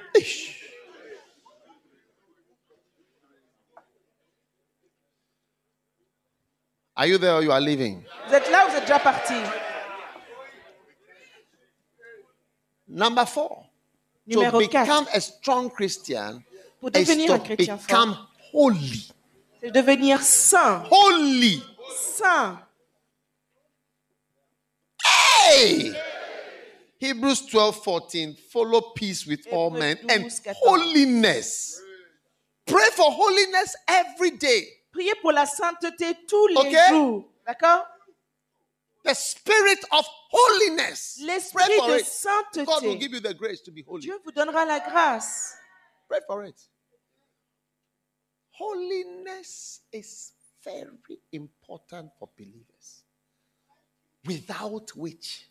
Are 6.96 7.06
you 7.06 7.18
there 7.18 7.34
or 7.34 7.42
you 7.42 7.50
are 7.50 7.60
leaving? 7.60 8.04
Vous 8.28 8.34
êtes 8.34 8.50
là 8.50 8.66
ou 8.66 8.70
vous 8.70 8.76
êtes 8.76 8.82
déjà 8.84 8.98
parti? 9.00 9.34
Number 12.86 13.26
four. 13.26 13.66
Numéro 14.26 14.60
to 14.60 14.68
4. 14.68 14.84
become 14.86 15.06
a 15.12 15.20
strong 15.20 15.70
Christian 15.70 16.42
Pour 16.80 16.90
is 16.90 17.04
devenir 17.04 17.32
un 17.32 17.38
to 17.38 17.44
chrétien 17.44 17.76
fort, 17.78 17.86
become 17.86 18.16
holy. 18.52 19.12
c'est 19.60 19.70
devenir 19.70 20.22
saint. 20.22 20.84
Holy. 20.90 21.62
Saint. 21.96 22.58
Hey! 25.04 25.94
Hebrews 26.98 27.46
12 27.46 27.82
14. 27.84 28.36
Follow 28.50 28.80
peace 28.94 29.26
with 29.26 29.46
all 29.50 29.70
men 29.70 29.98
and 30.08 30.30
holiness. 30.62 31.80
Pray 32.66 32.88
for 32.92 33.10
holiness 33.10 33.76
every 33.88 34.30
day. 34.32 34.66
Priez 34.92 35.14
pour 35.20 35.32
la 35.32 35.44
sainteté 35.44 36.16
tous 36.26 36.46
les 36.48 36.56
Ok. 36.56 36.76
jours. 36.90 37.24
D'accord 37.46 37.84
The 39.04 39.14
spirit 39.14 39.84
of 39.92 40.06
holiness. 40.30 41.20
Pray 41.52 41.76
for 41.76 41.88
de 41.88 41.96
it. 41.98 42.66
God 42.66 42.82
will 42.84 42.96
give 42.96 43.12
you 43.12 43.20
the 43.20 43.34
grace 43.34 43.60
to 43.62 43.70
be 43.70 43.82
holy. 43.82 44.00
Dieu 44.00 44.18
vous 44.24 44.32
donnera 44.32 44.64
la 44.64 44.80
grâce. 44.80 45.56
Pray 46.08 46.20
for 46.26 46.44
it. 46.44 46.56
Holiness 48.52 49.82
is 49.92 50.32
very 50.64 51.18
important 51.32 52.10
for 52.18 52.30
believers. 52.38 53.02
Without 54.24 54.96
which, 54.96 55.50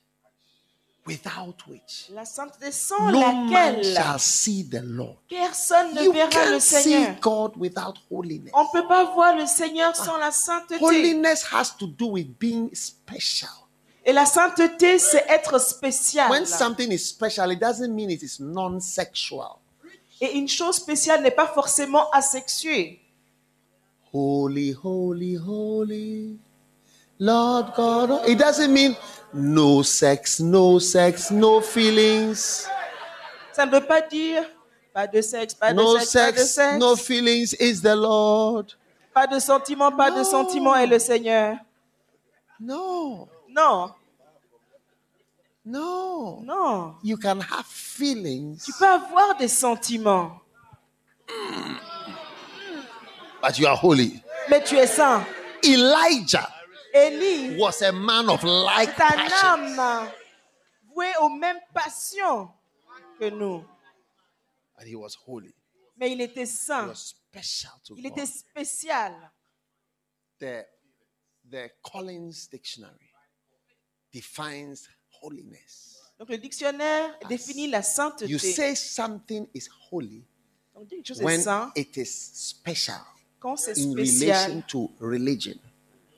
without 1.05 1.55
which, 1.67 2.09
La 2.13 2.25
sainteté 2.25 2.71
sans 2.71 3.11
no 3.11 3.19
man 3.19 3.49
laquelle 3.49 3.83
shall 3.93 4.19
see 4.19 4.63
the 4.63 4.81
Lord. 4.83 5.17
personne 5.29 5.93
ne 5.95 6.03
You 6.03 6.13
verra 6.13 6.27
le 6.27 6.51
can't 6.51 6.59
see 6.61 6.83
Seigneur. 6.83 7.15
God 7.21 7.51
without 7.57 7.95
holiness. 8.09 8.51
On 8.53 8.63
ne 8.63 8.69
peut 8.71 8.87
pas 8.87 9.03
voir 9.13 9.35
le 9.35 9.45
Seigneur 9.45 9.95
sans 9.95 10.17
la 10.17 10.31
sainteté. 10.31 10.77
Holiness 10.81 11.43
has 11.51 11.75
to 11.77 11.87
do 11.87 12.07
with 12.07 12.27
being 12.39 12.69
special. 12.73 13.49
Et 14.05 14.11
la 14.13 14.25
sainteté, 14.25 14.99
c'est 14.99 15.25
être 15.29 15.59
spécial. 15.59 16.29
When 16.29 16.45
something 16.45 16.91
is 16.91 16.99
special, 16.99 17.51
it 17.51 17.59
doesn't 17.59 17.93
mean 17.93 18.09
it 18.09 18.21
is 18.21 18.37
non 18.39 18.79
sexual. 18.79 19.59
Et 20.21 20.37
une 20.37 20.47
chose 20.47 20.75
spéciale 20.75 21.21
n'est 21.21 21.31
pas 21.31 21.47
forcément 21.47 22.09
asexuée. 22.11 22.99
Holy, 24.13 24.75
holy, 24.83 25.37
holy, 25.37 26.37
Lord 27.23 27.73
God. 27.75 28.27
It 28.27 28.37
doesn't 28.37 28.73
mean 28.73 28.97
no 29.33 29.81
sex, 29.81 30.41
no 30.41 30.77
sex, 30.79 31.31
no 31.31 31.61
feelings, 31.61 32.67
Ça 33.53 33.65
ne 33.65 33.71
veut 33.71 33.85
pas 33.85 34.01
dire 34.01 34.43
pas 34.93 35.07
de 35.07 35.21
sexe, 35.21 35.53
pas 35.53 35.71
de 35.71 35.77
no 35.77 35.97
sexe, 35.99 36.13
pas 36.13 36.31
de 36.31 36.37
sex, 36.37 36.53
sexe. 36.53 36.79
no 36.79 36.95
feelings 36.97 37.53
is 37.59 37.81
the 37.81 37.95
Lord. 37.95 38.75
Pas 39.13 39.25
de 39.27 39.39
sentiment, 39.39 39.91
pas 39.91 40.11
de 40.11 40.17
Non. 40.17 40.23
sentiment 40.23 40.75
est 40.75 40.87
le 40.87 40.99
Seigneur. 40.99 41.55
No, 42.59 43.29
Non, 43.49 43.91
no. 45.65 46.41
non. 46.43 46.95
You 47.03 47.15
can 47.17 47.39
have 47.39 47.65
feelings, 47.67 48.63
Tu 48.65 48.73
peux 48.73 48.85
avoir 48.87 49.37
des 49.37 49.47
sentiments, 49.47 50.41
but 53.41 53.57
you 53.57 53.65
are 53.67 53.77
holy. 53.81 54.21
mais 54.49 54.61
tu 54.63 54.75
es 54.77 54.87
saint. 54.87 55.23
Elijah 55.63 56.49
Élie 56.93 57.57
was 57.57 57.81
a 57.81 57.91
man 57.91 58.29
of 58.29 58.43
like 58.43 58.97
un 58.99 59.27
âme 59.43 60.11
voué 60.93 61.07
aux 61.21 61.29
mêmes 61.29 61.59
passions 61.73 62.49
que 63.19 63.29
nous. 63.29 63.65
but 64.77 64.87
he 64.87 64.95
was 64.95 65.15
holy. 65.27 65.53
Mais 65.97 66.11
il 66.11 66.21
était 66.21 66.43
He 66.43 66.47
saint. 66.47 66.87
was 66.87 67.15
special 67.15 67.71
to 67.85 67.95
Il 67.97 68.03
God. 68.03 68.11
était 68.11 68.25
spécial. 68.25 69.13
The, 70.39 70.65
the 71.49 71.71
Collins 71.81 72.47
Dictionary 72.51 73.11
defines 74.11 74.87
holiness. 75.21 75.99
Donc 76.19 76.29
le 76.29 76.37
dictionnaire 76.37 77.17
définit 77.27 77.67
la 77.69 77.79
You 77.79 77.83
sainteté. 77.83 78.37
say 78.39 78.75
something 78.75 79.47
is 79.53 79.67
holy 79.91 80.23
Donc 80.75 80.87
quelque 80.89 81.07
chose 81.07 81.21
est 81.21 81.25
when 81.25 81.41
saint 81.41 81.71
it 81.75 81.95
is 81.97 82.05
special 82.05 83.01
quand 83.39 83.55
c'est 83.57 83.77
in 83.77 83.91
spécial 83.93 84.51
relation 84.51 84.61
to 84.67 84.91
religion. 84.99 85.59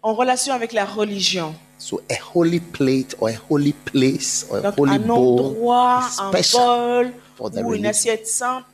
En 0.05 0.13
relation 0.13 0.53
avec 0.53 0.71
la 0.71 0.85
religion. 0.85 1.55
So 1.79 1.99
a 2.11 2.15
holy 2.33 2.59
plate 2.59 3.15
or 3.19 3.29
a 3.29 3.35
holy 3.49 3.73
place 3.73 4.45
or 4.49 4.59
a 4.59 4.61
Donc 4.61 4.77
holy 4.77 4.91
un 4.91 4.99
bowl 4.99 5.39
endroit, 5.47 5.97
un 6.19 6.29
special. 6.31 6.61
bol 6.61 7.13
for 7.35 7.49
the 7.49 7.55
ou 7.55 7.59
une 7.59 7.65
religion. 7.67 7.89
assiette 7.89 8.27
sainte 8.27 8.65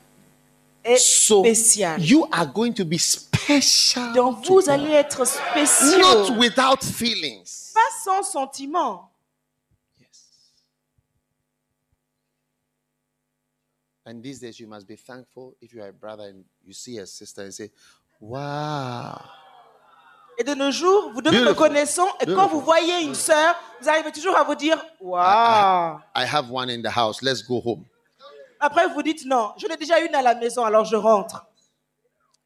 est 0.84 0.98
So 0.98 1.40
spéciale. 1.44 2.02
you 2.04 2.28
are 2.32 2.46
going 2.54 2.74
to 2.74 2.84
be 2.84 2.98
special. 3.00 4.14
Donc 4.14 4.44
to 4.44 4.54
vous 4.54 4.60
God. 4.60 4.70
allez 4.70 4.92
être 4.92 5.26
spéciaux. 5.26 6.00
not 6.00 6.38
without 6.38 6.84
feelings. 6.84 7.72
Pas 7.74 7.80
sans 8.04 8.24
sentiment. 8.24 9.10
Yes. 10.00 10.26
And 14.06 14.22
these 14.22 14.40
days, 14.40 14.60
you 14.60 14.68
must 14.68 14.86
be 14.88 14.96
thankful 14.98 15.56
if 15.62 15.74
you 15.74 15.82
are 15.82 15.90
a 15.90 15.94
brother 15.94 16.26
and 16.28 16.44
you 16.66 16.74
see 16.74 16.98
a 17.00 17.06
sister 17.06 17.44
and 17.44 17.54
say, 17.54 17.72
Wow. 18.20 19.22
Et 20.42 20.44
de 20.44 20.56
nos 20.56 20.72
jours, 20.72 21.12
vous 21.14 21.22
Beautiful. 21.22 21.50
reconnaissant. 21.50 22.08
Et 22.20 22.26
quand 22.26 22.48
vous 22.48 22.62
voyez 22.62 23.04
une 23.04 23.14
sœur, 23.14 23.54
vous 23.80 23.88
arrivez 23.88 24.12
toujours 24.12 24.36
à 24.36 24.44
vous 24.44 24.56
dire 24.56 24.84
Waouh 25.00 26.00
I 26.16 26.26
have 26.26 26.52
one 26.52 26.68
in 26.72 26.82
the 26.82 26.89
house. 26.92 27.22
Let's 27.22 27.44
go 27.44 27.62
home. 27.64 27.86
Après, 28.60 28.88
vous 28.88 29.04
dites 29.04 29.24
Non, 29.28 29.54
je 29.58 29.68
l'ai 29.68 29.78
déjà 29.78 30.00
une 30.00 30.16
à 30.16 30.24
la 30.24 30.34
maison, 30.34 30.66
alors 30.66 30.84
je 30.84 30.96
rentre. 30.96 31.46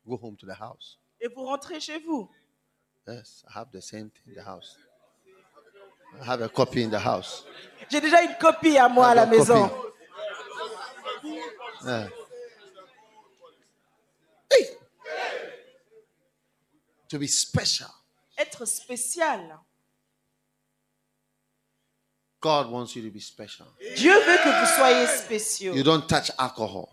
Go 0.05 0.19
home 0.21 0.35
to 0.35 0.45
the 0.45 0.59
house. 0.59 0.99
Et 1.21 1.29
vous 1.29 1.45
rentrez 1.45 1.79
chez 1.79 1.97
vous. 1.99 2.29
Yes, 3.07 3.45
I 3.47 3.57
have 3.59 3.67
the 3.71 3.79
same 3.79 4.09
thing 4.09 4.33
in 4.35 4.43
the 4.43 4.45
house. 4.45 4.75
I 6.21 6.29
have 6.29 6.41
a 6.41 6.49
copy 6.49 6.83
in 6.83 6.89
the 6.89 7.01
house. 7.01 7.45
J'ai 7.89 8.01
déjà 8.01 8.21
une 8.23 8.35
copie 8.37 8.77
à 8.77 8.89
moi 8.89 9.07
à 9.07 9.15
la 9.15 9.25
maison. 9.25 9.71
Yeah. 11.85 12.09
Hey. 14.51 14.67
To 17.09 17.19
be 17.19 17.27
special. 17.27 17.87
Être 18.37 18.65
spécial. 18.65 19.59
God 22.41 22.69
wants 22.69 22.95
you 22.95 23.01
to 23.03 23.09
be 23.11 23.19
special. 23.19 23.65
Dieu 23.95 24.13
veut 24.13 24.37
que 24.43 24.49
vous 24.49 24.75
soyez 24.75 25.07
spéciaux. 25.07 25.73
You 25.73 25.83
don't 25.83 26.05
touch 26.07 26.31
alcohol. 26.37 26.87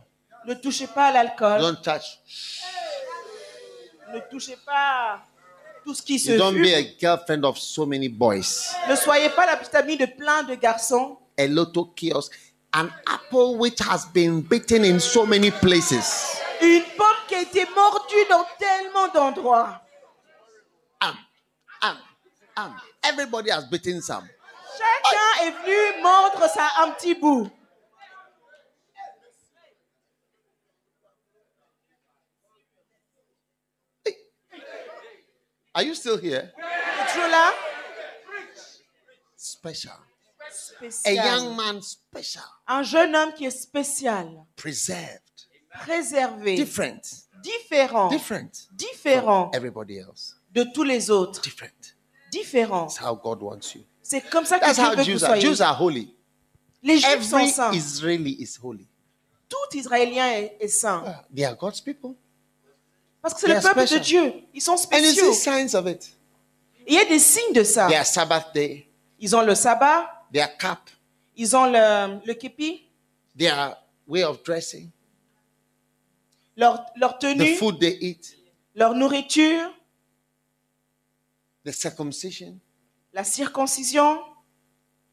Ne 0.46 0.54
touchez 0.54 0.86
pas 0.86 1.08
à 1.08 1.12
l'alcool. 1.12 1.60
Don't 1.60 1.82
touch. 1.82 2.18
Ne 4.12 4.20
touchez 4.30 4.56
pas 4.64 5.20
tout 5.84 5.94
ce 5.94 6.02
qui 6.02 6.18
se 6.18 6.32
You 6.32 6.38
don't 6.38 6.54
be 6.54 6.64
fume. 6.66 6.74
a 6.74 6.98
girlfriend 6.98 7.44
of 7.44 7.58
so 7.58 7.86
many 7.86 8.08
boys. 8.08 8.72
Ne 8.88 8.96
soyez 8.96 9.30
pas 9.30 9.46
la 9.46 9.56
petite 9.56 9.74
amie 9.74 9.96
de 9.96 10.06
plein 10.06 10.42
de 10.44 10.54
garçons. 10.54 11.18
A 11.38 11.46
lotto 11.46 11.86
kiosk. 11.96 12.32
An 12.74 12.88
apple 13.06 13.56
which 13.58 13.80
has 13.80 14.06
been 14.14 14.40
bitten 14.40 14.84
in 14.84 14.98
so 14.98 15.26
many 15.26 15.50
places. 15.50 16.36
Une 16.62 16.82
pomme 16.96 17.26
qui 17.28 17.34
a 17.34 17.42
été 17.42 17.66
mordue 17.74 18.26
dans 18.30 18.46
tellement 18.58 19.08
d'endroits. 19.12 19.82
Um. 22.56 22.74
Everybody 23.02 23.50
has 23.50 23.64
bitten 23.70 24.00
some. 24.02 24.28
Chacun 24.78 25.46
est 25.46 25.50
venu 25.64 26.02
mordre 26.02 26.48
ça 26.50 26.68
un 26.82 26.90
petit 26.92 27.14
bout. 27.14 27.50
Are 35.74 35.82
you 35.82 35.94
still 35.94 36.18
here? 36.18 36.50
Là? 37.16 37.52
Special. 39.36 39.92
A 39.92 40.90
Spécial. 40.90 41.14
young 41.24 41.56
man, 41.56 41.80
special. 41.82 42.42
Un 42.68 42.82
jeune 42.82 43.14
homme 43.16 43.32
qui 43.32 43.46
est 43.46 43.50
spécial, 43.50 44.28
Preserved. 44.56 45.20
préservé, 45.80 46.56
Different. 46.56 47.00
différent, 47.42 48.08
Different. 48.08 48.68
différent 48.72 49.50
Everybody 49.54 49.98
else. 49.98 50.36
de 50.52 50.64
tous 50.74 50.82
les 50.82 51.10
autres. 51.10 51.40
Different. 51.40 51.70
Différent. 52.32 52.86
That's 52.88 52.98
how 53.00 53.14
God 53.14 53.40
wants 53.42 53.74
you. 53.76 53.82
C'est 54.02 54.22
comme 54.30 54.44
ça 54.44 54.58
que 54.58 54.64
That's 54.64 54.74
Dieu 54.76 54.84
how 54.84 54.90
veut 54.90 54.96
que 54.96 55.02
vous 55.02 55.06
Jews 55.18 55.22
are. 55.24 55.28
soyez. 55.36 55.40
Jews 55.42 55.60
are 55.62 55.80
holy. 55.80 56.14
Les 56.82 56.98
Juifs 56.98 57.22
sont 57.22 57.46
saints. 57.46 57.72
Israeli 57.72 58.32
is 58.40 58.58
holy. 58.60 58.88
Tout 59.48 59.76
Israélien 59.78 60.26
est, 60.32 60.56
est 60.58 60.68
saint. 60.68 61.04
Ah, 61.06 61.24
They 61.32 61.44
are 61.44 61.54
God's 61.56 61.80
people. 61.80 62.14
Parce 63.20 63.34
que 63.34 63.40
c'est 63.40 63.46
They 63.46 63.54
le 63.54 63.58
are 63.66 63.74
peuple 63.74 63.86
special. 63.86 64.00
de 64.00 64.04
Dieu. 64.04 64.42
Ils 64.54 64.60
sont 64.62 64.72
And 64.72 64.76
you 64.76 65.12
spéciaux. 65.12 65.32
see 65.34 65.40
signs 65.40 65.74
of 65.76 65.86
it. 65.86 66.10
Il 66.88 66.94
y 66.94 66.98
a 66.98 67.04
des 67.04 67.20
signes 67.20 67.52
de 67.52 67.62
ça. 67.62 67.86
Their 67.88 68.04
Sabbath 68.04 68.52
day, 68.52 68.88
Ils 69.20 69.36
ont 69.36 69.42
le 69.42 69.54
sabbat, 69.54 70.10
their 70.32 70.56
cap, 70.56 70.80
ils 71.36 71.54
ont 71.54 71.66
le, 71.66 72.18
le 72.26 72.34
képi, 72.34 72.82
their 73.38 73.76
way 74.08 74.24
of 74.24 74.42
dressing, 74.42 74.90
leur, 76.56 76.84
leur 76.96 77.18
the 77.18 77.20
tenue, 77.20 77.54
food 77.56 77.78
they 77.78 77.96
eat, 78.00 78.36
leur 78.74 78.94
nourriture, 78.96 79.70
the 81.64 81.72
circumcision. 81.72 82.58
la 83.12 83.24
circoncision. 83.24 84.18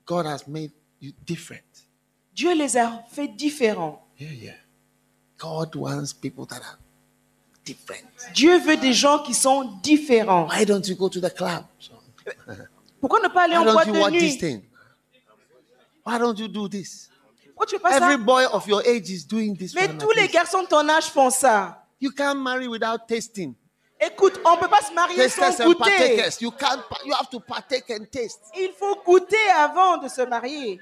God 0.06 0.26
has 0.26 0.48
made 0.48 0.72
you 1.00 1.12
different. 1.26 1.64
Dieu 2.34 2.54
les 2.56 2.78
a 2.78 3.04
fait 3.12 3.28
différents. 3.28 4.02
Yeah, 4.20 4.32
yeah. 4.32 4.56
God 5.38 5.76
wants 5.76 6.14
people 6.14 6.46
that 6.48 6.62
are 6.62 6.78
different. 7.64 8.08
Dieu 8.34 8.58
veut 8.60 8.78
des 8.78 8.94
gens 8.94 9.20
qui 9.24 9.34
sont 9.34 9.80
différents. 9.84 10.48
Why 10.50 10.66
don't 10.66 10.86
you 10.88 10.96
go 10.96 11.10
to 11.10 11.20
the 11.20 11.30
club? 11.34 11.66
Pourquoi 13.00 13.20
ne 13.22 13.28
pas 13.28 13.44
aller 13.44 13.54
Why 13.54 13.60
en 13.60 13.66
don't 13.66 13.74
boîte 13.74 13.88
you 13.88 13.94
de 13.94 14.00
watch 14.00 14.14
this 14.14 14.22
nuit? 14.34 14.40
thing? 14.40 14.62
Why 16.06 16.18
don't 16.18 16.38
you 16.40 16.48
do 16.48 16.68
this? 16.68 17.10
Pourquoi 17.56 17.66
tu 17.68 17.76
fais 17.76 17.82
pas 17.82 17.98
Every 17.98 18.18
ça? 18.18 18.24
boy 18.24 18.46
of 18.52 18.68
your 18.68 18.82
age 18.86 19.10
is 19.10 19.26
doing 19.26 19.56
this. 19.56 19.74
Mais 19.76 19.88
tous 19.98 20.12
les 20.12 20.28
garçons 20.28 20.64
de 20.64 20.68
ton 20.68 20.88
âge 20.90 21.06
font 21.12 21.30
ça. 21.30 21.86
You 22.02 22.12
can't 22.12 22.42
marry 22.42 22.68
without 22.68 23.06
tasting. 23.08 23.54
Écoute, 24.02 24.40
on 24.46 24.56
ne 24.56 24.60
peut 24.62 24.68
pas 24.70 24.82
se 24.82 24.94
marier 24.94 25.18
Tasters 25.18 25.54
sans 25.54 25.64
and 25.64 25.68
goûter. 25.68 25.80
partakers. 25.80 26.42
You 26.42 26.52
can't. 26.52 26.82
pa- 26.90 27.00
You 27.06 27.14
have 27.14 27.30
to 27.30 27.40
partake 27.42 27.90
and 27.92 28.06
taste. 28.12 28.40
Il 28.56 28.72
faut 28.74 28.96
goûter 29.04 29.50
avant 29.52 29.98
de 29.98 30.08
se 30.08 30.22
marier. 30.22 30.80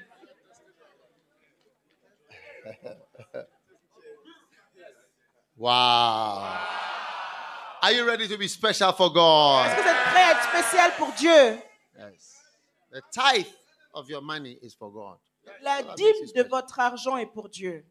Wow. 5.56 6.56
Are 7.82 7.92
you 7.92 8.04
ready 8.06 8.28
to 8.28 8.36
be 8.38 8.48
special 8.48 8.92
for 8.92 9.06
Est-ce 9.06 9.14
God? 9.14 9.76
que 9.76 9.82
vous 9.82 9.88
êtes 9.88 10.04
prêts 10.04 10.22
à 10.22 10.30
être 10.32 10.42
spécial 10.50 10.92
pour 10.96 11.12
Dieu? 11.12 11.58
Yes. 11.98 12.36
The 12.92 13.02
tithe 13.10 13.52
of 13.94 14.08
your 14.08 14.22
money 14.22 14.58
is 14.62 14.74
for 14.78 14.90
God. 14.90 15.18
La 15.62 15.82
dîme 15.82 16.26
de 16.34 16.42
votre 16.44 16.78
argent 16.78 17.16
est 17.16 17.26
pour 17.26 17.48
Dieu. 17.48 17.84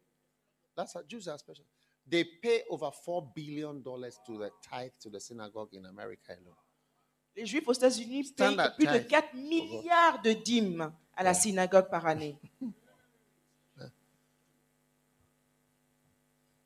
That's 0.76 0.94
how 0.94 1.02
Jews 1.06 1.28
are 1.28 1.38
special. 1.38 1.64
They 2.10 2.24
pay 2.24 2.62
over 2.70 2.90
four 2.90 3.22
billion 3.34 3.82
dollars 3.82 4.18
to 4.26 4.38
the 4.38 4.50
tithe 4.62 4.92
to 5.00 5.10
the 5.10 5.20
synagogue 5.20 5.74
in 5.74 5.84
America 5.86 6.32
alone. 6.32 6.54
Les 7.36 7.46
Juifs 7.46 7.68
aux 7.68 7.72
États-Unis 7.72 8.24
payent 8.32 8.52
Standard 8.52 8.74
plus 8.74 8.86
de 8.86 8.98
tithe. 8.98 9.08
4 9.08 9.34
milliards 9.34 10.22
de 10.22 10.32
dîmes 10.32 10.92
à 11.16 11.22
la 11.22 11.34
synagogue 11.34 11.88
par 11.90 12.06
année. 12.06 12.38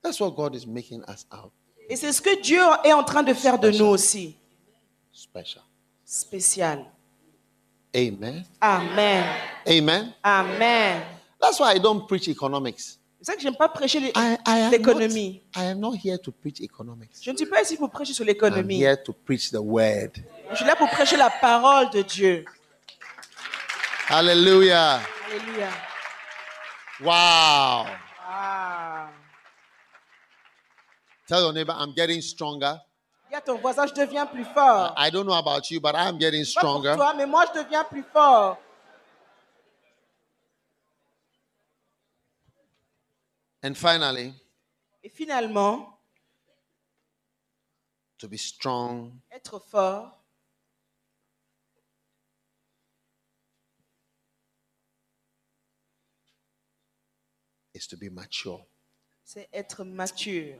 That's 0.02 0.20
what 0.20 0.30
God 0.32 0.54
is 0.56 0.66
making 0.66 1.04
us 1.08 1.26
out 1.32 1.52
Et 1.88 1.96
c'est 1.96 2.12
ce 2.12 2.20
que 2.20 2.40
Dieu 2.40 2.60
est 2.84 2.92
en 2.92 3.04
train 3.04 3.22
de 3.22 3.34
faire 3.34 3.58
de 3.58 3.70
nous 3.70 3.86
aussi. 3.86 4.36
special. 5.12 5.62
Spécial. 6.04 6.84
Amen. 7.94 8.44
Amen. 8.60 9.24
Amen. 9.66 10.14
Amen. 10.24 11.02
That's 11.40 11.60
why 11.60 11.72
I 11.74 11.78
don't 11.78 12.06
preach 12.08 12.28
economics. 12.28 12.98
C'est 13.22 13.30
ça 13.30 13.36
que 13.36 13.42
j'aime 13.42 13.54
pas 13.54 13.68
prêcher 13.68 14.00
les- 14.00 14.08
I, 14.08 14.12
I, 14.16 14.36
am 14.46 14.64
not, 14.64 14.70
l'économie. 14.72 15.42
I 15.54 15.74
here 16.04 16.18
to 16.18 16.32
preach 16.32 16.60
economics. 16.60 17.10
Je 17.22 17.30
ne 17.30 17.36
suis 17.36 17.46
pas 17.46 17.62
ici 17.62 17.76
pour 17.76 17.88
prêcher 17.88 18.12
sur 18.12 18.24
I'm 18.24 18.28
l'économie. 18.28 18.82
here 18.82 19.00
to 19.00 19.12
preach 19.12 19.50
the 19.52 19.60
word. 19.60 20.10
Je 20.50 20.56
suis 20.56 20.64
là 20.64 20.74
pour 20.74 20.90
prêcher 20.90 21.16
la 21.16 21.30
parole 21.30 21.88
de 21.90 22.02
Dieu. 22.02 22.44
Hallelujah. 24.08 25.00
Alléluia. 25.30 25.68
Wow. 27.00 27.86
Ah. 28.28 29.08
Tell 31.28 31.42
your 31.42 31.52
neighbor, 31.52 31.74
I'm 31.78 31.94
getting 31.94 32.20
stronger. 32.20 32.74
Dis 33.30 33.36
à 33.36 33.40
ton 33.40 33.56
voisin, 33.56 33.86
je 33.86 33.94
deviens 33.94 34.26
plus 34.26 34.44
fort. 34.44 34.94
I 34.98 35.10
don't 35.12 35.24
know 35.24 35.34
about 35.34 35.70
you, 35.70 35.80
but 35.80 35.94
I'm 35.94 36.18
getting 36.18 36.44
Pas 36.44 36.60
pour 36.60 36.70
stronger. 36.70 36.96
toi, 36.96 37.14
mais 37.16 37.26
moi, 37.26 37.44
je 37.54 37.60
deviens 37.62 37.84
plus 37.84 38.04
fort. 38.12 38.58
And 43.62 43.76
finally, 43.76 44.34
Et 45.04 45.08
finalement, 45.08 45.98
to 48.18 48.28
be 48.28 48.36
strong 48.36 49.20
être 49.30 49.60
fort, 49.60 50.18
is 57.74 57.86
to 57.88 57.96
be 57.96 58.10
mature. 58.10 58.66
c'est 59.24 59.48
être 59.52 59.84
mature. 59.84 60.58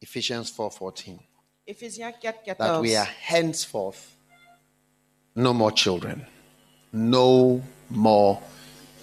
Ephesians 0.00 0.44
4:14. 0.44 1.20
Éphésiens 1.66 2.12
4, 2.12 2.56
That 2.58 2.80
we 2.80 2.96
are 2.96 3.06
henceforth 3.06 4.16
no 5.36 5.54
more 5.54 5.70
children. 5.72 6.26
No 6.92 7.62
more 7.88 8.40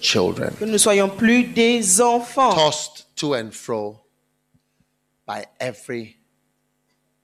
children. 0.00 0.54
Que 0.58 0.64
nous 0.64 0.72
ne 0.72 0.78
soyons 0.78 1.08
plus 1.08 1.44
des 1.44 2.00
enfants, 2.00 2.54
Tossed 2.54 3.06
to 3.16 3.34
and 3.34 3.50
fro 3.52 4.00
by 5.26 5.44
every 5.58 6.16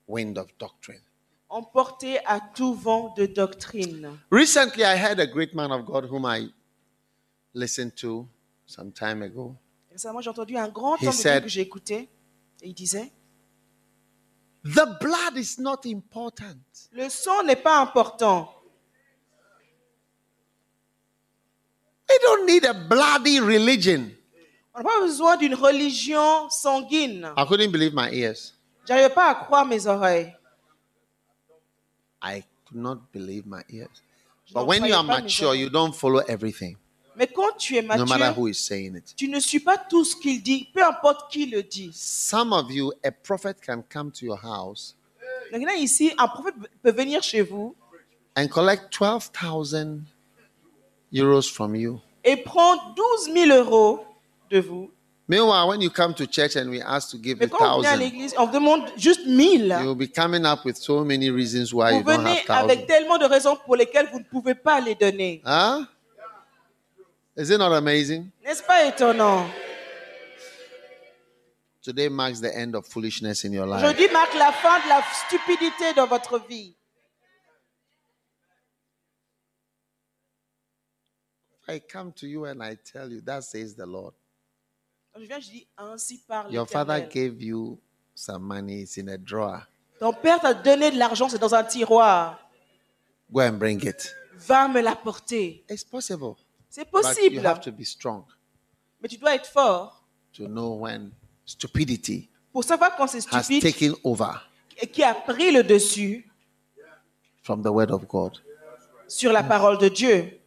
wind 0.06 0.38
of 0.38 0.46
doctrine. 0.58 1.00
emportés 1.48 2.18
à 2.26 2.40
tout 2.40 2.74
vent 2.74 3.14
de 3.16 3.26
doctrine. 3.26 4.18
Recently, 4.30 4.82
I 4.84 4.96
heard 4.96 5.20
a 5.20 5.26
great 5.26 5.54
man 5.54 5.70
of 5.72 5.84
God 5.86 6.04
whom 6.10 6.26
I 6.26 6.48
listened 7.54 7.94
to 7.96 8.28
some 8.66 8.92
time 8.92 9.22
ago. 9.22 9.56
Récemment, 9.90 10.20
j'ai 10.20 10.30
entendu 10.30 10.56
un 10.56 10.68
grand 10.68 11.02
homme 11.02 11.10
de 11.10 11.40
que 11.40 11.48
j'ai 11.48 11.62
écouté. 11.62 12.10
Et 12.62 12.68
il 12.68 12.74
disait 12.74 13.12
The 14.64 14.98
blood 15.00 15.36
is 15.36 15.60
not 15.60 15.80
important. 15.86 16.56
Le 16.92 17.08
sang 17.08 17.44
n'est 17.44 17.56
pas 17.62 17.80
important. 17.80 18.52
We 22.08 22.18
don't 22.22 22.46
need 22.46 22.64
a 22.64 22.74
bloody 22.74 23.40
religion. 23.40 24.12
On 24.74 24.80
n'a 24.80 24.84
pas 24.84 25.00
besoin 25.00 25.36
d'une 25.36 25.54
religion 25.54 26.48
sanguine. 26.50 27.32
I 27.36 27.44
couldn't 27.46 27.70
believe 27.70 27.94
my 27.94 28.10
ears. 28.12 28.52
J'arrivais 28.86 29.14
pas 29.14 29.30
à 29.30 29.34
croire 29.34 29.66
mes 29.66 29.86
oreilles. 29.86 30.34
I 32.22 32.44
could 32.66 32.80
not 32.80 32.98
believe 33.12 33.46
my 33.46 33.62
ears. 33.70 33.88
Je 34.46 34.54
But 34.54 34.66
when 34.66 34.84
you 34.84 34.94
are 34.94 35.02
mature, 35.02 35.54
you 35.54 35.68
don't 35.68 35.92
follow 35.94 36.20
everything, 36.28 36.76
Mais 37.16 37.26
quand 37.26 37.56
tu 37.58 37.76
es 37.76 37.82
no 37.82 38.04
matter 38.04 38.06
mature, 38.06 38.34
who 38.36 38.48
is 38.48 38.54
saying 38.54 38.96
it. 38.96 39.14
tu 39.16 39.28
ne 39.28 39.40
suis 39.40 39.60
pas 39.60 39.76
tout 39.76 40.04
ce 40.04 40.14
qu'il 40.14 40.42
dit, 40.42 40.68
peu 40.72 40.84
importe 40.84 41.30
qui 41.32 41.46
le 41.46 41.62
dit. 41.62 41.90
Some 41.92 42.52
of 42.52 42.70
you, 42.70 42.92
a 43.04 43.10
prophet 43.10 43.56
can 43.60 43.82
come 43.88 44.12
to 44.12 44.24
your 44.24 44.38
house 44.40 44.94
Donc 45.52 45.62
là, 45.62 45.74
ici, 45.74 46.12
un 46.18 46.28
prophète 46.28 46.54
peut 46.82 46.92
venir 46.92 47.22
chez 47.22 47.42
vous 47.42 47.74
and 48.36 48.48
collect 48.48 48.92
12,000 48.92 50.02
euros 51.12 51.42
from 51.42 51.74
you. 51.76 52.00
et 52.24 52.36
prendre 52.36 52.94
12 52.96 53.34
000 53.48 53.58
euros 53.58 54.04
de 54.50 54.58
vous. 54.60 54.90
Meanwhile, 55.28 55.66
when 55.68 55.80
you 55.80 55.90
come 55.90 56.14
to 56.14 56.24
church 56.24 56.54
and 56.54 56.70
we 56.70 56.80
ask 56.80 57.10
to 57.10 57.18
give 57.18 57.38
Mais 57.40 57.46
you 57.46 57.50
quand 57.56 57.76
vous 57.78 57.82
venez 57.82 57.88
à 57.88 57.96
1,000, 57.96 57.98
l'église, 57.98 58.34
on 58.38 58.46
vous 58.46 58.52
demande 58.52 58.82
juste 58.96 59.26
1000. 59.26 59.76
you'll 59.82 59.96
be 59.96 60.06
coming 60.08 60.44
up 60.46 60.64
with 60.64 60.76
so 60.76 61.04
many 61.04 61.30
reasons 61.30 61.72
why 61.74 61.90
Vous 61.90 61.98
you 61.98 62.04
don't 62.04 62.18
venez 62.22 62.44
have 62.48 62.64
avec 62.64 62.80
1,000. 62.80 62.86
tellement 62.86 63.18
de 63.18 63.24
raisons 63.24 63.56
pour 63.64 63.74
lesquelles 63.74 64.08
vous 64.12 64.20
ne 64.20 64.24
pouvez 64.24 64.54
pas 64.54 64.80
les 64.80 64.94
donner. 64.94 65.42
Huh? 65.44 65.84
Is 67.36 67.50
it 67.50 67.58
not 67.58 67.72
amazing? 67.74 68.30
N'est-ce 68.44 68.62
pas 68.62 68.84
étonnant? 68.86 69.46
Today 71.82 72.08
marks 72.08 72.40
the 72.40 72.52
end 72.56 72.74
of 72.76 72.86
foolishness 72.86 73.44
in 73.44 73.52
your 73.52 73.66
life. 73.66 73.78
Aujourd'hui 73.78 74.08
marque 74.12 74.34
la 74.34 74.52
fin 74.52 74.78
de 74.84 74.88
la 74.88 75.02
stupidité 75.26 75.92
dans 75.96 76.06
votre 76.06 76.40
vie. 76.48 76.75
I 81.68 81.80
come 81.80 82.12
to 82.12 82.26
you 82.26 82.44
and 82.46 82.62
I 82.62 82.76
tell 82.76 83.10
you, 83.10 83.20
that 83.22 83.42
says 83.42 83.74
the 83.74 83.86
Lord. 83.86 84.14
Quand 85.12 85.20
je 85.22 85.26
viens, 85.26 85.40
je 85.40 85.50
dis 85.50 85.66
ainsi 85.76 86.18
par 86.18 86.50
Your 86.52 86.66
father 86.68 86.94
l'Éternel. 86.98 87.08
gave 87.32 87.42
you 87.42 87.80
some 88.14 88.42
money, 88.42 88.82
it's 88.82 88.96
in 88.98 89.08
a 89.08 89.16
drawer. 89.18 89.66
Ton 89.98 90.12
père 90.12 90.40
t'a 90.40 90.52
donné 90.54 90.90
de 90.90 90.98
l'argent, 90.98 91.28
c'est 91.28 91.38
dans 91.38 91.54
un 91.54 91.64
tiroir. 91.64 92.38
Go 93.32 93.40
and 93.40 93.54
bring 93.58 93.82
it. 93.84 94.14
Va 94.46 94.68
me 94.68 94.80
l'apporter. 94.80 95.64
It's 95.68 95.82
possible. 95.84 96.36
C'est 96.68 96.84
But 96.90 97.02
you 97.02 97.02
possible. 97.02 97.46
have 97.46 97.60
to 97.62 97.72
be 97.72 97.84
strong 97.84 98.24
Mais 99.00 99.08
tu 99.08 99.16
dois 99.16 99.34
être 99.34 99.46
fort 99.46 100.04
to 100.34 100.46
know 100.46 100.74
when 100.74 101.10
stupidity 101.46 102.28
pour 102.52 102.62
savoir 102.64 102.94
quand 102.96 103.06
c'est 103.06 103.26
has 103.32 103.44
stupide 103.44 103.62
taken 103.62 103.94
over 104.04 104.32
et 104.80 104.86
qui 104.86 105.02
a 105.02 105.14
pris 105.14 105.50
le 105.52 105.62
dessus 105.62 106.30
from 107.42 107.62
the 107.62 107.68
word 107.70 107.90
of 107.90 108.06
God. 108.06 108.38
sur 109.08 109.32
la 109.32 109.42
parole 109.42 109.78
de 109.78 109.88
Dieu. 109.88 110.38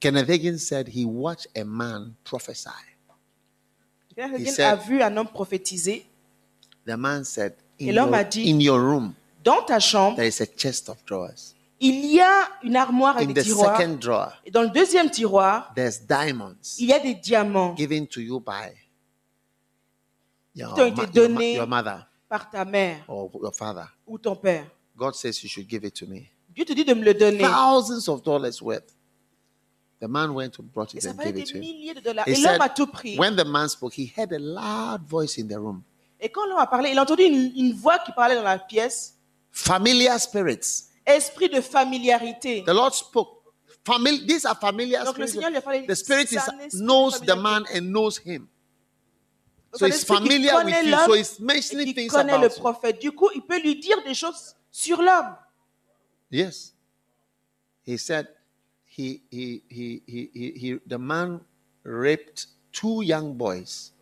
Kenneth 0.00 0.28
Hagin 0.28 0.58
said 0.58 0.88
he 0.88 1.04
watched 1.04 1.46
a 1.56 1.64
man 1.64 2.14
prophesy. 2.24 2.70
Quelqu'un 4.14 4.46
said- 4.52 4.72
a 4.72 4.76
vu 4.76 5.00
un 5.02 5.16
homme 5.16 5.28
prophétiser. 5.28 6.04
The 6.86 6.96
man 6.96 7.24
said, 7.24 7.54
Et 7.78 7.90
in 7.90 7.94
l'homme 7.94 8.08
your, 8.10 8.16
a 8.18 8.24
dit- 8.24 8.48
in 8.50 8.60
your 8.60 8.80
room, 8.80 9.14
Dans 9.44 9.62
ta 9.64 9.78
chambre, 9.78 10.16
there 10.16 10.26
is 10.28 10.40
a 10.40 10.46
chest 10.46 10.88
of 10.88 11.04
drawers. 11.04 11.54
il 11.80 12.04
y 12.06 12.20
a 12.20 12.48
une 12.64 12.76
armoire 12.76 13.16
In 13.16 13.22
avec 13.22 13.34
des 13.34 13.42
the 13.42 13.44
tiroirs. 13.44 13.76
second 13.78 13.98
drawer, 14.00 14.32
Et 14.44 14.50
dans 14.50 14.62
le 14.62 14.70
deuxième 14.70 15.10
tiroir, 15.10 15.72
there's 15.76 16.00
diamonds 16.06 16.56
il 16.78 16.86
y 16.88 16.92
a 16.92 16.98
des 16.98 17.14
diamants 17.14 17.74
given 17.76 18.06
to 18.06 18.20
you 18.20 18.40
by 18.40 18.72
your, 20.54 20.74
Qui 20.74 20.80
t'ont 20.80 20.86
été 21.04 21.06
donnés. 21.12 21.54
your 21.54 21.66
mother 21.68 22.06
par 22.28 22.50
ta 22.50 22.64
mère 22.64 23.04
or 23.08 23.30
your 23.40 23.54
father. 23.54 23.86
ou 24.06 24.18
ton 24.18 24.34
père. 24.36 24.66
God 24.96 25.14
says 25.14 25.40
you 25.44 25.48
should 25.48 25.68
give 25.68 25.84
it 25.84 25.94
to 25.94 26.06
me. 26.06 26.28
Dieu 26.54 26.64
te 26.64 26.72
dit 26.72 26.84
de 26.84 26.94
me 26.94 27.04
le 27.04 27.14
donner. 27.14 27.38
Thousands 27.44 28.08
of 28.08 28.22
dollars 28.24 28.60
worth. 28.60 28.94
The 30.00 30.06
man 30.06 30.30
went 30.32 30.58
and 30.60 30.64
brought 30.72 30.94
Et 30.94 30.98
it 30.98 31.02
ça 31.02 31.10
and 31.10 31.16
gave 31.24 31.36
it 31.36 31.46
to 31.48 31.58
him. 31.58 31.62
He 31.64 31.90
Et 31.90 31.94
l'homme 31.94 32.36
said, 32.36 32.60
a 32.62 32.68
tout 32.68 32.86
pris. 32.86 33.18
when 33.18 33.34
the 33.36 33.44
man 33.44 33.68
spoke, 33.68 33.94
he 33.94 34.06
heard 34.16 34.32
a 34.32 34.38
loud 34.38 35.02
voice 35.08 35.38
in 35.38 35.48
the 35.48 35.58
room. 35.58 35.82
Et 36.20 36.28
quand 36.28 36.46
l'homme 36.46 36.58
a 36.60 36.66
parlé, 36.66 36.90
il 36.90 36.98
a 36.98 37.02
entendu 37.02 37.22
une, 37.24 37.52
une 37.56 37.72
voix 37.74 37.98
qui 37.98 38.12
parlait 38.12 38.34
dans 38.36 38.42
la 38.44 38.58
pièce. 38.58 39.14
Familiar 39.50 40.18
spirits. 40.20 40.84
Esprit 41.04 41.48
de 41.48 41.60
familiarité. 41.60 42.62
The 42.64 42.70
Lord 42.72 42.92
spoke. 42.94 43.28
Famil- 43.84 44.26
these 44.26 44.44
are 44.44 44.58
familiar 44.58 45.04
Donc 45.04 45.16
le 45.18 45.26
spirits. 45.26 45.32
Seigneur 45.32 45.50
lui 45.50 45.56
a 45.56 45.62
parlé. 45.62 45.86
The 45.86 45.94
spirit 45.94 46.30
is, 46.32 46.38
knows 46.80 47.20
the 47.20 47.34
man 47.36 47.64
and 47.74 47.90
knows 47.92 48.18
him. 48.18 48.46
Donc, 49.72 49.78
So 49.80 49.86
he's 49.86 50.04
familiar 50.04 50.54
with 50.64 50.74
connaît 50.74 50.84
you. 50.84 50.96
So 51.06 51.14
he's 51.14 51.38
et 51.38 51.42
mentioning 51.42 51.94
things 51.94 52.08
connaît 52.10 52.32
le 52.38 52.44
about 52.46 52.54
you. 52.56 52.60
prophète. 52.60 53.00
Du 53.00 53.12
coup, 53.12 53.30
il 53.34 53.42
peut 53.42 53.60
lui 53.60 53.78
dire 53.80 53.96
des 54.04 54.14
choses 54.14 54.54
sur 54.70 55.00
l'homme. 55.02 55.34
Yes. 56.30 56.72
He 57.86 57.96
said 57.98 58.28
he, 58.98 59.22
he, 59.30 59.62
he, 59.68 60.02
he, 60.06 60.30
he, 60.34 60.52
he, 60.56 60.78
the 60.86 60.98
man 60.98 61.40
raped 61.84 62.48
two 62.72 63.02
young 63.02 63.34
boys 63.34 63.92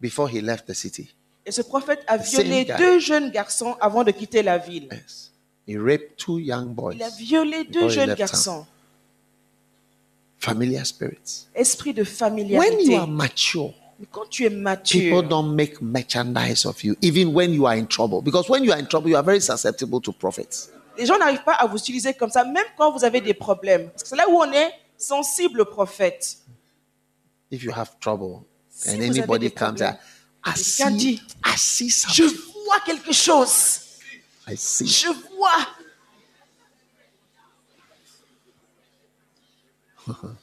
before 0.00 0.28
he 0.28 0.42
left 0.42 0.66
the 0.66 0.74
city. 0.74 1.08
Et 1.46 1.50
ce 1.50 1.62
prophète 1.62 2.04
a 2.06 2.18
violé 2.18 2.66
deux 2.78 2.98
jeunes 2.98 3.30
garçons 3.30 3.74
avant 3.80 4.04
de 4.04 4.10
quitter 4.12 4.42
la 4.42 4.58
ville. 4.58 4.88
Yes. 4.92 5.30
He 5.66 5.78
raped 5.78 6.16
two 6.16 6.38
young 6.38 6.74
boys. 6.74 6.94
Il 6.94 7.02
a 7.02 7.10
violé 7.10 7.64
deux 7.64 7.88
jeunes 7.88 8.08
town. 8.08 8.16
garçons. 8.16 8.66
Familiar 10.38 10.84
spirits. 10.84 11.46
Esprit 11.54 11.94
de 11.94 12.02
When 12.02 12.06
familiarité. 12.06 12.84
you 12.84 12.96
are 12.96 13.08
mature, 13.08 13.72
Mais 13.98 14.06
quand 14.10 14.28
tu 14.28 14.44
es 14.44 14.50
people 14.50 14.62
mature, 14.62 15.22
don't 15.22 15.54
make 15.54 15.80
merchandise 15.80 16.66
of 16.66 16.82
you, 16.84 16.94
even 17.00 17.28
when 17.34 17.54
you 17.54 17.66
are 17.66 17.76
in 17.76 17.86
trouble. 17.86 18.20
Because 18.20 18.50
when 18.50 18.62
you 18.62 18.72
are 18.72 18.78
in 18.78 18.86
trouble, 18.86 19.08
you 19.08 19.16
are 19.16 19.24
very 19.24 19.40
susceptible 19.40 20.00
to 20.02 20.12
prophets. 20.12 20.70
Les 20.96 21.06
gens 21.06 21.18
n'arrivent 21.18 21.44
pas 21.44 21.54
à 21.54 21.66
vous 21.66 21.76
utiliser 21.78 22.14
comme 22.14 22.30
ça, 22.30 22.44
même 22.44 22.64
quand 22.76 22.90
vous 22.92 23.04
avez 23.04 23.20
des 23.20 23.34
problèmes. 23.34 23.90
Parce 23.90 24.02
que 24.02 24.08
c'est 24.10 24.16
là 24.16 24.28
où 24.28 24.36
on 24.36 24.50
est 24.52 24.72
sensible 24.96 25.60
au 25.62 25.64
prophète. 25.64 26.38
If 27.50 27.62
you 27.62 27.72
have 27.74 27.90
trouble 28.00 28.42
Si 28.68 28.88
and 28.90 28.94
vous 28.96 29.02
avez 29.02 29.18
anybody 29.20 29.46
des 29.48 29.54
comes 29.54 29.74
problèmes, 29.76 29.94
out, 29.94 29.98
I 30.46 30.52
quelqu'un 30.54 30.90
see, 30.90 30.96
dit, 30.96 31.22
I 31.44 31.56
see 31.58 31.88
Je 31.90 32.22
something. 32.28 32.40
vois 32.66 32.80
quelque 32.84 33.12
chose. 33.12 33.80
I 34.48 34.56
see. 34.56 34.86
Je 34.86 35.08
vois. 35.36 35.66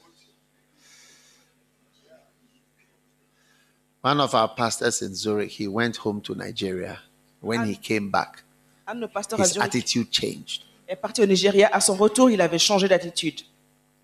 One 4.01 4.19
of 4.19 4.33
our 4.33 4.47
pastors 4.49 5.01
in 5.01 5.13
Zurich, 5.13 5.51
he 5.51 5.67
went 5.67 5.97
home 5.97 6.21
to 6.21 6.33
Nigeria. 6.33 6.99
When 7.41 7.65
he 7.67 7.75
came 7.75 8.09
back, 8.09 8.43
Un 8.91 8.95
de 8.95 8.99
nos 9.01 9.07
pasteurs 9.07 9.39
à 9.39 9.45
his 9.45 9.53
Zurich 9.53 9.63
attitude 9.67 10.07
changed. 10.11 10.63
est 10.85 10.97
parti 10.97 11.21
au 11.21 11.25
Nigeria. 11.25 11.69
À 11.71 11.79
son 11.79 11.95
retour, 11.95 12.29
il 12.29 12.41
avait 12.41 12.59
changé 12.59 12.89
d'attitude. 12.89 13.39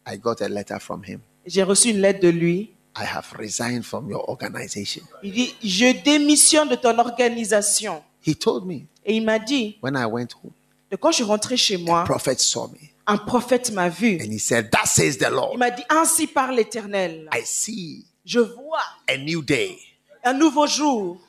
I 0.09 0.17
got 0.17 0.35
a 0.41 0.47
letter 0.47 0.79
from 0.79 1.03
him 1.05 1.19
J'ai 1.45 1.63
reçu 1.63 1.89
une 1.89 1.99
lettre 1.99 2.21
de 2.21 2.29
lui 2.29 2.71
I 2.97 3.03
have 3.03 3.27
resigned 3.37 3.83
from 3.83 4.09
your 4.09 4.27
organization. 4.29 5.03
Il 5.21 5.33
dit, 5.33 5.53
je 5.63 6.01
démissionne 6.03 6.69
de 6.69 6.75
ton 6.75 6.97
organisation. 6.97 8.01
He 8.25 8.33
told 8.35 8.65
me 8.65 8.85
Et 9.05 9.17
il 9.17 9.25
m'a 9.25 9.39
dit, 9.39 9.77
when 9.83 9.95
I 9.95 10.05
went 10.05 10.29
home, 10.41 10.51
quand 10.99 11.11
je 11.11 11.15
suis 11.17 11.23
rentré 11.25 11.57
chez 11.57 11.75
moi, 11.77 12.05
prophet 12.05 12.37
saw 12.39 12.69
me 12.69 12.77
un 13.09 13.17
prophète 13.17 13.71
m'a 13.71 13.89
vu. 13.89 14.17
and 14.21 14.31
he 14.31 14.39
said, 14.39 14.69
That 14.71 14.85
says 14.85 15.17
the 15.17 15.27
Il 15.29 15.35
Lord. 15.35 15.57
m'a 15.57 15.69
dit, 15.71 15.83
ainsi 15.89 16.27
par 16.27 16.51
l'Éternel, 16.53 17.29
I 17.33 17.41
see 17.45 18.05
je 18.25 18.39
vois 18.39 18.79
a 19.09 19.17
new 19.17 19.41
day 19.41 19.77
un 20.23 20.33
nouveau 20.33 20.65
jour, 20.65 21.19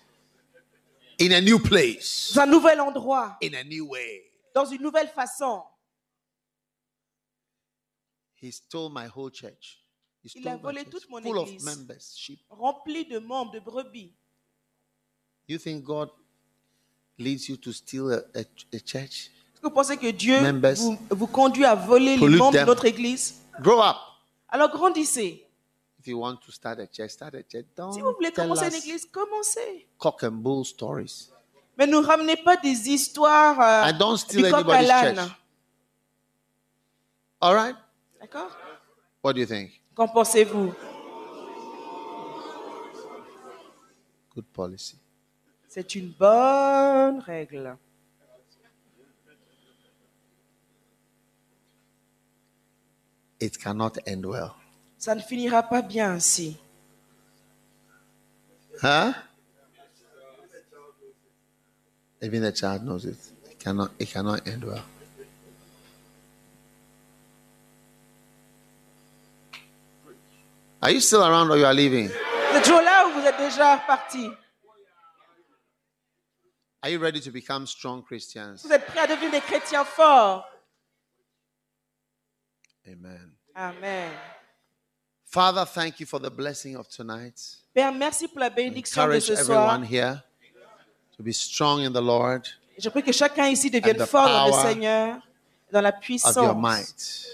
in 1.20 1.32
a 1.32 1.40
new 1.40 1.58
place, 1.58 2.32
dans 2.34 2.42
un 2.42 2.46
nouvel 2.46 2.80
endroit, 2.80 3.36
in 3.42 3.54
a 3.54 3.64
new 3.64 3.86
way. 3.88 4.30
dans 4.54 4.64
une 4.66 4.82
nouvelle 4.82 5.08
façon. 5.08 5.62
He 8.40 8.52
stole 8.52 8.90
my 8.92 9.06
whole 9.08 9.30
church. 9.32 9.82
He 10.24 10.30
Il 10.36 10.46
a 10.48 10.54
my 10.56 10.60
volé 10.62 10.84
toute 10.84 11.08
mon 11.10 11.20
full 11.22 11.38
of 11.38 11.48
église. 11.48 11.64
members, 11.64 12.14
sheep. 12.16 12.40
Rempli 12.50 13.04
de 13.06 13.18
membres, 13.18 13.52
de 13.52 13.60
brebis. 13.60 14.12
You 15.48 15.58
think 15.58 15.82
God 15.84 16.10
leads 17.18 17.48
you 17.48 17.56
to 17.56 17.72
steal 17.72 18.12
a, 18.12 18.18
a, 18.34 18.40
a 18.72 18.78
church? 18.84 19.30
Est-ce 19.54 19.60
que 19.60 19.66
vous 19.66 19.74
pensez 19.74 19.96
que 19.96 20.10
Dieu 20.12 20.40
Members. 20.40 20.76
vous, 20.76 20.98
vous 21.10 21.26
conduit 21.26 21.64
à 21.64 21.74
voler 21.74 22.16
les 22.16 22.28
membres 22.28 22.52
them. 22.52 22.60
de 22.62 22.66
notre 22.66 22.84
église? 22.84 23.42
Grow 23.60 23.80
up. 23.82 23.96
Alors 24.48 24.70
grandissez. 24.70 25.44
If 25.98 26.06
you 26.06 26.18
want 26.18 26.36
to 26.46 26.52
start 26.52 26.78
a 26.78 26.86
church, 26.86 27.10
start 27.10 27.34
a 27.34 27.42
church. 27.42 27.66
Don't 27.76 27.92
Si 27.92 28.00
vous 28.00 28.12
voulez 28.12 28.30
commencer 28.32 28.66
une 28.68 28.74
église, 28.74 29.06
commencez. 29.06 29.86
cock 29.98 30.22
and 30.22 30.32
bull 30.42 30.64
stories. 30.64 31.30
Mais 31.76 31.86
ne 31.86 31.96
ramenez 31.96 32.36
pas 32.36 32.56
des 32.56 32.88
histoires 32.88 33.60
euh, 33.60 33.90
I 33.90 33.96
don't 33.98 34.16
steal 34.16 34.44
du 34.44 34.50
coq 34.50 34.68
à 34.68 34.78
anybody's 34.78 34.88
l'âne. 34.88 35.30
All 37.40 37.54
right? 37.54 37.76
D'accord? 38.20 38.50
What 39.22 39.34
do 39.34 39.40
you 39.40 39.46
think? 39.46 39.80
Qu'en 39.94 40.08
pensez-vous? 40.08 40.72
Good 44.34 44.46
policy. 44.52 44.96
C'est 45.68 45.94
une 45.94 46.10
bonne 46.10 47.20
règle. 47.20 47.76
It 53.40 53.58
cannot 53.58 53.98
end 54.06 54.24
well. 54.24 54.56
Ça 54.98 55.14
ne 55.14 55.20
finira 55.20 55.62
pas 55.62 55.80
bien 55.80 56.12
ainsi. 56.12 56.56
Huh? 58.82 59.12
Even 62.20 62.42
the 62.42 62.52
child 62.52 62.82
knows 62.82 63.04
it. 63.04 63.16
It 63.48 63.58
cannot 63.58 63.90
it 63.98 64.08
cannot 64.10 64.46
end 64.46 64.64
well. 64.64 64.82
Are 70.82 70.90
you 70.90 71.00
still 71.00 71.24
around 71.24 71.50
or 71.50 71.58
you 71.58 71.64
are 71.64 71.74
leaving? 71.74 72.10
Êtes 72.54 72.64
toujours 72.64 72.82
là 72.82 73.06
ou 73.06 73.20
vous 73.20 73.26
êtes 73.26 73.36
déjà 73.38 73.78
parti 73.86 74.28
Are 76.82 76.90
you 76.90 77.00
ready 77.00 77.20
to 77.20 77.30
become 77.30 77.66
strong 77.66 78.02
Christians? 78.02 78.62
Vous 78.64 78.72
êtes 78.72 78.86
prêts 78.86 79.00
à 79.00 79.06
devenir 79.06 79.30
des 79.30 79.40
chrétiens 79.40 79.84
forts? 79.84 80.44
Amen. 82.86 83.32
Amen. 83.54 84.12
Father, 85.30 85.64
thank 85.66 86.00
you 86.00 86.06
for 86.06 86.18
the 86.18 86.30
blessing 86.30 86.74
of 86.76 86.88
tonight. 86.88 87.34
Père, 87.74 87.92
merci 87.92 88.28
pour 88.28 88.40
la 88.40 88.48
bénédiction 88.50 89.02
de 89.02 89.06
Encourage 89.08 89.22
ce 89.24 89.36
soir. 89.36 89.74
everyone 89.74 89.82
here 89.84 90.22
to 91.16 91.22
be 91.22 91.32
strong 91.32 91.80
in 91.84 91.92
the 91.92 92.00
Lord 92.00 92.42
Je 92.78 92.88
prie 92.88 93.02
que 93.02 93.12
chacun 93.12 93.48
ici 93.48 93.70
devienne 93.70 93.96
the 93.98 94.06
fort 94.06 94.26
dans 94.26 94.46
le 94.46 94.52
Seigneur, 94.68 95.18
dans 95.70 95.80
la 95.82 95.88
of 95.90 95.94
your 95.94 96.00
puissance. 96.00 96.56
might. 96.56 97.26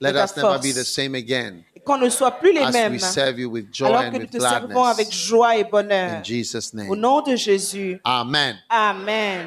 Let 0.00 0.12
ta 0.14 0.24
us 0.24 0.36
never 0.36 0.58
be 0.58 0.72
the 0.72 0.84
same 0.84 1.14
again 1.14 1.64
Et 1.76 1.80
qu'on 1.80 1.98
ne 1.98 2.08
soit 2.08 2.32
plus 2.32 2.52
les 2.52 2.60
as 2.60 2.70
mêmes, 2.72 2.92
we 2.92 3.00
serve 3.02 3.38
you 3.38 3.50
with 3.50 3.70
joy 3.72 3.86
alors 3.88 4.00
and 4.02 4.10
que 4.12 4.16
nous 4.16 4.22
with 4.22 4.30
te 4.30 4.40
servons 4.40 4.84
avec 4.84 5.08
gladness. 5.08 5.26
joie 5.26 5.56
et 5.58 5.64
bonheur. 5.64 6.10
In 6.18 6.24
Jesus' 6.24 6.72
Au 6.74 6.76
name. 6.78 6.94
nom 7.00 7.20
de 7.22 7.36
Jésus. 7.36 8.00
Amen. 8.04 8.56
Amen. 8.70 9.42